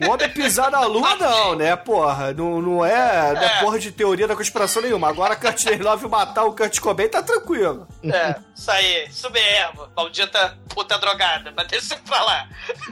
[0.01, 2.33] O homem pisar na lua, não, né, porra?
[2.33, 3.61] Não, não é, não é É.
[3.61, 5.09] porra de teoria da conspiração nenhuma.
[5.09, 7.89] Agora Kurt Love matar o Kurt Cobain tá tranquilo.
[8.05, 9.89] É, isso aí, isso mesmo.
[9.97, 12.49] Maldita puta drogada, mas deixa pra lá.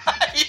[0.07, 0.49] Aí,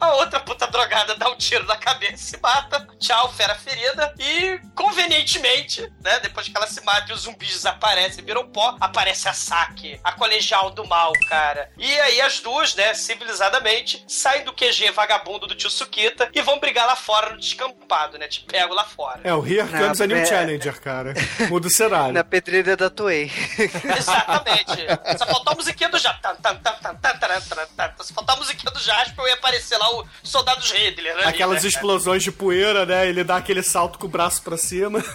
[0.00, 2.86] a outra puta drogada dá um tiro na cabeça, se mata.
[2.98, 4.12] Tchau, fera ferida.
[4.18, 9.28] E, convenientemente, né, depois que ela se mata e os zumbis desaparecem, viram pó, aparece
[9.28, 11.70] a Saki, a colegial do mal, cara.
[11.78, 16.58] E aí as duas, né, civilizadamente, saem do QG vagabundo do tio Sukita e vão
[16.58, 18.28] brigar lá fora no descampado, né?
[18.28, 19.20] Te pego lá fora.
[19.24, 20.24] É, o Here Comes a New.
[20.24, 21.12] Challenger, cara.
[21.50, 22.14] Muda o cenário.
[22.14, 23.30] Na pedreira da Toei.
[23.98, 24.86] Exatamente.
[25.18, 26.36] Só faltou a musiquinha do Jasper.
[28.00, 31.14] Só faltou a musiquinha do Jasper e aparecer lá o Soldados Redler.
[31.16, 33.08] ali, Aquelas né, explosões de poeira, né?
[33.08, 35.02] Ele dá aquele salto com o braço pra cima.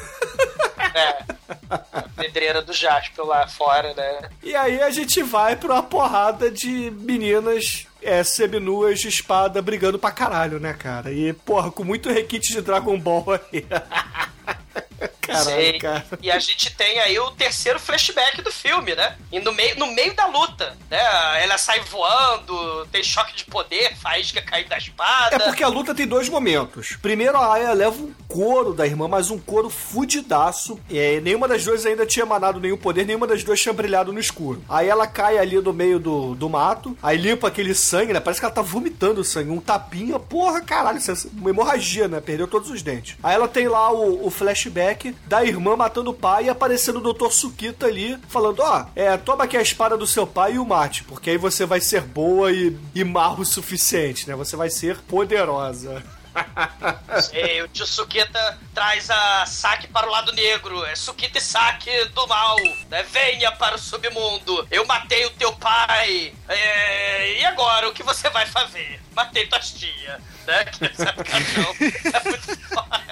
[0.95, 1.23] É.
[1.69, 4.29] A pedreira do Jasper lá fora, né?
[4.43, 9.97] E aí a gente vai pra uma porrada de meninas é, seminuas de espada brigando
[9.97, 11.11] pra caralho, né, cara?
[11.11, 13.65] E, porra, com muito requinte de Dragon Ball aí.
[15.27, 16.05] Caralho, cara.
[16.21, 19.15] E a gente tem aí o terceiro flashback do filme, né?
[19.31, 20.99] E no meio, no meio da luta, né?
[21.41, 25.35] Ela sai voando, tem choque de poder, faísca caindo da espada.
[25.35, 26.97] É porque a luta tem dois momentos.
[27.01, 30.79] Primeiro, a Aya leva um couro da irmã, mas um couro fudidaço.
[30.89, 34.11] E aí, nenhuma das duas ainda tinha emanado nenhum poder, nenhuma das duas tinha brilhado
[34.11, 34.63] no escuro.
[34.67, 38.19] Aí ela cai ali no meio do, do mato, aí limpa aquele sangue, né?
[38.19, 39.51] Parece que ela tá vomitando sangue.
[39.51, 42.19] Um tapinha, porra, caralho, isso é uma hemorragia, né?
[42.19, 43.17] Perdeu todos os dentes.
[43.23, 47.13] Aí ela tem lá o, o flashback da irmã matando o pai e aparecendo o
[47.13, 47.29] Dr.
[47.31, 51.03] Sukita ali, falando: Ó, é, toma aqui a espada do seu pai e o mate,
[51.03, 54.35] porque aí você vai ser boa e, e marro o suficiente, né?
[54.35, 56.03] Você vai ser poderosa.
[57.21, 60.83] Sei, o tio Sukita traz a Saki para o lado negro.
[60.85, 62.57] É Sukita e Saki do mal.
[62.89, 63.03] Né?
[63.03, 64.67] Venha para o submundo.
[64.71, 66.33] Eu matei o teu pai.
[66.47, 68.99] É, E agora, o que você vai fazer?
[69.15, 70.19] Matei tuas tia.
[70.47, 70.65] Né?
[70.65, 73.03] Que é muito foda.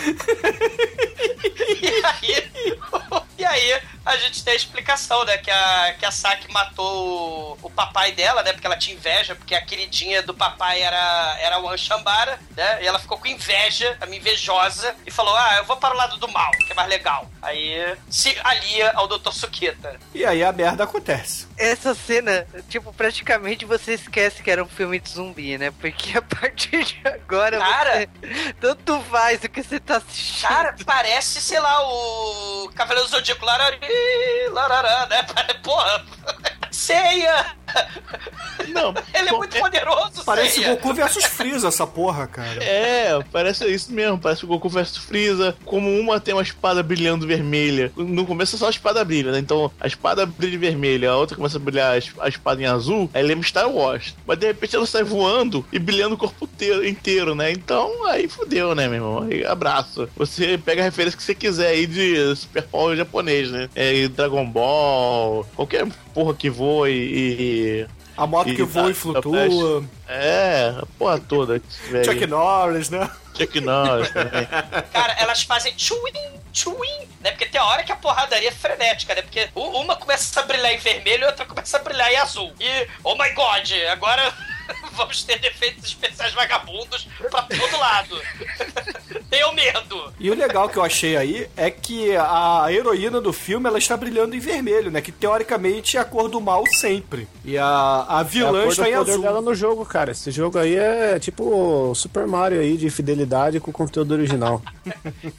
[1.82, 2.50] E aí,
[3.38, 5.38] e aí, a gente tem a explicação, né?
[5.38, 8.52] Que a, que a Saki matou o, o papai dela, né?
[8.52, 12.82] Porque ela tinha inveja, porque a queridinha do papai era, era o Anshambara, né?
[12.82, 15.96] E ela ficou com inveja, a minha invejosa, e falou: Ah, eu vou para o
[15.96, 17.30] lado do mal, que é mais legal.
[17.42, 19.32] Aí se alia ao Dr.
[19.32, 19.98] Sukita.
[20.14, 21.46] E aí a merda acontece.
[21.56, 25.70] Essa cena, tipo, praticamente você esquece que era um filme de zumbi, né?
[25.80, 28.08] Porque a partir de agora Cara.
[28.20, 28.52] você...
[28.60, 30.48] tanto faz o que você tá assistindo.
[30.48, 33.78] Cara, parece, sei lá, o Cavaleiro do Zodíaco larari,
[34.52, 35.22] larará, né?
[35.62, 36.04] Porra,
[36.70, 37.59] ceia!
[38.68, 40.70] Não, Ele é muito poderoso, Parece ceia!
[40.74, 42.62] Goku versus Freeza essa porra, cara.
[42.62, 45.56] É, parece isso mesmo, parece o Goku vs Freeza.
[45.64, 47.92] Como uma tem uma espada brilhando vermelha.
[47.96, 49.38] No começo só a espada brilha, né?
[49.38, 52.66] Então a espada brilha vermelha, a outra começa a brilhar a es- a espada em
[52.66, 54.14] azul, aí lembra Star Wars.
[54.26, 56.48] Mas de repente ela sai voando e brilhando o corpo
[56.84, 57.50] inteiro, né?
[57.50, 59.22] Então aí fudeu, né, meu irmão?
[59.28, 60.08] Aí, abraço.
[60.16, 63.68] Você pega a referência que você quiser aí de Super Power japonês, né?
[63.74, 67.59] É, e Dragon Ball, qualquer porra que voe e.
[68.16, 69.84] A moto e que voa e da- da flutua.
[70.08, 71.60] É, a porra toda.
[72.04, 73.08] Chuck Norris, né?
[73.36, 74.46] Chuck Norris também.
[74.92, 76.12] Cara, elas fazem tchuim,
[76.52, 77.30] tchuim, né?
[77.30, 79.22] Porque tem a hora que a porradaria é frenética, né?
[79.22, 82.52] Porque uma começa a brilhar em vermelho e outra começa a brilhar em azul.
[82.60, 84.34] E, oh my god, agora
[84.92, 88.20] vamos ter defeitos especiais vagabundos pra todo lado.
[89.30, 90.12] Tenho medo.
[90.18, 93.96] E o legal que eu achei aí é que a heroína do filme ela está
[93.96, 95.00] brilhando em vermelho, né?
[95.00, 97.28] Que teoricamente é a cor do mal sempre.
[97.44, 97.64] E a,
[98.08, 99.22] a É a vilã cor do está em azul.
[99.22, 100.10] dela no jogo, cara.
[100.10, 104.60] Esse jogo aí é tipo Super Mario aí de fidelidade com o conteúdo original.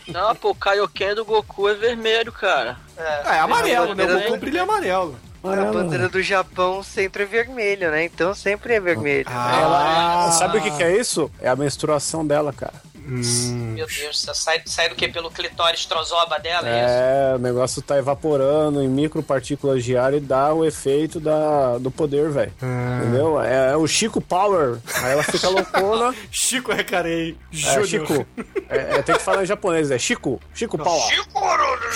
[0.08, 2.78] Não, pô, o Kaioken do Goku é vermelho, cara.
[2.98, 4.06] É, é amarelo, né?
[4.06, 5.20] O Goku brilha amarelo.
[5.44, 8.06] A bandeira do Japão sempre é vermelho, né?
[8.06, 9.26] Então sempre é vermelho.
[9.30, 11.32] Ah, Sabe o que, que é isso?
[11.42, 12.74] É a menstruação dela, cara.
[13.04, 15.08] Meu Deus, sai, sai do que?
[15.08, 16.94] Pelo clitóris trozoba dela, é, isso?
[16.94, 21.90] É, o negócio tá evaporando em micropartículas de ar e dá o efeito da, do
[21.90, 22.54] poder, velho.
[23.02, 23.42] Entendeu?
[23.42, 24.78] É, o Chico Power.
[24.96, 26.14] Aí ela fica loucona.
[26.32, 27.36] Chico Recarei.
[27.52, 27.88] É, Júnior.
[27.88, 28.28] Chico.
[28.70, 30.40] É, é, tem que falar em japonês, é Chico.
[30.54, 31.12] Chico Power.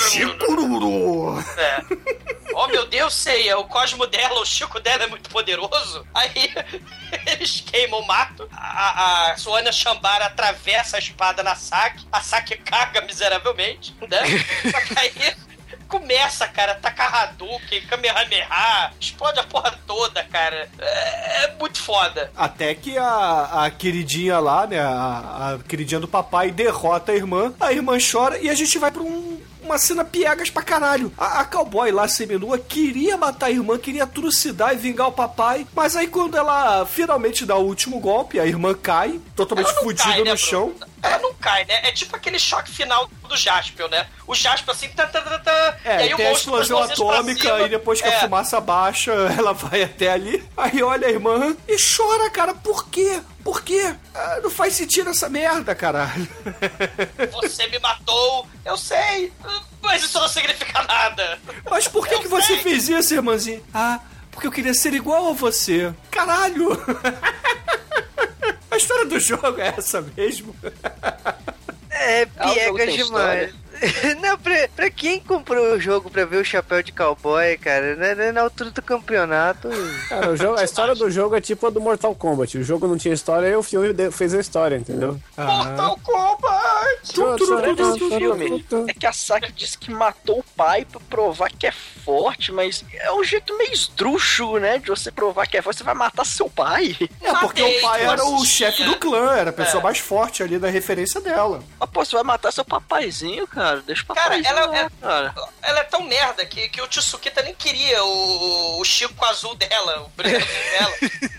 [0.10, 1.40] Chicururu.
[1.58, 1.82] É.
[2.58, 6.08] Oh meu Deus, Seiya, o cosmo dela, o Chico dela é muito poderoso.
[6.14, 6.54] Aí
[7.28, 8.48] eles queimam o mato.
[8.54, 12.08] A, a Suana Shambara atravessa a espada na Saki.
[12.10, 14.20] A Saki caga miseravelmente, né?
[14.72, 15.36] Só que aí
[15.90, 20.70] começa, cara, tacar Hadouken, Kamehameha, explode a porra toda, cara.
[20.80, 22.32] É, é muito foda.
[22.38, 24.80] Até que a, a queridinha lá, né?
[24.80, 27.54] A, a queridinha do papai derrota a irmã.
[27.60, 29.35] A irmã chora e a gente vai pra um.
[29.66, 31.12] Uma cena piegas pra caralho.
[31.18, 35.66] A, a cowboy lá, seminua, queria matar a irmã, queria trucidar e vingar o papai.
[35.74, 40.24] Mas aí, quando ela finalmente dá o último golpe, a irmã cai, totalmente fodida cai,
[40.24, 40.70] né, no chão.
[40.70, 40.86] Bruno?
[41.02, 41.80] Ela não cai, né?
[41.88, 44.08] É tipo aquele choque final do Jaspion, né?
[44.28, 47.62] O Jaspion assim, tá, tá, tá, tá, É, e aí o tem a explosão atômica
[47.62, 48.20] e depois que a É.
[48.20, 50.44] fumaça baixa, ela vai até ali.
[50.56, 52.54] Aí olha a irmã e chora, cara.
[52.54, 53.20] Por quê?
[53.46, 53.96] Por quê?
[54.16, 56.28] Ah, não faz sentido essa merda, caralho.
[57.32, 59.32] Você me matou, eu sei,
[59.84, 61.38] mas isso não significa nada.
[61.70, 63.62] Mas por que, Eu que você fez isso, irmãzinha?
[63.72, 64.00] Ah,
[64.32, 65.94] porque eu queria ser igual a você.
[66.10, 66.70] Caralho!
[68.72, 70.54] A história do jogo é essa mesmo?
[71.92, 73.54] É o jogo piega tem demais.
[74.22, 78.16] Não, pra, pra quem comprou o jogo pra ver o chapéu de cowboy, cara, né,
[78.16, 79.70] né, na altura do campeonato.
[80.10, 82.58] Cara, o jogo- a história do jogo é tipo a do Mortal Kombat.
[82.58, 85.20] O jogo não tinha história e o filme de- fez a história, entendeu?
[85.38, 87.20] Mortal Kombat!
[87.20, 91.50] O problema desse filme é que a Saki disse que matou o pai pra provar
[91.52, 94.78] que é forte, mas é um jeito meio esdrúxulo, né?
[94.80, 96.96] De você provar que é forte, você vai matar seu pai.
[97.22, 99.84] É, porque Matei, o pai era o chefe do clã, era a pessoa É.
[99.84, 101.64] mais forte ali da referência dela.
[101.80, 103.65] Mas, pô, você vai matar seu papaizinho, cara.
[103.86, 105.36] Deixa o Cara, ela lá, é- cara.
[105.62, 110.02] Ela é tão merda que, que o Tsukita nem queria o, o Chico azul dela,
[110.04, 110.96] o brilhante dela.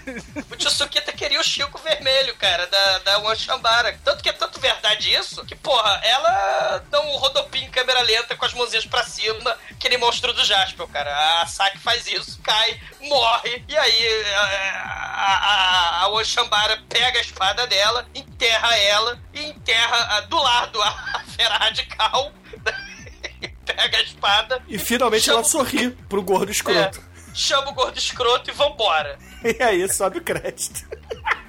[0.51, 3.99] O Tsukita queria o Chico vermelho, cara, da, da One Shambara.
[4.05, 8.37] Tanto que é tanto verdade isso, que, porra, ela dá um rodopinho em câmera lenta
[8.37, 11.43] com as mãozinhas pra cima, que nem monstro do Jaspel, cara.
[11.43, 17.23] A Saki faz isso, cai, morre, e aí a, a, a One Shambara pega a
[17.23, 22.16] espada dela, enterra ela, e enterra do lado a, a Fera Radical,
[23.67, 26.99] pega a espada, E finalmente Chama- ela sorri pro gordo escroto.
[26.99, 29.19] é, chama o gordo escroto e vambora.
[29.47, 30.85] E aí sobe o crédito.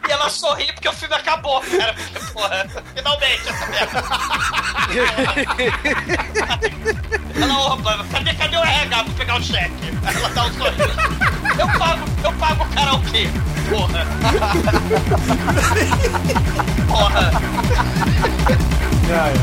[0.07, 1.93] E ela sorri porque o filme acabou, cara.
[1.95, 4.03] Porque, porra, finalmente essa merda.
[7.41, 9.73] ela, opa, cadê, cadê o RH pra pegar o cheque?
[10.15, 10.99] Ela dá um sorriso.
[11.59, 13.27] Eu pago, eu pago o karaokê.
[13.69, 14.05] Porra.
[16.87, 17.31] Porra.
[19.23, 19.33] Ai,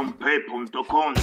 [0.00, 0.14] ai.
[0.20, 1.14] URV.com.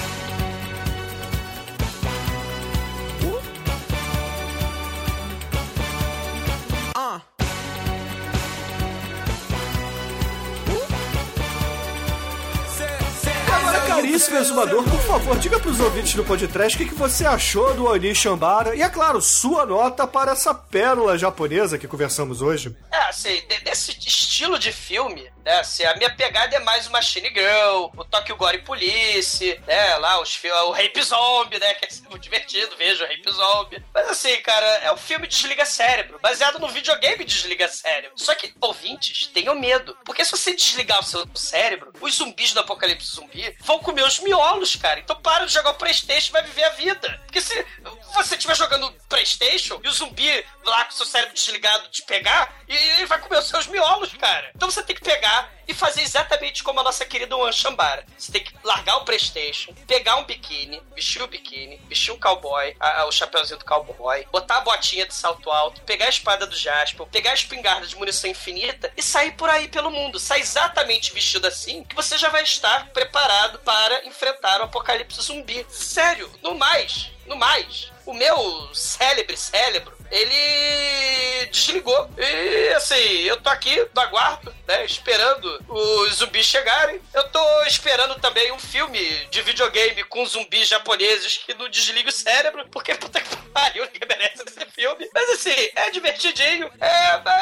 [13.54, 14.38] Agora, caríssimo
[14.84, 18.76] por favor, diga pros ouvintes do podcast o que, que você achou do Oni Shambara
[18.76, 22.76] e, é claro, sua nota para essa pérola japonesa que conversamos hoje.
[22.92, 26.92] É, assim, de- desse estilo de filme, né, assim, a minha pegada é mais o
[26.92, 31.90] Machine Girl, o Tokyo Gore Police, né, lá, os, o Rape Zombie, né, que é
[32.10, 33.84] muito divertido, vejo o Rape Zombie.
[33.94, 38.18] Mas assim, cara, é um filme Desliga Cérebro, baseado no videogame Desliga Cérebro.
[38.18, 42.60] Só que, ouvintes, tenham medo, porque se você desligar o seu cérebro, os zumbis do
[42.60, 45.00] apocalipse zumbi vão comer os miolos, cara.
[45.00, 47.22] Então para de jogar o Playstation e vai viver a vida.
[47.26, 47.66] Porque se
[48.14, 52.54] você estiver jogando Playstation e o zumbi lá com o seu cérebro desligado te pegar,
[52.68, 54.52] e ele vai comer os seus miolos, cara.
[54.56, 58.06] Então você tem que pegar e fazer exatamente como a nossa querida One Shambara.
[58.18, 62.76] Você tem que largar o Playstation, pegar um biquíni, vestir o biquíni, vestir um cowboy,
[62.80, 66.48] a- a- o chapeuzinho do cowboy, botar a botinha de salto alto, pegar a espada
[66.48, 70.20] do Jasper, pegar a espingarda de munição infinita e sair por aí pelo mundo.
[70.20, 75.66] Sai exatamente vestido assim que você já vai estar preparado para enfrentar o apocalipse zumbi.
[75.70, 82.10] Sério, no mais, no mais, o meu célebre cérebro, ele desligou.
[82.18, 84.86] E assim, eu tô aqui no aguardo, né?
[84.86, 87.00] Esperando os zumbis chegarem.
[87.14, 92.12] Eu tô esperando também um filme de videogame com zumbis japoneses que não desliga o
[92.12, 95.10] cérebro, porque puta que pariu, ninguém merece esse filme.
[95.14, 96.70] Mas assim, é divertidinho.
[96.80, 96.88] É,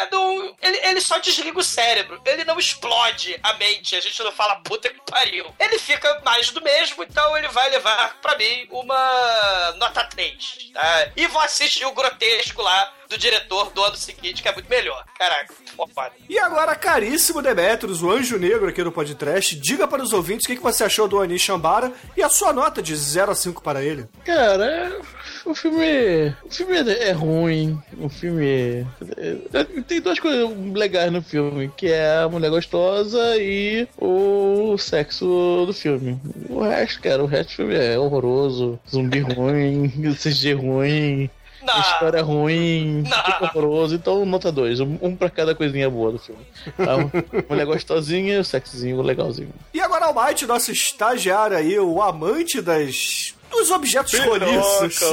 [0.04, 2.22] é não- ele, ele só desliga o cérebro.
[2.26, 3.96] Ele não explode a mente.
[3.96, 5.54] A gente não fala puta que pariu.
[5.60, 10.72] Ele fica mais do mesmo, então ele vai levar pra mim uma nota 3.
[10.74, 11.12] Tá?
[11.16, 15.04] E vou assistir o grotesco lá do diretor do ano seguinte, que é muito melhor.
[15.18, 15.54] Caraca,
[15.94, 16.12] foda.
[16.28, 20.48] E agora, caríssimo Demetrius, o anjo negro aqui do podcast, diga para os ouvintes o
[20.48, 23.62] que, que você achou do Oni Shambara e a sua nota de 0 a 5
[23.62, 24.06] para ele.
[24.26, 25.00] Cara,
[25.46, 26.36] o filme.
[26.44, 27.80] O filme é é ruim.
[28.00, 28.86] O filme.
[29.18, 34.76] é- é- tem duas coisas legais no filme, que é a mulher gostosa e o
[34.78, 36.20] sexo do filme.
[36.50, 38.80] O resto, cara, o resto do filme é horroroso.
[38.90, 41.30] Zumbi ruim, CG ruim.
[41.66, 41.80] Não.
[41.80, 43.04] História ruim,
[43.42, 46.46] horroroso, então nota dois, um, um pra cada coisinha boa do filme.
[46.78, 49.54] A mulher gostosinha, o sexozinho legalzinho.
[49.74, 53.34] E agora, Almighty, nosso estagiário aí, o amante das.
[53.50, 55.00] dos objetos roliços.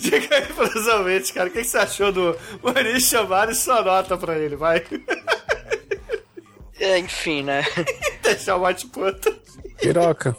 [0.00, 0.46] Diga aí
[1.32, 4.82] cara, o que, você achou do Oni Shambara e sua nota pra ele, vai.
[6.80, 7.64] É, enfim, né?
[8.22, 9.36] Deixar o White puta.
[9.80, 10.36] Piroca.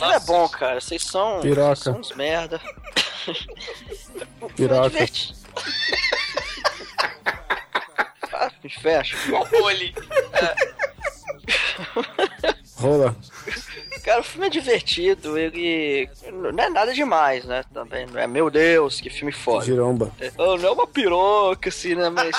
[0.00, 0.80] Não é bom, cara.
[0.80, 1.40] Vocês são.
[1.40, 1.76] Piroca.
[1.76, 2.60] São uns merda.
[4.40, 4.90] O filme é Piroca.
[4.90, 5.38] divertido.
[8.32, 9.16] Ah, me fecha.
[9.62, 9.94] Olhe.
[12.76, 13.16] Rola.
[14.04, 17.64] Cara, o filme é divertido, ele não é nada demais, né?
[17.74, 19.64] Também não é, meu Deus, que filme foda.
[19.64, 20.12] Giromba.
[20.20, 22.08] É, não é uma piroca, assim, né?
[22.08, 22.34] Mas.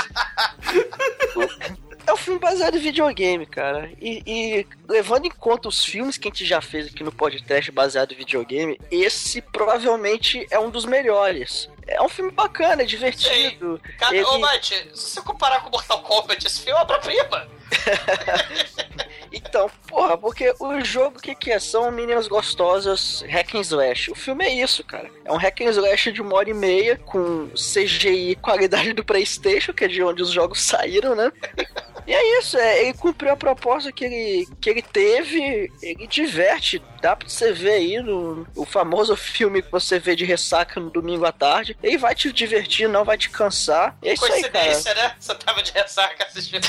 [2.07, 3.91] É um filme baseado em videogame, cara.
[4.01, 7.71] E, e levando em conta os filmes que a gente já fez aqui no podcast
[7.71, 11.69] baseado em videogame, esse provavelmente é um dos melhores.
[11.85, 13.79] É um filme bacana, é divertido.
[13.99, 17.47] Cara, Ele- Ô, Mate, se você comparar com Mortal Kombat, esse filme é obra-prima.
[19.31, 21.59] Então, porra, porque o jogo, o que, que é?
[21.59, 24.11] São meninas gostosas hack and slash.
[24.11, 25.09] O filme é isso, cara.
[25.23, 29.73] É um hack and slash de uma hora e meia, com CGI qualidade do Playstation,
[29.73, 31.31] que é de onde os jogos saíram, né?
[32.05, 36.81] E é isso, é, ele cumpriu a proposta que ele, que ele teve, ele diverte.
[37.01, 40.89] Dá pra você ver aí no o famoso filme que você vê de ressaca no
[40.89, 41.77] domingo à tarde.
[41.81, 43.97] Ele vai te divertir, não vai te cansar.
[44.01, 44.65] E é isso aí, cara.
[44.65, 45.15] Coincidência, né?
[45.19, 46.67] Você tava de ressaca assistindo.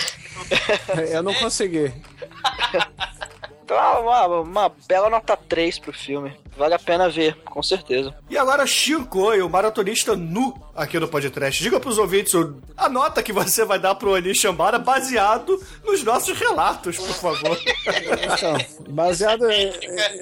[1.10, 1.92] Eu não consegui.
[3.70, 6.36] Então, uma, uma bela nota 3 pro filme.
[6.56, 8.14] Vale a pena ver, com certeza.
[8.28, 11.62] E agora, Shinkoi, o maratonista nu aqui no podcast.
[11.62, 12.32] Diga pros ouvintes
[12.76, 17.58] a nota que você vai dar pro Oni Shambara baseado nos nossos relatos, por favor.
[17.86, 18.56] Então,
[18.90, 19.72] baseado em,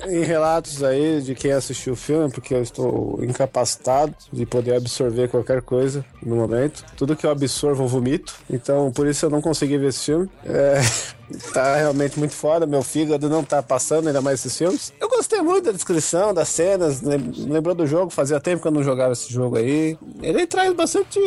[0.09, 5.29] em relatos aí de quem assistiu o filme, porque eu estou incapacitado de poder absorver
[5.29, 6.85] qualquer coisa no momento.
[6.97, 8.35] Tudo que eu absorvo eu vomito.
[8.51, 10.29] Então, por isso eu não consegui ver esse filme.
[10.45, 10.81] É,
[11.53, 12.67] tá realmente muito foda.
[12.67, 14.93] Meu fígado não tá passando ainda mais esses filmes.
[15.01, 17.03] Eu gostei muito da descrição, das cenas.
[17.03, 18.11] lem- Lembrou do jogo?
[18.11, 19.97] Fazia tempo que eu não jogava esse jogo aí.
[20.23, 21.19] Ele traz bastante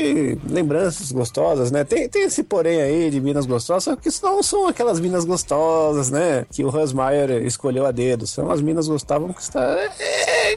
[0.50, 1.84] lembranças gostosas, né?
[1.84, 5.26] Tem, tem esse porém aí de minas gostosas, só que isso não são aquelas minas
[5.26, 6.46] gostosas, né?
[6.52, 8.26] Que o Hans Meyer escolheu a dedo.
[8.28, 9.62] São as minas gostavam que está.
[9.64, 9.90] É,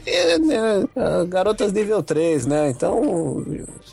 [0.05, 0.83] é, é, né?
[1.27, 2.69] Garotas nível 3, né?
[2.69, 3.43] Então,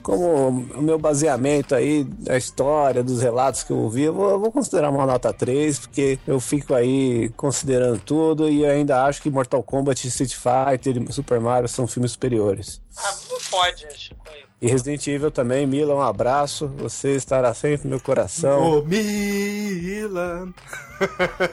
[0.02, 4.38] como o meu baseamento aí da história, dos relatos que eu ouvi, eu vou, eu
[4.40, 9.30] vou considerar uma nota 3, porque eu fico aí considerando tudo e ainda acho que
[9.30, 12.80] Mortal Kombat, Street Fighter e Super Mario são filmes superiores.
[12.96, 14.22] Ah, não pode, Chico.
[14.60, 16.68] E Resident Evil também, Mila, um abraço.
[16.78, 18.78] Você estará sempre no meu coração.
[18.78, 20.54] Ô, Milan.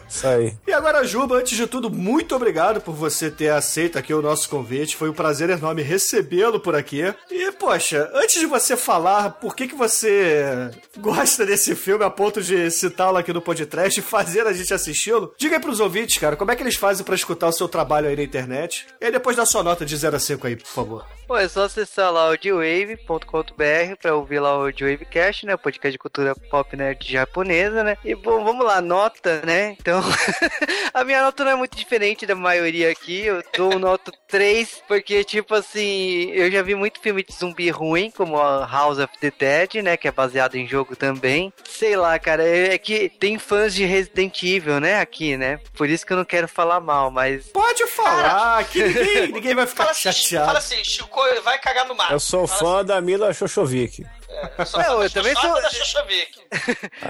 [0.08, 0.54] Isso aí.
[0.68, 4.50] E agora, Juba, antes de tudo, muito obrigado por você ter aceito aqui o nosso
[4.50, 4.96] convite.
[4.96, 7.14] Foi um prazer enorme recebê-lo por aqui.
[7.30, 12.42] E, poxa, antes de você falar por que, que você gosta desse filme a ponto
[12.42, 16.36] de citá-lo aqui no podcast e fazer a gente assisti-lo, diga aí pros ouvintes, cara,
[16.36, 18.88] como é que eles fazem para escutar o seu trabalho aí na internet.
[19.00, 21.06] E aí depois dá sua nota de 0 a 5 aí, por favor.
[21.30, 25.54] Pô, é só acessar lá o dwave.com.br pra ouvir lá o Dwavecast, né?
[25.54, 27.98] O podcast de cultura pop nerd japonesa, né?
[28.04, 29.76] E bom, vamos lá, nota, né?
[29.80, 30.02] Então,
[30.94, 33.26] a minha nota não é muito diferente da maioria aqui.
[33.26, 37.70] Eu dou um nota 3, porque, tipo assim, eu já vi muito filme de zumbi
[37.70, 39.98] ruim, como a House of the Dead, né?
[39.98, 41.52] Que é baseado em jogo também.
[41.68, 45.00] Sei lá, cara, é que tem fãs de Resident Evil, né?
[45.00, 45.60] Aqui, né?
[45.76, 47.48] Por isso que eu não quero falar mal, mas.
[47.48, 50.46] Pode falar, que ninguém, ninguém vai ficar Fala assim, chateado.
[50.46, 52.12] fala assim, Chico vai cagar no mar.
[52.12, 54.06] Eu sou Fala fã da Mila Xoxovic.
[54.44, 56.40] Assim, eu sou Não, eu da também sou- Xoxovic.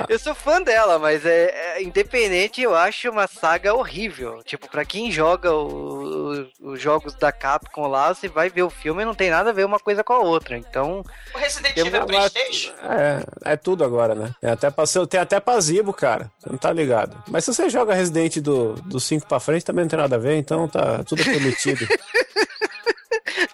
[0.07, 4.41] Eu sou fã dela, mas é, é- independente, eu acho uma saga horrível.
[4.43, 9.05] Tipo, pra quem joga os jogos da Capcom lá, você vai ver o filme e
[9.05, 10.57] não tem nada a ver uma coisa com a outra.
[10.57, 11.03] Então,
[11.33, 12.73] O Resident Evil é Playstation?
[12.83, 14.33] É, é tudo agora, né?
[14.41, 16.31] Tem até pra, tem até pra Zibo, cara.
[16.39, 17.21] Você não tá ligado.
[17.27, 20.19] Mas se você joga Resident do, do 5 pra frente, também não tem nada a
[20.19, 21.87] ver, então tá tudo permitido.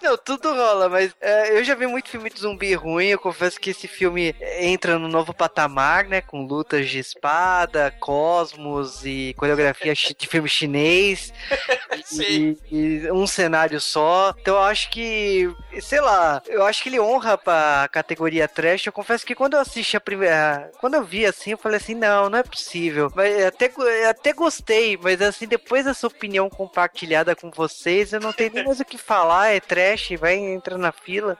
[0.02, 3.08] não, tudo rola, mas é, eu já vi muito filme de zumbi ruim.
[3.08, 6.20] Eu confesso que esse filme entra no novo patamar, né?
[6.20, 11.32] Com lutas de espada, cosmos e coreografia de filme chinês.
[12.04, 12.56] Sim.
[12.70, 14.34] e, e um cenário só.
[14.40, 15.50] Então eu acho que,
[15.80, 18.86] sei lá, eu acho que ele honra pra categoria trash.
[18.86, 20.70] Eu confesso que quando eu assisti a primeira.
[20.80, 23.10] Quando eu vi assim, eu falei assim: não, não é possível.
[23.14, 23.70] Mas eu até,
[24.08, 28.80] até gostei, mas assim, depois dessa opinião compartilhada com vocês, eu não tenho nem mais
[28.80, 29.50] o que falar.
[29.50, 31.38] É trash, vai entrar na fila.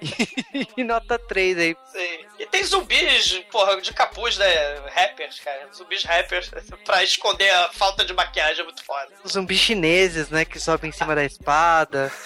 [0.76, 1.76] e nota 3 aí.
[1.92, 2.26] Sim.
[2.38, 4.46] E tem zumbis, porra, de capuz, né?
[4.94, 5.68] Rappers, cara.
[5.74, 6.50] Zumbis rappers
[6.84, 9.08] pra esconder a falta de maquiagem é muito foda.
[9.28, 10.44] Zumbis chineses, né?
[10.44, 12.10] Que sobem em cima da espada.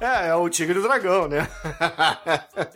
[0.00, 1.48] É, é o Tigre e o Dragão, né?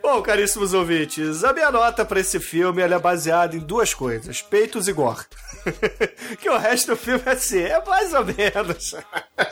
[0.02, 4.42] Bom, caríssimos ouvintes, a minha nota pra esse filme ela é baseada em duas coisas:
[4.42, 5.24] peitos e gore.
[6.40, 8.94] que o resto do filme é assim, é mais ou menos.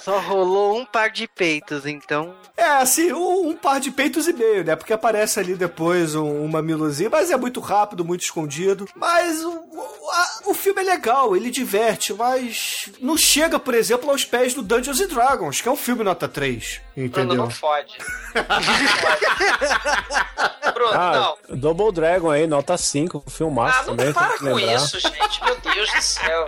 [0.01, 2.35] Só rolou um par de peitos, então.
[2.57, 4.77] É, assim, um, um par de peitos e meio, né?
[4.77, 8.87] Porque aparece ali depois um, um mamilozinho, mas é muito rápido, muito escondido.
[8.95, 14.11] Mas o, o, a- o filme é legal, ele diverte, mas não chega, por exemplo,
[14.11, 16.81] aos pés do Dungeons and Dragons, que é um filme nota 3.
[16.95, 17.37] Bruno, Entendeu?
[17.37, 17.97] não fode.
[20.75, 21.57] Bruno, Ah, não.
[21.57, 24.75] Double Dragon aí, nota 5, filmaço Ah, não também, para com lembrar.
[24.77, 25.45] isso, gente.
[25.45, 26.47] Meu Deus do céu.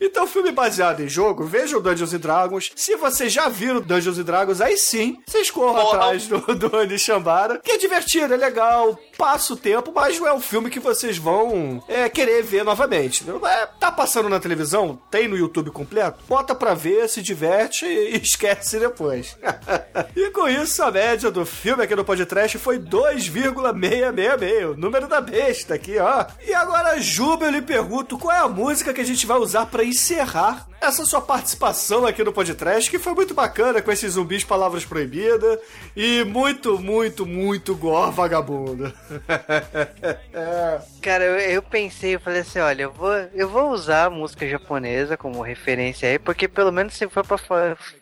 [0.00, 2.70] Então, filme baseado em jogo, vejam Dungeons and Dragons.
[2.74, 5.96] Se vocês já viram Dungeons and Dragons, aí sim, vocês corram Porra.
[5.96, 10.32] atrás do, do Onishambara, que é divertido, é legal, passa o tempo, mas não é
[10.32, 13.24] um filme que vocês vão é, querer ver novamente.
[13.28, 18.16] É- tá passando na televisão, tem no YouTube completo, bota pra ver, se diverte e
[18.22, 19.36] esquece depois.
[20.14, 25.20] e com isso, a média do filme aqui no podcast foi 2,666, o número da
[25.20, 26.26] besta aqui, ó.
[26.46, 29.66] E agora, Juba, eu lhe pergunto qual é a música que a gente vai usar
[29.66, 34.44] pra encerrar essa sua participação aqui no podcast, que foi muito bacana com esses zumbis
[34.44, 35.58] palavras proibidas
[35.94, 38.92] e muito, muito, muito gore vagabundo.
[41.00, 44.44] Cara, eu, eu pensei, eu falei assim, olha, eu vou, eu vou usar a música
[44.46, 47.38] japonesa como referência aí, porque pelo menos se for pra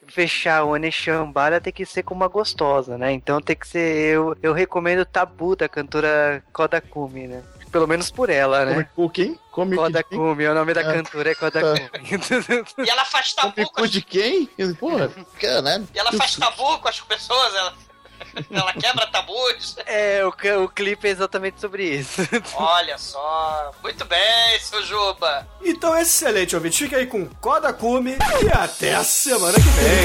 [0.07, 3.13] fechar o Oneshambara, tem que ser com uma gostosa, né?
[3.13, 7.43] Então tem que ser, eu, eu recomendo Tabu, da cantora Kodakumi, né?
[7.75, 8.87] Pelo menos por ela, né?
[8.95, 9.37] cu quem?
[9.51, 11.91] Kodakumi, o nome da Ah, cantora é Kodakumi.
[12.87, 14.47] E ela faz tabu Come com as, de quem?
[14.79, 15.11] Porra,
[15.41, 15.89] caralho.
[15.93, 17.75] e ela faz tabu com as pessoas, ela,
[18.49, 19.75] ela quebra tabus.
[19.87, 20.29] é, o,
[20.63, 22.23] o clipe é exatamente sobre isso.
[22.55, 23.73] Olha só.
[23.83, 25.45] Muito bem, seu Juba.
[25.61, 26.79] Então, excelente, ouvinte.
[26.85, 30.05] Fica aí com Kodakumi e até a semana que vem.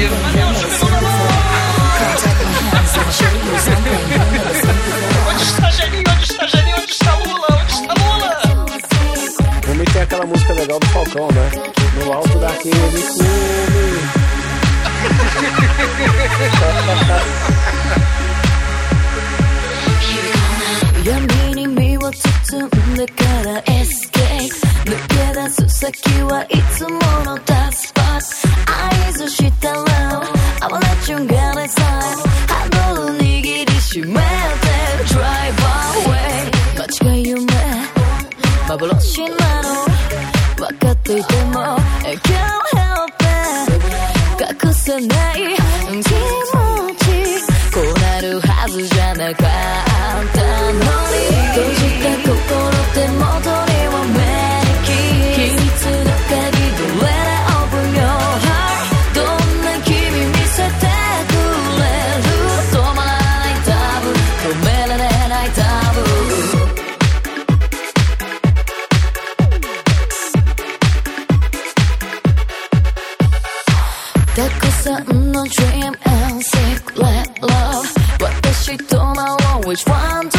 [0.00, 0.94] E valeu, Juba.
[7.73, 8.41] Lula?
[8.61, 9.61] Onde está Lula?
[9.61, 11.51] Também tem aquela música legal do Falcão, né?
[12.05, 13.29] No alto daquele cume.
[21.05, 24.49] 闇に身を包んでからエスケー
[24.85, 28.19] プ抜け出す先はいつものダスパッ
[29.07, 29.81] 合図したら
[30.61, 31.79] I will let you get inside
[32.47, 34.32] ハンドル握りしめ
[38.86, 39.84] Colosso in mano,
[40.58, 41.83] ma che te temo
[75.56, 77.86] dream and seek love.
[78.20, 79.60] What does she do now?
[79.64, 80.33] Which one?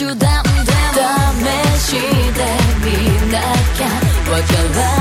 [0.00, 0.24] 手段でも
[1.76, 2.40] 試して
[2.80, 3.38] みな
[3.76, 3.86] きゃ
[4.32, 4.99] わからない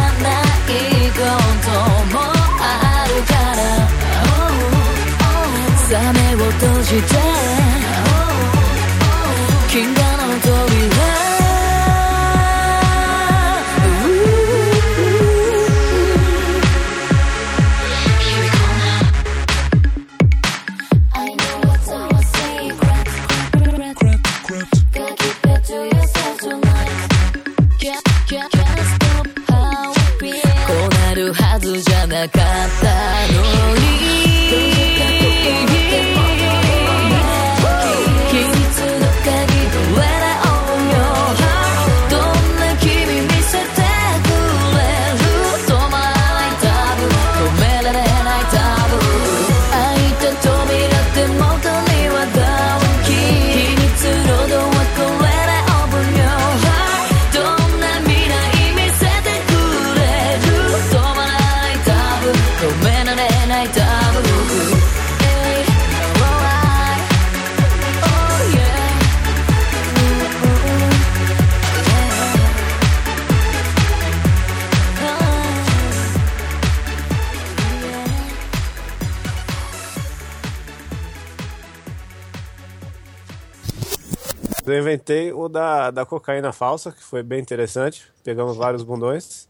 [85.92, 88.12] da, da cocaína falsa, que foi bem interessante.
[88.24, 89.48] Pegamos vários bundões.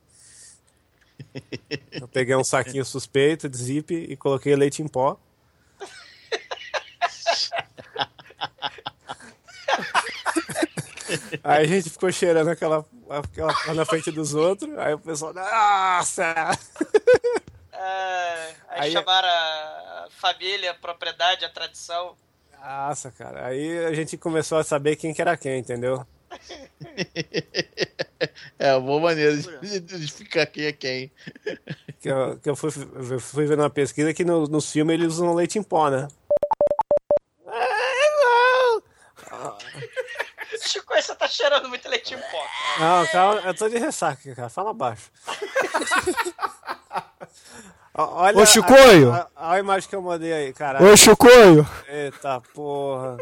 [1.91, 5.18] Eu peguei um saquinho suspeito de zip e coloquei leite em pó.
[11.44, 14.78] Aí a gente ficou cheirando aquela, aquela porra na frente dos outros.
[14.78, 16.52] Aí o pessoal, nossa!
[17.72, 22.16] É, aí, Aí- chamaram a família, a propriedade, a tradição.
[22.61, 23.48] Nossa, cara.
[23.48, 26.06] Aí a gente começou a saber quem que era quem, entendeu?
[28.60, 31.10] É uma boa maneira de, de ficar quem é quem.
[32.01, 32.69] Que eu, que eu fui,
[33.10, 36.10] eu fui ver numa pesquisa que no, nos filmes eles usam leite em pó, né?
[40.61, 42.45] Chico, você tá cheirando muito leite em pó.
[42.80, 44.49] Não, calma, eu tô de ressaca, cara.
[44.49, 45.11] Fala baixo.
[47.93, 49.11] Olha Ô, Chicoio!
[49.11, 50.84] A, a, a, a imagem que eu mandei aí, cara.
[50.84, 51.68] Ô, Chicoio!
[51.88, 53.18] Eita porra.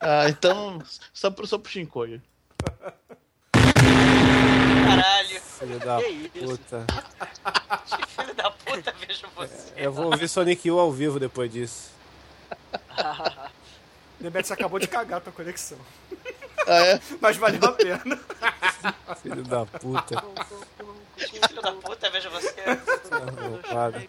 [0.00, 0.82] Ah, então,
[1.12, 2.20] só pro, só pro Shinkoio.
[4.88, 5.40] Caralho.
[5.40, 6.46] Filho da Que isso?
[6.46, 6.86] puta.
[7.86, 9.72] Que filho da puta, vejo você.
[9.76, 11.90] Eu vou ouvir Sonic U ao vivo depois disso.
[14.20, 15.78] Você acabou de cagar a tua conexão.
[16.66, 17.00] Ah, é?
[17.20, 18.20] Mas valeu a pena.
[19.22, 20.24] Filho da puta.
[21.16, 22.54] Que filho da puta, vejo você.
[23.10, 24.08] Arrombado.